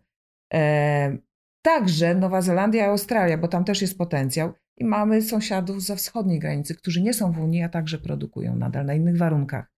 e, 0.55 1.19
także 1.65 2.15
Nowa 2.15 2.43
Zelandia 2.43 2.87
i 2.87 2.89
Australia, 2.89 3.39
bo 3.39 3.49
tam 3.49 3.65
też 3.65 3.83
jest 3.83 3.99
potencjał. 3.99 4.53
I 4.79 4.85
mamy 4.85 5.23
sąsiadów 5.23 5.83
za 5.83 5.97
wschodniej 5.97 6.39
granicy, 6.39 6.75
którzy 6.75 7.03
nie 7.03 7.15
są 7.15 7.33
w 7.33 7.39
Unii, 7.39 7.63
a 7.63 7.69
także 7.69 7.99
produkują 7.99 8.57
nadal 8.57 8.87
na 8.87 8.95
innych 8.95 9.17
warunkach. 9.17 9.73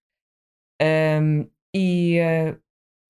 I 1.74 2.18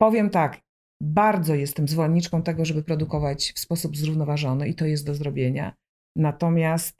powiem 0.00 0.30
tak, 0.30 0.60
bardzo 1.02 1.54
jestem 1.54 1.88
zwolenniczką 1.88 2.42
tego, 2.42 2.64
żeby 2.64 2.82
produkować 2.82 3.52
w 3.52 3.58
sposób 3.58 3.96
zrównoważony 3.96 4.68
i 4.68 4.74
to 4.74 4.86
jest 4.86 5.06
do 5.06 5.14
zrobienia. 5.14 5.74
Natomiast 6.16 6.98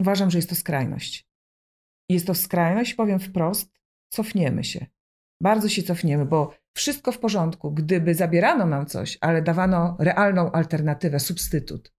uważam, 0.00 0.30
że 0.30 0.38
jest 0.38 0.48
to 0.48 0.54
skrajność. 0.54 1.28
Jest 2.10 2.26
to 2.26 2.34
skrajność, 2.34 2.94
powiem 2.94 3.18
wprost, 3.18 3.78
cofniemy 4.12 4.64
się. 4.64 4.86
Bardzo 5.42 5.68
się 5.68 5.82
cofniemy, 5.82 6.26
bo 6.26 6.54
wszystko 6.76 7.12
w 7.12 7.18
porządku, 7.18 7.72
gdyby 7.72 8.14
zabierano 8.14 8.66
nam 8.66 8.86
coś, 8.86 9.18
ale 9.20 9.42
dawano 9.42 9.96
realną 9.98 10.52
alternatywę, 10.52 11.20
substytut. 11.20 11.92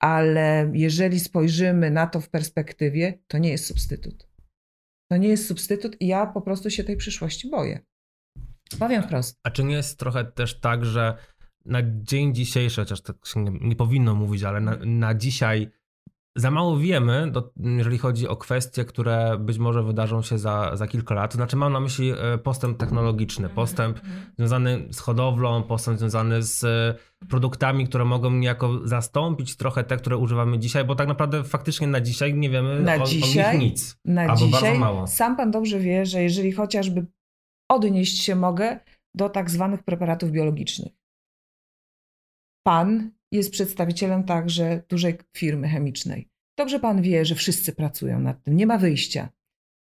Ale 0.00 0.70
jeżeli 0.74 1.20
spojrzymy 1.20 1.90
na 1.90 2.06
to 2.06 2.20
w 2.20 2.28
perspektywie, 2.28 3.18
to 3.26 3.38
nie 3.38 3.50
jest 3.50 3.66
substytut. 3.66 4.28
To 5.10 5.16
nie 5.16 5.28
jest 5.28 5.46
substytut 5.46 6.00
i 6.00 6.06
ja 6.06 6.26
po 6.26 6.42
prostu 6.42 6.70
się 6.70 6.84
tej 6.84 6.96
przyszłości 6.96 7.50
boję. 7.50 7.80
Powiem 8.78 9.02
wprost. 9.02 9.40
A 9.42 9.50
czy 9.50 9.64
nie 9.64 9.74
jest 9.74 9.98
trochę 9.98 10.24
też 10.24 10.60
tak, 10.60 10.84
że 10.84 11.16
na 11.64 11.78
dzień 11.82 12.34
dzisiejszy, 12.34 12.80
chociaż 12.80 13.00
tak 13.00 13.26
się 13.26 13.44
nie, 13.44 13.50
nie 13.60 13.76
powinno 13.76 14.14
mówić, 14.14 14.42
ale 14.42 14.60
na, 14.60 14.76
na 14.84 15.14
dzisiaj 15.14 15.70
za 16.38 16.50
mało 16.50 16.76
wiemy, 16.76 17.30
do, 17.30 17.52
jeżeli 17.56 17.98
chodzi 17.98 18.28
o 18.28 18.36
kwestie, 18.36 18.84
które 18.84 19.36
być 19.40 19.58
może 19.58 19.82
wydarzą 19.82 20.22
się 20.22 20.38
za, 20.38 20.76
za 20.76 20.86
kilka 20.86 21.14
lat. 21.14 21.34
Znaczy 21.34 21.56
mam 21.56 21.72
na 21.72 21.80
myśli 21.80 22.10
e, 22.10 22.38
postęp 22.38 22.78
technologiczny, 22.78 23.44
mhm, 23.44 23.56
postęp 23.56 23.96
mhm. 23.96 24.32
związany 24.38 24.88
z 24.90 24.98
hodowlą, 24.98 25.62
postęp 25.62 25.98
związany 25.98 26.42
z 26.42 26.64
e, 26.64 26.94
produktami, 27.28 27.86
które 27.86 28.04
mogą 28.04 28.30
niejako 28.30 28.88
zastąpić 28.88 29.56
trochę 29.56 29.84
te, 29.84 29.96
które 29.96 30.16
używamy 30.16 30.58
dzisiaj, 30.58 30.84
bo 30.84 30.94
tak 30.94 31.08
naprawdę 31.08 31.44
faktycznie 31.44 31.86
na 31.86 32.00
dzisiaj 32.00 32.34
nie 32.34 32.50
wiemy 32.50 32.80
na 32.80 32.94
o, 32.94 33.06
dzisiaj, 33.06 33.44
o 33.44 33.52
nich 33.52 33.70
nic. 33.70 33.98
Na 34.04 34.22
albo 34.22 34.36
dzisiaj 34.36 34.62
bardzo 34.62 34.78
mało. 34.78 35.06
sam 35.06 35.36
pan 35.36 35.50
dobrze 35.50 35.78
wie, 35.78 36.06
że 36.06 36.22
jeżeli 36.22 36.52
chociażby 36.52 37.06
odnieść 37.70 38.22
się 38.22 38.36
mogę 38.36 38.80
do 39.14 39.28
tak 39.28 39.50
zwanych 39.50 39.82
preparatów 39.82 40.30
biologicznych. 40.30 40.92
Pan 42.66 43.17
jest 43.32 43.50
przedstawicielem 43.50 44.24
także 44.24 44.82
dużej 44.88 45.18
firmy 45.36 45.68
chemicznej. 45.68 46.28
Dobrze 46.58 46.80
pan 46.80 47.02
wie, 47.02 47.24
że 47.24 47.34
wszyscy 47.34 47.72
pracują 47.72 48.20
nad 48.20 48.42
tym, 48.42 48.56
nie 48.56 48.66
ma 48.66 48.78
wyjścia. 48.78 49.28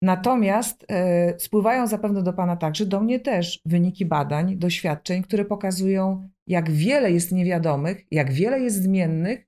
Natomiast 0.04 0.86
e, 0.90 1.40
spływają 1.40 1.88
zapewne 1.88 2.24
do 2.24 2.34
pana 2.34 2.58
także, 2.58 2.86
do 2.86 3.02
mnie 3.02 3.20
też, 3.20 3.62
wyniki 3.66 4.06
badań, 4.06 4.58
doświadczeń, 4.58 5.24
które 5.24 5.46
pokazują, 5.46 6.30
jak 6.48 6.72
wiele 6.72 7.12
jest 7.12 7.32
niewiadomych, 7.32 8.06
jak 8.12 8.32
wiele 8.32 8.60
jest 8.60 8.84
zmiennych, 8.84 9.48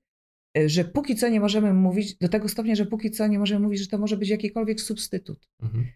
e, 0.58 0.68
że 0.68 0.84
póki 0.84 1.16
co 1.16 1.28
nie 1.28 1.40
możemy 1.40 1.74
mówić, 1.74 2.14
do 2.14 2.28
tego 2.28 2.48
stopnia, 2.48 2.74
że 2.74 2.86
póki 2.86 3.10
co 3.10 3.26
nie 3.26 3.38
możemy 3.38 3.60
mówić, 3.60 3.80
że 3.80 3.86
to 3.86 3.98
może 3.98 4.16
być 4.16 4.28
jakikolwiek 4.28 4.80
substytut. 4.80 5.48
Mhm. 5.62 5.86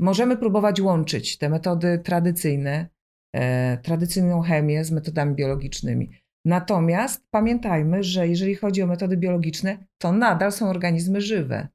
Możemy 0.00 0.36
próbować 0.36 0.80
łączyć 0.80 1.38
te 1.38 1.48
metody 1.48 1.98
tradycyjne, 1.98 2.88
e, 3.36 3.78
tradycyjną 3.78 4.40
chemię 4.40 4.84
z 4.84 4.90
metodami 4.90 5.34
biologicznymi. 5.34 6.10
Natomiast 6.44 7.26
pamiętajmy, 7.30 8.02
że 8.02 8.28
jeżeli 8.28 8.54
chodzi 8.54 8.82
o 8.82 8.86
metody 8.86 9.16
biologiczne, 9.16 9.78
to 9.98 10.12
nadal 10.12 10.52
są 10.52 10.70
organizmy 10.70 11.20
żywe. 11.20 11.68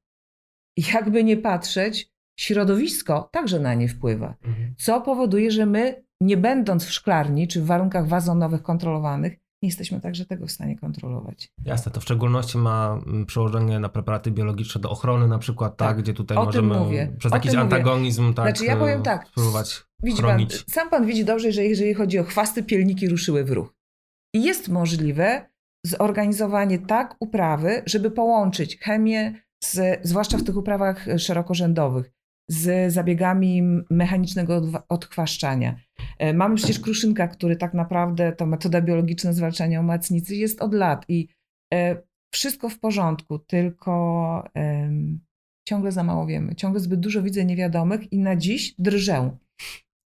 Jakby 0.93 1.23
nie 1.23 1.37
patrzeć, 1.37 2.11
środowisko 2.39 3.29
także 3.31 3.59
na 3.59 3.73
nie 3.73 3.87
wpływa, 3.87 4.35
mhm. 4.43 4.75
co 4.77 5.01
powoduje, 5.01 5.51
że 5.51 5.65
my, 5.65 6.05
nie 6.21 6.37
będąc 6.37 6.85
w 6.85 6.91
szklarni 6.91 7.47
czy 7.47 7.61
w 7.61 7.65
warunkach 7.65 8.07
wazonowych 8.07 8.63
kontrolowanych, 8.63 9.33
nie 9.63 9.69
jesteśmy 9.69 10.01
także 10.01 10.25
tego 10.25 10.47
w 10.47 10.51
stanie 10.51 10.79
kontrolować. 10.79 11.51
Jasne, 11.65 11.91
to 11.91 11.99
w 11.99 12.03
szczególności 12.03 12.57
ma 12.57 12.99
mm, 13.07 13.25
przełożenie 13.25 13.79
na 13.79 13.89
preparaty 13.89 14.31
biologiczne 14.31 14.81
do 14.81 14.89
ochrony 14.89 15.27
na 15.27 15.39
przykład, 15.39 15.77
tak, 15.77 15.87
tak 15.87 15.97
gdzie 15.97 16.13
tutaj 16.13 16.37
możemy 16.37 17.13
przez 17.17 17.33
jakiś 17.33 17.55
antagonizm 17.55 18.23
mówię. 18.23 18.35
tak 18.35 18.45
Znaczy 18.45 18.65
ja 18.65 18.77
powiem 18.77 19.03
tak, 19.03 19.27
spróbować 19.27 19.83
widzi 20.03 20.21
chronić. 20.21 20.57
Pan, 20.57 20.73
sam 20.73 20.89
pan 20.89 21.05
widzi 21.05 21.25
dobrze, 21.25 21.51
że 21.51 21.63
jeżeli 21.63 21.93
chodzi 21.93 22.19
o 22.19 22.23
chwasty, 22.23 22.63
pielniki 22.63 23.09
ruszyły 23.09 23.43
w 23.43 23.51
ruch. 23.51 23.73
I 24.35 24.43
jest 24.43 24.69
możliwe 24.69 25.49
zorganizowanie 25.85 26.79
tak 26.79 27.15
uprawy, 27.19 27.81
żeby 27.85 28.11
połączyć 28.11 28.79
chemię, 28.79 29.33
z, 29.63 29.99
zwłaszcza 30.07 30.37
w 30.37 30.43
tych 30.43 30.57
uprawach 30.57 31.05
szerokorzędowych, 31.17 32.11
z 32.49 32.93
zabiegami 32.93 33.61
mechanicznego 33.89 34.61
odchwaszczania. 34.89 35.75
E, 36.19 36.33
mamy 36.33 36.55
przecież 36.55 36.79
kruszynka, 36.79 37.27
który 37.27 37.55
tak 37.55 37.73
naprawdę 37.73 38.31
to 38.31 38.45
metoda 38.45 38.81
biologiczna 38.81 39.33
zwalczania 39.33 39.79
omacnicy 39.79 40.35
jest 40.35 40.61
od 40.61 40.73
lat 40.73 41.05
i 41.07 41.27
e, 41.73 42.01
wszystko 42.33 42.69
w 42.69 42.79
porządku, 42.79 43.39
tylko 43.39 44.43
ciągle 45.67 45.91
za 45.91 46.03
mało 46.03 46.25
wiemy. 46.25 46.55
Ciągle 46.55 46.79
zbyt 46.79 46.99
dużo 46.99 47.21
widzę 47.21 47.45
niewiadomych 47.45 48.13
i 48.13 48.19
na 48.19 48.35
dziś 48.35 48.75
drżę. 48.79 49.37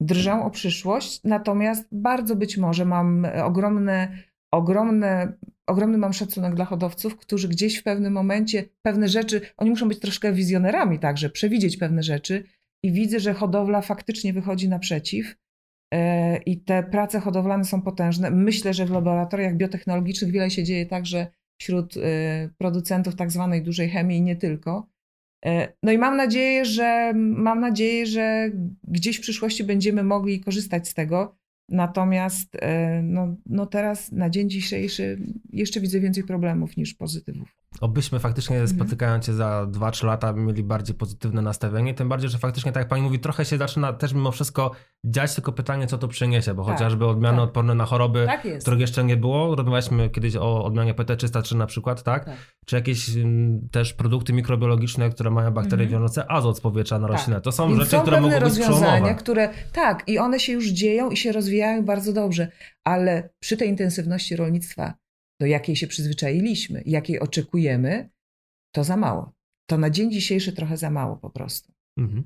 Drżę 0.00 0.32
o 0.32 0.50
przyszłość, 0.50 1.20
natomiast 1.24 1.88
bardzo 1.92 2.36
być 2.36 2.56
może 2.56 2.84
mam 2.84 3.26
ogromne, 3.44 4.22
ogromne 4.52 5.32
ogromny 5.68 5.98
mam 5.98 6.12
szacunek 6.12 6.54
dla 6.54 6.64
hodowców, 6.64 7.16
którzy 7.16 7.48
gdzieś 7.48 7.78
w 7.78 7.82
pewnym 7.82 8.12
momencie 8.12 8.64
pewne 8.82 9.08
rzeczy, 9.08 9.40
oni 9.56 9.70
muszą 9.70 9.88
być 9.88 9.98
troszkę 9.98 10.32
wizjonerami 10.32 10.98
także, 10.98 11.30
przewidzieć 11.30 11.76
pewne 11.76 12.02
rzeczy 12.02 12.44
i 12.82 12.92
widzę, 12.92 13.20
że 13.20 13.34
hodowla 13.34 13.80
faktycznie 13.80 14.32
wychodzi 14.32 14.68
naprzeciw 14.68 15.36
e, 15.94 16.36
i 16.36 16.60
te 16.60 16.82
prace 16.82 17.20
hodowlane 17.20 17.64
są 17.64 17.82
potężne. 17.82 18.30
Myślę, 18.30 18.74
że 18.74 18.86
w 18.86 18.90
laboratoriach 18.90 19.56
biotechnologicznych 19.56 20.30
wiele 20.30 20.50
się 20.50 20.64
dzieje 20.64 20.86
także 20.86 21.26
wśród 21.60 21.96
e, 21.96 22.00
producentów 22.58 23.16
tak 23.16 23.30
zwanej 23.30 23.62
dużej 23.62 23.88
chemii 23.88 24.18
i 24.18 24.22
nie 24.22 24.36
tylko. 24.36 24.86
E, 25.46 25.72
no 25.82 25.92
i 25.92 25.98
mam 25.98 26.16
nadzieję, 26.16 26.64
że 26.64 27.12
mam 27.16 27.60
nadzieję, 27.60 28.06
że 28.06 28.50
gdzieś 28.84 29.16
w 29.16 29.20
przyszłości 29.20 29.64
będziemy 29.64 30.02
mogli 30.02 30.40
korzystać 30.40 30.88
z 30.88 30.94
tego. 30.94 31.38
Natomiast 31.68 32.56
e, 32.60 33.02
no, 33.02 33.36
no 33.46 33.66
teraz 33.66 34.12
na 34.12 34.30
dzień 34.30 34.50
dzisiejszy 34.50 35.18
jeszcze 35.52 35.80
widzę 35.80 36.00
więcej 36.00 36.24
problemów 36.24 36.76
niż 36.76 36.94
pozytywów. 36.94 37.56
Obyśmy 37.80 38.18
faktycznie 38.18 38.60
mhm. 38.60 38.76
spotykając 38.76 39.26
się 39.26 39.34
za 39.34 39.66
2-3 39.70 40.06
lata 40.06 40.32
mieli 40.32 40.62
bardziej 40.62 40.96
pozytywne 40.96 41.42
nastawienie, 41.42 41.94
tym 41.94 42.08
bardziej, 42.08 42.30
że 42.30 42.38
faktycznie, 42.38 42.72
tak 42.72 42.80
jak 42.80 42.88
pani 42.88 43.02
mówi, 43.02 43.18
trochę 43.18 43.44
się 43.44 43.58
zaczyna 43.58 43.92
też 43.92 44.12
mimo 44.12 44.32
wszystko 44.32 44.70
dziać, 45.04 45.34
tylko 45.34 45.52
pytanie, 45.52 45.86
co 45.86 45.98
to 45.98 46.08
przyniesie, 46.08 46.54
bo 46.54 46.64
tak, 46.64 46.74
chociażby 46.74 47.06
odmiany 47.06 47.36
tak. 47.36 47.44
odporne 47.44 47.74
na 47.74 47.84
choroby, 47.84 48.26
tak 48.26 48.46
których 48.60 48.80
jeszcze 48.80 49.04
nie 49.04 49.16
było, 49.16 49.56
rozmawialiśmy 49.56 50.10
kiedyś 50.10 50.36
o 50.36 50.64
odmianie 50.64 50.94
PT303 50.94 51.56
na 51.56 51.66
przykład, 51.66 52.02
tak? 52.02 52.24
tak? 52.24 52.36
Czy 52.66 52.76
jakieś 52.76 53.16
m, 53.16 53.22
mm, 53.22 53.68
też 53.68 53.92
produkty 53.92 54.32
mikrobiologiczne, 54.32 55.10
które 55.10 55.30
mają 55.30 55.50
bakterie 55.50 55.84
mhm. 55.84 56.02
wiążące 56.02 56.30
azot 56.30 56.56
z 56.56 56.60
powietrza 56.60 56.98
na 56.98 57.08
tak. 57.08 57.16
roślinę. 57.16 57.40
To 57.40 57.52
są 57.52 57.68
Więc 57.68 57.78
rzeczy, 57.78 57.90
są 57.90 58.02
które 58.02 58.20
mogą 58.20 58.40
być 58.40 58.58
przełomowe. 58.58 59.14
które 59.14 59.48
tak 59.72 60.02
i 60.06 60.18
one 60.18 60.40
się 60.40 60.52
już 60.52 60.66
dzieją 60.66 61.10
i 61.10 61.16
się 61.16 61.32
rozwijają 61.32 61.84
bardzo 61.84 62.12
dobrze, 62.12 62.48
ale 62.84 63.28
przy 63.40 63.56
tej 63.56 63.68
intensywności 63.68 64.36
rolnictwa 64.36 64.94
do 65.40 65.46
jakiej 65.46 65.76
się 65.76 65.86
przyzwyczailiśmy, 65.86 66.82
jakiej 66.86 67.20
oczekujemy, 67.20 68.10
to 68.74 68.84
za 68.84 68.96
mało. 68.96 69.32
To 69.66 69.78
na 69.78 69.90
dzień 69.90 70.12
dzisiejszy 70.12 70.52
trochę 70.52 70.76
za 70.76 70.90
mało 70.90 71.16
po 71.16 71.30
prostu. 71.30 71.72
Mhm. 71.98 72.22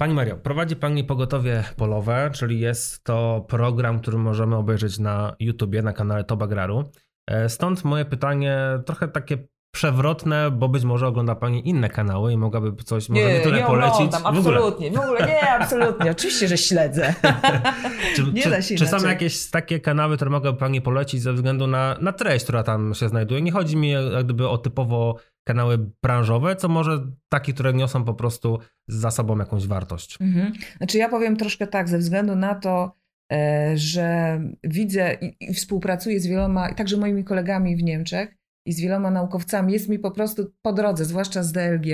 Pani 0.00 0.14
Mario, 0.14 0.36
prowadzi 0.36 0.76
Pani 0.76 1.04
pogotowie 1.04 1.64
polowe, 1.76 2.30
czyli 2.34 2.60
jest 2.60 3.04
to 3.04 3.46
program, 3.48 4.00
który 4.00 4.18
możemy 4.18 4.56
obejrzeć 4.56 4.98
na 4.98 5.36
YouTubie, 5.40 5.82
na 5.82 5.92
kanale 5.92 6.24
Tobagraru. 6.24 6.90
E, 7.26 7.48
stąd 7.48 7.84
moje 7.84 8.04
pytanie, 8.04 8.58
trochę 8.86 9.08
takie 9.08 9.48
przewrotne, 9.70 10.50
bo 10.50 10.68
być 10.68 10.84
może 10.84 11.06
ogląda 11.06 11.34
Pani 11.34 11.68
inne 11.68 11.88
kanały 11.88 12.32
i 12.32 12.36
mogłaby 12.36 12.82
coś 12.84 13.08
nie, 13.08 13.24
może 13.24 13.40
tyle 13.40 13.58
nie 13.58 13.64
polecić. 13.64 13.94
Oglądam, 13.94 14.26
absolutnie, 14.26 14.90
w 14.90 14.98
ogóle 14.98 15.26
nie, 15.26 15.50
absolutnie. 15.50 16.10
Oczywiście, 16.16 16.48
że 16.48 16.58
śledzę. 16.58 17.14
czy, 18.16 18.22
nie 18.32 18.42
czy, 18.42 18.50
da 18.50 18.62
się 18.62 18.74
czy 18.74 18.86
są 18.86 19.08
jakieś 19.08 19.50
takie 19.50 19.80
kanały, 19.80 20.16
które 20.16 20.30
mogłaby 20.30 20.58
Pani 20.58 20.80
polecić 20.80 21.22
ze 21.22 21.32
względu 21.32 21.66
na, 21.66 21.96
na 22.00 22.12
treść, 22.12 22.44
która 22.44 22.62
tam 22.62 22.94
się 22.94 23.08
znajduje? 23.08 23.42
Nie 23.42 23.52
chodzi 23.52 23.76
mi 23.76 23.90
jak 23.90 24.24
gdyby 24.24 24.48
o 24.48 24.58
typowo 24.58 25.16
kanały 25.44 25.78
branżowe, 26.02 26.56
co 26.56 26.68
może 26.68 27.06
takie, 27.28 27.52
które 27.52 27.72
niosą 27.72 28.04
po 28.04 28.14
prostu 28.14 28.58
za 28.88 29.10
sobą 29.10 29.38
jakąś 29.38 29.66
wartość. 29.66 30.18
Mhm. 30.20 30.52
Znaczy 30.76 30.98
ja 30.98 31.08
powiem 31.08 31.36
troszkę 31.36 31.66
tak, 31.66 31.88
ze 31.88 31.98
względu 31.98 32.36
na 32.36 32.54
to, 32.54 32.96
e, 33.32 33.72
że 33.74 34.40
widzę 34.64 35.16
i 35.40 35.54
współpracuję 35.54 36.20
z 36.20 36.26
wieloma, 36.26 36.74
także 36.74 36.96
moimi 36.96 37.24
kolegami 37.24 37.76
w 37.76 37.82
Niemczech, 37.82 38.39
i 38.66 38.72
z 38.72 38.80
wieloma 38.80 39.10
naukowcami 39.10 39.72
jest 39.72 39.88
mi 39.88 39.98
po 39.98 40.10
prostu 40.10 40.52
po 40.62 40.72
drodze, 40.72 41.04
zwłaszcza 41.04 41.42
z 41.42 41.52
DLG, 41.52 41.86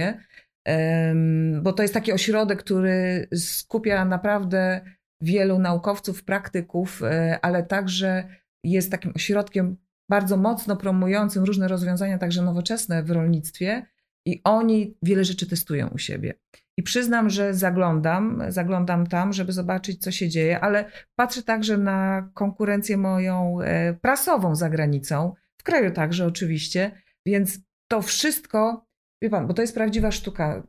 bo 1.63 1.73
to 1.73 1.83
jest 1.83 1.95
taki 1.95 2.13
ośrodek, 2.13 2.59
który 2.59 3.29
skupia 3.35 4.05
naprawdę 4.05 4.81
wielu 5.21 5.59
naukowców, 5.59 6.25
praktyków, 6.25 7.03
e, 7.03 7.39
ale 7.43 7.63
także 7.63 8.29
jest 8.65 8.91
takim 8.91 9.13
ośrodkiem 9.17 9.77
bardzo 10.11 10.37
mocno 10.37 10.77
promującym 10.77 11.45
różne 11.45 11.69
rozwiązania, 11.69 12.19
także 12.19 12.43
nowoczesne 12.43 13.03
w 13.03 13.11
rolnictwie 13.11 13.87
i 14.27 14.41
oni 14.45 14.97
wiele 15.03 15.25
rzeczy 15.25 15.47
testują 15.47 15.89
u 15.89 15.99
siebie. 15.99 16.35
I 16.79 16.83
przyznam, 16.83 17.31
że 17.31 17.55
zaglądam, 17.55 18.43
zaglądam 18.49 19.07
tam, 19.07 19.33
żeby 19.33 19.53
zobaczyć, 19.53 20.03
co 20.03 20.11
się 20.11 20.29
dzieje, 20.29 20.61
ale 20.61 20.91
patrzę 21.15 21.43
także 21.43 21.79
na 21.79 22.31
konkurencję 22.35 22.97
moją 22.97 23.61
e, 23.61 23.95
prasową 23.95 24.55
za 24.55 24.71
granicą, 24.71 25.35
kraju 25.67 25.91
także 25.91 26.27
oczywiście, 26.27 26.91
więc 27.27 27.59
to 27.91 28.03
wszystko, 28.03 28.87
wie 29.23 29.31
pan, 29.31 29.47
bo 29.47 29.55
to 29.55 29.63
jest 29.63 29.75
prawdziwa 29.75 30.11
sztuka. 30.11 30.67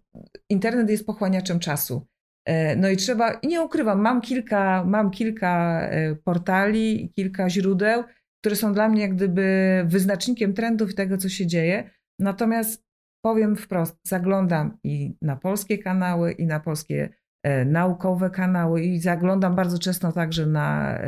Internet 0.50 0.90
jest 0.90 1.06
pochłaniaczem 1.06 1.60
czasu. 1.60 2.08
E, 2.46 2.76
no 2.76 2.90
i 2.90 2.98
trzeba, 2.98 3.40
nie 3.44 3.62
ukrywam, 3.62 4.02
mam 4.02 4.22
kilka, 4.22 4.84
mam 4.84 5.12
kilka 5.12 5.82
e, 5.82 6.16
portali, 6.16 7.12
kilka 7.16 7.50
źródeł, 7.50 8.04
które 8.42 8.56
są 8.56 8.74
dla 8.74 8.90
mnie 8.90 9.02
jak 9.02 9.16
gdyby 9.16 9.84
wyznacznikiem 9.88 10.54
trendów 10.54 10.92
i 10.92 10.94
tego, 10.96 11.18
co 11.18 11.30
się 11.30 11.48
dzieje. 11.48 11.90
Natomiast 12.20 12.88
powiem 13.26 13.56
wprost, 13.56 13.98
zaglądam 14.04 14.78
i 14.84 15.18
na 15.22 15.36
polskie 15.36 15.78
kanały, 15.78 16.32
i 16.32 16.46
na 16.46 16.60
polskie 16.60 17.10
e, 17.44 17.66
naukowe 17.66 18.30
kanały, 18.30 18.84
i 18.84 19.00
zaglądam 19.00 19.56
bardzo 19.56 19.80
często 19.80 20.12
także 20.12 20.46
na, 20.46 21.00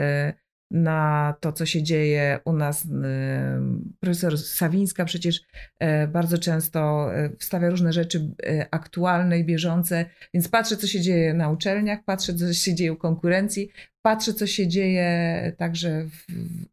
na 0.72 1.36
to, 1.40 1.52
co 1.52 1.66
się 1.66 1.84
dzieje 1.84 2.40
u 2.46 2.54
nas. 2.54 2.88
E, 3.04 3.62
profesor 4.00 4.38
Sawińska 4.38 5.06
przecież 5.06 5.42
e, 5.80 6.08
bardzo 6.08 6.38
często 6.38 7.10
e, 7.16 7.30
wstawia 7.40 7.70
różne 7.70 7.94
rzeczy 7.94 8.34
e, 8.44 8.68
aktualne 8.72 9.40
i 9.40 9.46
bieżące, 9.46 10.06
więc 10.34 10.48
patrzę, 10.48 10.78
co 10.78 10.88
się 10.88 11.02
dzieje 11.02 11.34
na 11.34 11.50
uczelniach, 11.50 12.04
patrzę, 12.06 12.34
co 12.34 12.54
się 12.54 12.76
dzieje 12.76 12.94
u 12.94 12.96
konkurencji, 12.96 13.70
patrzę, 14.02 14.34
co 14.34 14.48
się 14.48 14.68
dzieje 14.68 15.54
także 15.58 16.06
w, 16.06 16.26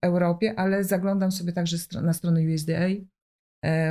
Europie, 0.02 0.54
ale 0.56 0.84
zaglądam 0.84 1.32
sobie 1.32 1.52
także 1.52 1.76
na 2.02 2.12
stronę 2.12 2.40
USDA 2.54 2.88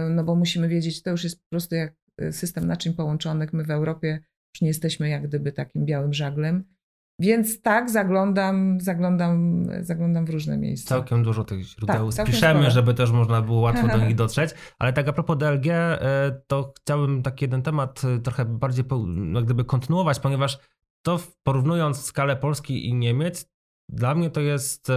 no 0.09 0.23
bo 0.23 0.35
musimy 0.35 0.67
wiedzieć, 0.67 1.01
to 1.01 1.09
już 1.09 1.23
jest 1.23 1.41
po 1.41 1.49
prostu 1.49 1.75
jak 1.75 1.93
system 2.31 2.67
naczyń 2.67 2.93
połączonych. 2.93 3.53
My 3.53 3.63
w 3.63 3.71
Europie 3.71 4.19
już 4.53 4.61
nie 4.61 4.67
jesteśmy 4.67 5.09
jak 5.09 5.27
gdyby 5.27 5.51
takim 5.51 5.85
białym 5.85 6.13
żaglem. 6.13 6.74
Więc 7.19 7.61
tak, 7.61 7.89
zaglądam, 7.89 8.81
zaglądam, 8.81 9.65
zaglądam 9.81 10.25
w 10.25 10.29
różne 10.29 10.57
miejsca. 10.57 10.89
Całkiem 10.89 11.23
dużo 11.23 11.43
tych 11.43 11.61
źródeł 11.63 12.11
tak, 12.11 12.27
spiszemy, 12.27 12.71
żeby 12.71 12.93
też 12.93 13.11
można 13.11 13.41
było 13.41 13.59
łatwo 13.59 13.87
do 13.87 13.97
nich 14.05 14.15
dotrzeć. 14.15 14.51
Ale 14.79 14.93
tak 14.93 15.07
a 15.07 15.13
propos 15.13 15.37
DLG, 15.37 15.67
e, 15.67 16.01
to 16.47 16.73
chciałbym 16.77 17.23
taki 17.23 17.45
jeden 17.45 17.61
temat 17.61 18.01
trochę 18.23 18.45
bardziej 18.45 18.85
jak 19.33 19.45
gdyby 19.45 19.65
kontynuować, 19.65 20.19
ponieważ 20.19 20.59
to 21.01 21.19
porównując 21.43 22.05
skalę 22.05 22.35
Polski 22.35 22.89
i 22.89 22.93
Niemiec, 22.93 23.51
dla 23.89 24.15
mnie 24.15 24.29
to 24.29 24.41
jest 24.41 24.91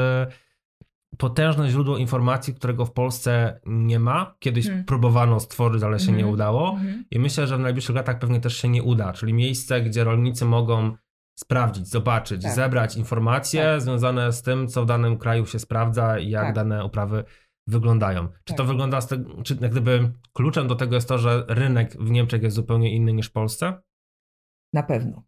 potężne 1.18 1.70
źródło 1.70 1.96
informacji, 1.96 2.54
którego 2.54 2.86
w 2.86 2.92
Polsce 2.92 3.60
nie 3.66 3.98
ma. 3.98 4.34
Kiedyś 4.38 4.66
hmm. 4.66 4.84
próbowano 4.84 5.40
stworzyć, 5.40 5.82
ale 5.82 5.98
się 5.98 6.06
hmm. 6.06 6.16
nie 6.16 6.24
mhm. 6.24 6.34
udało. 6.34 6.76
Hmm. 6.76 7.04
I 7.10 7.18
myślę, 7.18 7.46
że 7.46 7.56
w 7.56 7.60
najbliższych 7.60 7.96
latach 7.96 8.18
pewnie 8.18 8.40
też 8.40 8.56
się 8.56 8.68
nie 8.68 8.82
uda. 8.82 9.12
Czyli 9.12 9.34
miejsce, 9.34 9.80
gdzie 9.80 10.04
rolnicy 10.04 10.44
mogą 10.44 10.96
sprawdzić, 11.38 11.88
zobaczyć, 11.88 12.42
tak. 12.42 12.52
zebrać 12.52 12.96
informacje 12.96 13.62
tak. 13.62 13.80
związane 13.80 14.32
z 14.32 14.42
tym, 14.42 14.68
co 14.68 14.82
w 14.82 14.86
danym 14.86 15.18
kraju 15.18 15.46
się 15.46 15.58
sprawdza 15.58 16.18
i 16.18 16.30
jak 16.30 16.44
tak. 16.44 16.54
dane 16.54 16.84
uprawy 16.84 17.24
wyglądają. 17.66 18.28
Czy 18.44 18.54
to 18.54 18.62
tak. 18.62 18.66
wygląda, 18.66 19.00
z 19.00 19.06
te, 19.06 19.24
czy 19.44 19.56
jak 19.60 19.70
gdyby 19.70 20.12
kluczem 20.32 20.68
do 20.68 20.74
tego 20.74 20.94
jest 20.94 21.08
to, 21.08 21.18
że 21.18 21.44
rynek 21.48 21.92
w 21.92 22.10
Niemczech 22.10 22.42
jest 22.42 22.56
zupełnie 22.56 22.94
inny 22.94 23.12
niż 23.12 23.28
w 23.28 23.32
Polsce? 23.32 23.82
Na 24.74 24.82
pewno. 24.82 25.24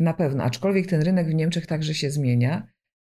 Na 0.00 0.14
pewno. 0.14 0.44
Aczkolwiek 0.44 0.86
ten 0.86 1.02
rynek 1.02 1.28
w 1.28 1.34
Niemczech 1.34 1.66
także 1.66 1.94
się 1.94 2.10
zmienia. 2.10 2.66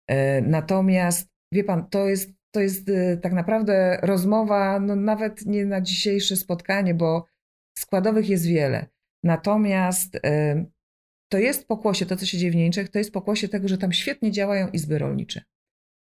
E, 0.10 0.42
natomiast 0.42 1.32
Wie 1.54 1.64
pan, 1.64 1.89
to 1.89 2.10
jest, 2.10 2.34
to 2.52 2.60
jest 2.60 2.89
y, 2.89 3.20
tak 3.24 3.34
naprawdę 3.34 4.00
rozmowa, 4.04 4.80
no 4.80 4.96
nawet 4.96 5.46
nie 5.46 5.66
na 5.66 5.82
dzisiejsze 5.82 6.36
spotkanie, 6.36 6.94
bo 6.94 7.26
składowych 7.78 8.30
jest 8.30 8.46
wiele. 8.46 8.86
Natomiast 9.24 10.16
y, 10.16 10.20
to 11.32 11.38
jest 11.38 11.68
pokłosie, 11.68 12.06
to 12.06 12.16
co 12.18 12.26
się 12.26 12.38
dzieje 12.38 12.52
w 12.52 12.56
Niemczech, 12.56 12.90
to 12.90 12.98
jest 12.98 13.14
pokłosie 13.14 13.48
tego, 13.48 13.68
że 13.68 13.78
tam 13.78 13.94
świetnie 13.94 14.32
działają 14.32 14.70
izby 14.70 15.00
rolnicze. 15.00 15.42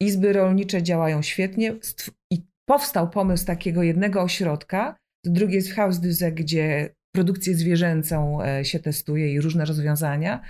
Izby 0.02 0.34
rolnicze 0.34 0.84
działają 0.84 1.22
świetnie 1.22 1.76
i 2.32 2.42
powstał 2.66 3.10
pomysł 3.10 3.46
takiego 3.46 3.84
jednego 3.84 4.22
ośrodka, 4.22 4.96
drugi 5.26 5.56
jest 5.56 5.72
w 5.72 5.76
Hausdüse, 5.76 6.32
gdzie 6.32 6.96
produkcję 7.16 7.56
zwierzęcą 7.56 8.44
e, 8.44 8.66
się 8.66 8.80
testuje 8.80 9.34
i 9.34 9.42
różne 9.42 9.66
rozwiązania. 9.66 10.42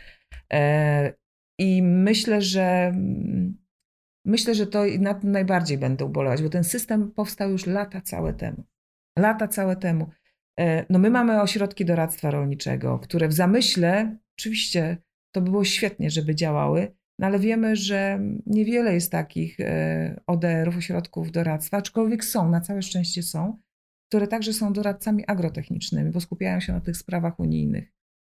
E, 0.53 1.13
I 1.59 1.81
myślę, 1.83 2.41
że 2.41 2.87
mm, 2.87 3.65
Myślę, 4.27 4.55
że 4.55 4.67
to 4.67 4.83
na 4.99 5.13
tym 5.13 5.31
najbardziej 5.31 5.77
będę 5.77 6.05
ubolewać, 6.05 6.43
bo 6.43 6.49
ten 6.49 6.63
system 6.63 7.11
powstał 7.11 7.51
już 7.51 7.65
lata 7.65 8.01
całe 8.01 8.33
temu. 8.33 8.63
Lata 9.19 9.47
całe 9.47 9.75
temu. 9.75 10.09
E, 10.59 10.85
no 10.89 10.99
my 10.99 11.09
mamy 11.09 11.41
ośrodki 11.41 11.85
doradztwa 11.85 12.31
rolniczego, 12.31 12.99
które 12.99 13.27
w 13.27 13.33
zamyśle, 13.33 14.17
oczywiście 14.39 14.97
to 15.35 15.41
by 15.41 15.51
było 15.51 15.63
świetnie, 15.63 16.09
żeby 16.09 16.35
działały, 16.35 16.95
no 17.19 17.27
ale 17.27 17.39
wiemy, 17.39 17.75
że 17.75 18.19
niewiele 18.45 18.93
jest 18.93 19.11
takich 19.11 19.59
e, 19.59 20.21
ODR-ów, 20.27 20.77
ośrodków 20.77 21.31
doradztwa, 21.31 21.77
aczkolwiek 21.77 22.25
są, 22.25 22.49
na 22.49 22.61
całe 22.61 22.81
szczęście 22.81 23.23
są, 23.23 23.59
które 24.09 24.27
także 24.27 24.53
są 24.53 24.73
doradcami 24.73 25.23
agrotechnicznymi, 25.27 26.11
bo 26.11 26.21
skupiają 26.21 26.59
się 26.59 26.73
na 26.73 26.81
tych 26.81 26.97
sprawach 26.97 27.39
unijnych, 27.39 27.93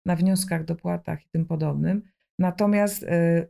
na 0.07 0.17
wnioskach, 0.17 0.65
dopłatach 0.65 1.27
i 1.27 1.29
tym 1.29 1.47
podobnym. 1.47 2.03
Natomiast 2.41 3.03
e, 3.03 3.47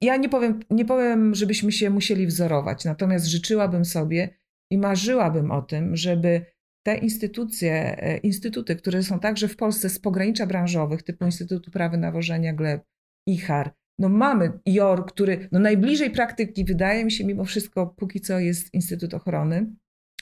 ja 0.00 0.16
nie 0.16 0.28
powiem, 0.28 0.60
nie 0.70 0.84
powiem, 0.84 1.34
żebyśmy 1.34 1.72
się 1.72 1.90
musieli 1.90 2.26
wzorować, 2.26 2.84
natomiast 2.84 3.26
życzyłabym 3.26 3.84
sobie 3.84 4.28
i 4.72 4.78
marzyłabym 4.78 5.50
o 5.50 5.62
tym, 5.62 5.96
żeby 5.96 6.46
te 6.86 6.96
instytucje, 6.96 8.02
e, 8.02 8.16
instytuty, 8.16 8.76
które 8.76 9.02
są 9.02 9.20
także 9.20 9.48
w 9.48 9.56
Polsce 9.56 9.88
z 9.88 9.98
pogranicza 9.98 10.46
branżowych, 10.46 11.02
typu 11.02 11.24
Instytut 11.24 11.68
Uprawy 11.68 11.98
Nawożenia 11.98 12.52
Gleb, 12.52 12.84
IHAR, 13.26 13.74
no 14.00 14.08
mamy 14.08 14.52
IOR, 14.64 15.06
który 15.06 15.48
no 15.52 15.58
najbliżej 15.58 16.10
praktyki 16.10 16.64
wydaje 16.64 17.04
mi 17.04 17.12
się 17.12 17.24
mimo 17.24 17.44
wszystko 17.44 17.86
póki 17.86 18.20
co 18.20 18.38
jest 18.38 18.74
Instytut 18.74 19.14
Ochrony 19.14 19.66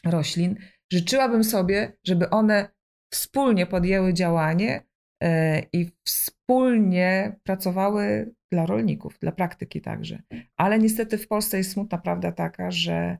Roślin. 0.05 0.57
Życzyłabym 0.93 1.45
sobie, 1.45 1.93
żeby 2.05 2.31
one 2.31 2.69
wspólnie 3.13 3.67
podjęły 3.67 4.15
działanie 4.15 4.83
e, 5.23 5.63
i 5.73 5.91
wspólnie 6.05 7.37
pracowały 7.43 8.35
dla 8.53 8.67
rolników, 8.67 9.19
dla 9.19 9.33
praktyki 9.33 9.81
także. 9.81 10.23
Ale 10.57 10.79
niestety 10.79 11.19
w 11.19 11.29
Polsce 11.29 11.59
jest 11.59 11.73
smutna 11.73 11.99
prawda 11.99 12.33
taka, 12.33 12.71
że 12.71 13.19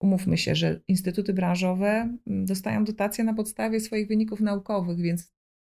umówmy 0.00 0.38
się, 0.38 0.54
że 0.54 0.80
instytuty 0.88 1.32
branżowe 1.32 2.18
mm, 2.26 2.46
dostają 2.46 2.84
dotacje 2.84 3.24
na 3.24 3.34
podstawie 3.34 3.80
swoich 3.80 4.08
wyników 4.08 4.40
naukowych, 4.40 4.98
więc 5.00 5.32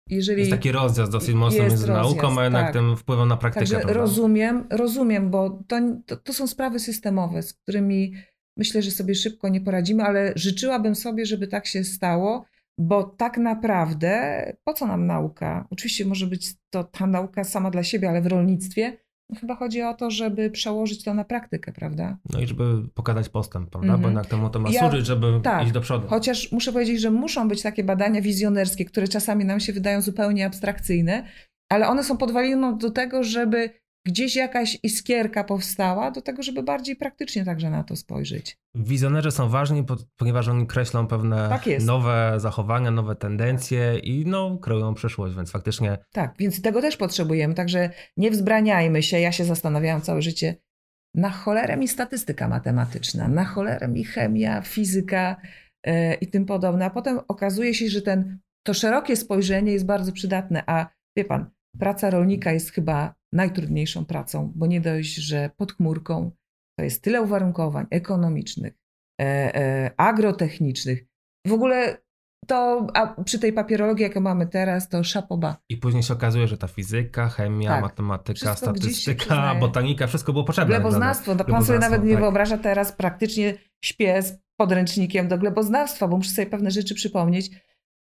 jeżeli... 0.10 0.40
Jest 0.40 0.52
taki 0.52 0.72
rozjazd 0.72 1.12
dosyć 1.12 1.36
mocny 1.36 1.60
między 1.60 1.88
rozjazd, 1.88 2.16
nauką, 2.16 2.40
a 2.40 2.44
jednak 2.44 2.66
tak. 2.66 2.74
ten 2.74 2.96
wpływa 2.96 3.26
na 3.26 3.38
praktykę. 3.38 3.66
Także 3.66 3.94
rozumiem, 3.94 4.68
rozumiem, 4.70 5.32
bo 5.32 5.64
to, 5.68 5.76
to, 6.06 6.18
to 6.18 6.34
są 6.34 6.48
sprawy 6.48 6.80
systemowe, 6.80 7.42
z 7.42 7.54
którymi 7.54 8.14
myślę, 8.58 8.82
że 8.82 8.92
sobie 8.92 9.16
szybko 9.16 9.50
nie 9.50 9.62
poradzimy, 9.62 10.04
ale 10.04 10.34
życzyłabym 10.36 10.96
sobie, 10.96 11.26
żeby 11.26 11.48
tak 11.48 11.68
się 11.68 11.84
stało, 11.84 12.46
bo 12.78 13.04
tak 13.04 13.38
naprawdę 13.38 14.44
po 14.64 14.74
co 14.74 14.88
nam 14.88 15.06
nauka? 15.06 15.68
Oczywiście 15.70 16.06
może 16.06 16.28
być 16.28 16.54
to 16.70 16.84
ta 16.84 17.08
nauka 17.08 17.44
sama 17.44 17.72
dla 17.72 17.84
siebie, 17.84 18.10
ale 18.10 18.22
w 18.22 18.28
rolnictwie 18.28 18.98
chyba 19.36 19.56
chodzi 19.56 19.82
o 19.82 19.94
to, 19.94 20.12
żeby 20.12 20.52
przełożyć 20.52 21.04
to 21.04 21.14
na 21.14 21.24
praktykę, 21.24 21.72
prawda? 21.72 22.18
No 22.34 22.40
i 22.40 22.48
żeby 22.48 22.64
pokazać 22.94 23.30
postęp, 23.30 23.70
prawda? 23.70 23.88
Mm 23.88 24.00
-hmm. 24.00 24.02
Bo 24.02 24.08
mhm. 24.08 24.16
jednak 24.16 24.32
temu 24.32 24.50
to 24.50 24.60
ma 24.60 24.70
ja, 24.70 24.80
służyć, 24.80 25.06
żeby 25.06 25.40
tak, 25.44 25.64
iść 25.64 25.72
do 25.72 25.82
przodu. 25.82 26.08
Chociaż 26.08 26.52
muszę 26.52 26.74
powiedzieć, 26.74 27.02
że 27.02 27.12
muszą 27.12 27.48
być 27.48 27.62
takie 27.62 27.84
badania 27.84 28.22
wizjonerskie, 28.22 28.86
które 28.86 29.08
czasami 29.08 29.46
nam 29.46 29.60
się 29.60 29.74
wydają 29.74 30.02
zupełnie 30.02 30.46
abstrakcyjne, 30.46 31.24
ale 31.70 31.88
one 31.88 32.04
są 32.04 32.18
podwaliną 32.18 32.78
do 32.78 32.92
tego, 32.92 33.24
żeby 33.24 33.70
gdzieś 34.08 34.36
jakaś 34.36 34.78
iskierka 34.84 35.44
powstała 35.44 36.12
do 36.12 36.22
tego, 36.22 36.44
żeby 36.44 36.64
bardziej 36.64 36.96
praktycznie 36.96 37.46
także 37.46 37.70
na 37.70 37.84
to 37.84 37.96
spojrzeć. 37.96 38.58
Wizjonerzy 38.76 39.32
są 39.32 39.50
ważni, 39.50 39.86
ponieważ 40.18 40.48
oni 40.48 40.68
kreślą 40.68 41.08
pewne 41.08 41.50
tak 41.50 41.66
nowe 41.86 42.34
zachowania, 42.38 42.92
nowe 42.92 43.16
tendencje 43.16 44.00
i 44.00 44.26
no, 44.26 44.58
kreują 44.58 44.94
przyszłość, 44.94 45.36
więc 45.36 45.52
faktycznie... 45.52 45.98
Tak, 46.12 46.34
więc 46.40 46.62
tego 46.62 46.82
też 46.82 46.98
potrzebujemy, 46.98 47.54
także 47.54 47.90
nie 48.18 48.32
wzbraniajmy 48.32 49.04
się. 49.04 49.20
Ja 49.20 49.32
się 49.32 49.46
zastanawiałam 49.46 50.02
całe 50.02 50.22
życie, 50.22 50.56
na 51.16 51.30
cholerę 51.30 51.78
mi 51.78 51.88
statystyka 51.88 52.48
matematyczna, 52.48 53.28
na 53.28 53.46
cholerę 53.46 53.88
mi 53.88 54.04
chemia, 54.04 54.62
fizyka 54.62 55.36
yy, 55.86 56.14
i 56.14 56.28
tym 56.28 56.46
podobne, 56.46 56.86
a 56.86 56.90
potem 56.90 57.20
okazuje 57.28 57.74
się, 57.74 57.90
że 57.90 58.02
ten, 58.02 58.40
to 58.64 58.74
szerokie 58.74 59.16
spojrzenie 59.16 59.72
jest 59.72 59.86
bardzo 59.86 60.12
przydatne, 60.12 60.64
a 60.66 60.88
wie 61.18 61.26
pan, 61.26 61.50
praca 61.80 62.10
rolnika 62.10 62.52
jest 62.52 62.72
chyba 62.72 63.17
najtrudniejszą 63.34 64.06
pracą, 64.06 64.52
bo 64.56 64.68
nie 64.68 64.82
dość, 64.82 65.16
że 65.16 65.50
pod 65.58 65.74
chmurką 65.74 66.32
to 66.80 66.84
jest 66.84 67.04
tyle 67.04 67.22
uwarunkowań 67.22 67.86
ekonomicznych, 67.90 68.74
e, 69.22 69.26
e, 69.56 69.92
agrotechnicznych. 69.98 71.06
W 71.48 71.52
ogóle 71.54 71.98
to 72.48 72.88
a 72.94 73.24
przy 73.24 73.40
tej 73.40 73.54
papierologii, 73.54 74.04
jaką 74.04 74.20
mamy 74.22 74.48
teraz, 74.48 74.90
to 74.90 75.04
szapoba. 75.04 75.58
I 75.70 75.78
później 75.78 76.04
się 76.04 76.14
okazuje, 76.14 76.48
że 76.48 76.58
ta 76.58 76.68
fizyka, 76.68 77.30
chemia, 77.30 77.70
Tak. 77.70 77.82
matematyka, 77.82 78.34
Wszystko 78.34 78.76
statystyka, 78.76 79.56
botanika, 79.56 80.08
wszystko 80.08 80.34
było 80.34 80.46
potrzebne. 80.46 80.76
Gleboznawstwo, 80.76 81.36
to 81.36 81.46
pan 81.46 81.66
sobie 81.66 81.80
nawet 81.80 82.04
nie 82.04 82.12
tak. 82.12 82.22
wyobraża 82.22 82.58
teraz, 82.58 82.92
praktycznie 82.92 83.58
śpię 83.86 84.22
z 84.22 84.40
podręcznikiem 84.60 85.28
do 85.28 85.38
gleboznawstwa, 85.38 86.08
bo 86.08 86.18
muszę 86.18 86.30
sobie 86.30 86.48
pewne 86.48 86.72
rzeczy 86.72 86.96
przypomnieć. 86.96 87.52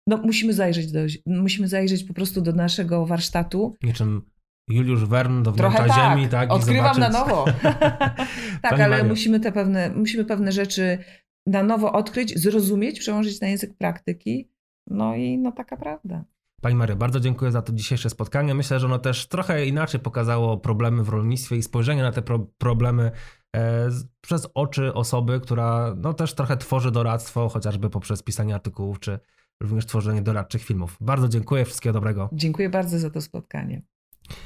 No 0.07 0.17
musimy 0.17 0.53
zajrzeć, 0.53 0.91
do, 0.91 0.99
musimy 1.25 1.67
zajrzeć 1.67 2.03
po 2.03 2.13
prostu 2.13 2.41
do 2.41 2.53
naszego 2.53 3.05
warsztatu. 3.05 3.75
Niczym 3.83 4.21
Juliusz 4.69 5.05
Wern 5.05 5.43
do 5.43 5.51
wnętrza 5.51 5.77
Trochę 5.77 5.89
tak, 5.89 6.09
ziemi, 6.09 6.29
tak? 6.29 6.51
odkrywam 6.51 6.99
na 6.99 7.09
nowo. 7.09 7.45
tak, 8.61 8.69
Pani 8.69 8.81
ale 8.81 8.97
Mario. 8.97 9.09
musimy 9.09 9.39
te 9.39 9.51
pewne, 9.51 9.89
musimy 9.89 10.25
pewne 10.25 10.51
rzeczy 10.51 10.97
na 11.45 11.63
nowo 11.63 11.91
odkryć, 11.93 12.39
zrozumieć, 12.39 12.99
przełożyć 12.99 13.41
na 13.41 13.47
język 13.47 13.77
praktyki. 13.77 14.51
No 14.87 15.15
i 15.15 15.37
no 15.37 15.51
taka 15.51 15.77
prawda. 15.77 16.23
Pani 16.61 16.75
Mario, 16.75 16.95
bardzo 16.95 17.19
dziękuję 17.19 17.51
za 17.51 17.61
to 17.61 17.73
dzisiejsze 17.73 18.09
spotkanie. 18.09 18.53
Myślę, 18.53 18.79
że 18.79 18.85
ono 18.85 18.99
też 18.99 19.27
trochę 19.27 19.65
inaczej 19.65 19.99
pokazało 19.99 20.57
problemy 20.57 21.03
w 21.03 21.09
rolnictwie 21.09 21.55
i 21.55 21.63
spojrzenie 21.63 22.01
na 22.01 22.11
te 22.11 22.21
pro 22.21 22.39
problemy 22.39 23.11
e, 23.55 23.89
przez 24.21 24.47
oczy 24.53 24.93
osoby, 24.93 25.39
która 25.39 25.95
no, 25.97 26.13
też 26.13 26.33
trochę 26.33 26.57
tworzy 26.57 26.91
doradztwo, 26.91 27.49
chociażby 27.49 27.89
poprzez 27.89 28.23
pisanie 28.23 28.55
artykułów, 28.55 28.99
czy 28.99 29.19
również 29.61 29.85
tworzenie 29.85 30.21
doradczych 30.21 30.63
filmów. 30.63 30.97
Bardzo 31.01 31.27
dziękuję, 31.27 31.65
wszystkiego 31.65 31.93
dobrego. 31.93 32.29
Dziękuję 32.33 32.69
bardzo 32.69 32.99
za 32.99 33.09
to 33.09 33.21
spotkanie. 33.21 33.81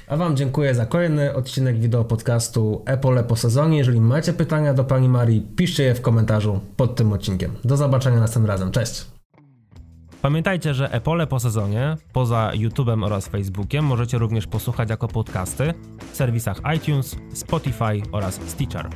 A 0.07 0.17
Wam 0.17 0.37
dziękuję 0.37 0.75
za 0.75 0.85
kolejny 0.85 1.35
odcinek 1.35 1.79
wideo 1.79 2.03
podcastu 2.03 2.83
Epole 2.85 3.23
po 3.23 3.35
sezonie. 3.35 3.77
Jeżeli 3.77 4.01
macie 4.01 4.33
pytania 4.33 4.73
do 4.73 4.83
Pani 4.83 5.09
Marii, 5.09 5.41
piszcie 5.41 5.83
je 5.83 5.95
w 5.95 6.01
komentarzu 6.01 6.59
pod 6.77 6.95
tym 6.95 7.13
odcinkiem. 7.13 7.51
Do 7.63 7.77
zobaczenia 7.77 8.19
następnym 8.19 8.49
razem. 8.49 8.71
Cześć! 8.71 9.05
Pamiętajcie, 10.21 10.73
że 10.73 10.91
Epole 10.91 11.27
po 11.27 11.39
sezonie, 11.39 11.97
poza 12.13 12.51
YouTube'em 12.53 13.05
oraz 13.05 13.27
Facebookiem, 13.27 13.85
możecie 13.85 14.17
również 14.17 14.47
posłuchać 14.47 14.89
jako 14.89 15.07
podcasty 15.07 15.73
w 16.11 16.15
serwisach 16.15 16.57
iTunes, 16.75 17.15
Spotify 17.33 18.01
oraz 18.11 18.39
Stitcher. 18.47 18.89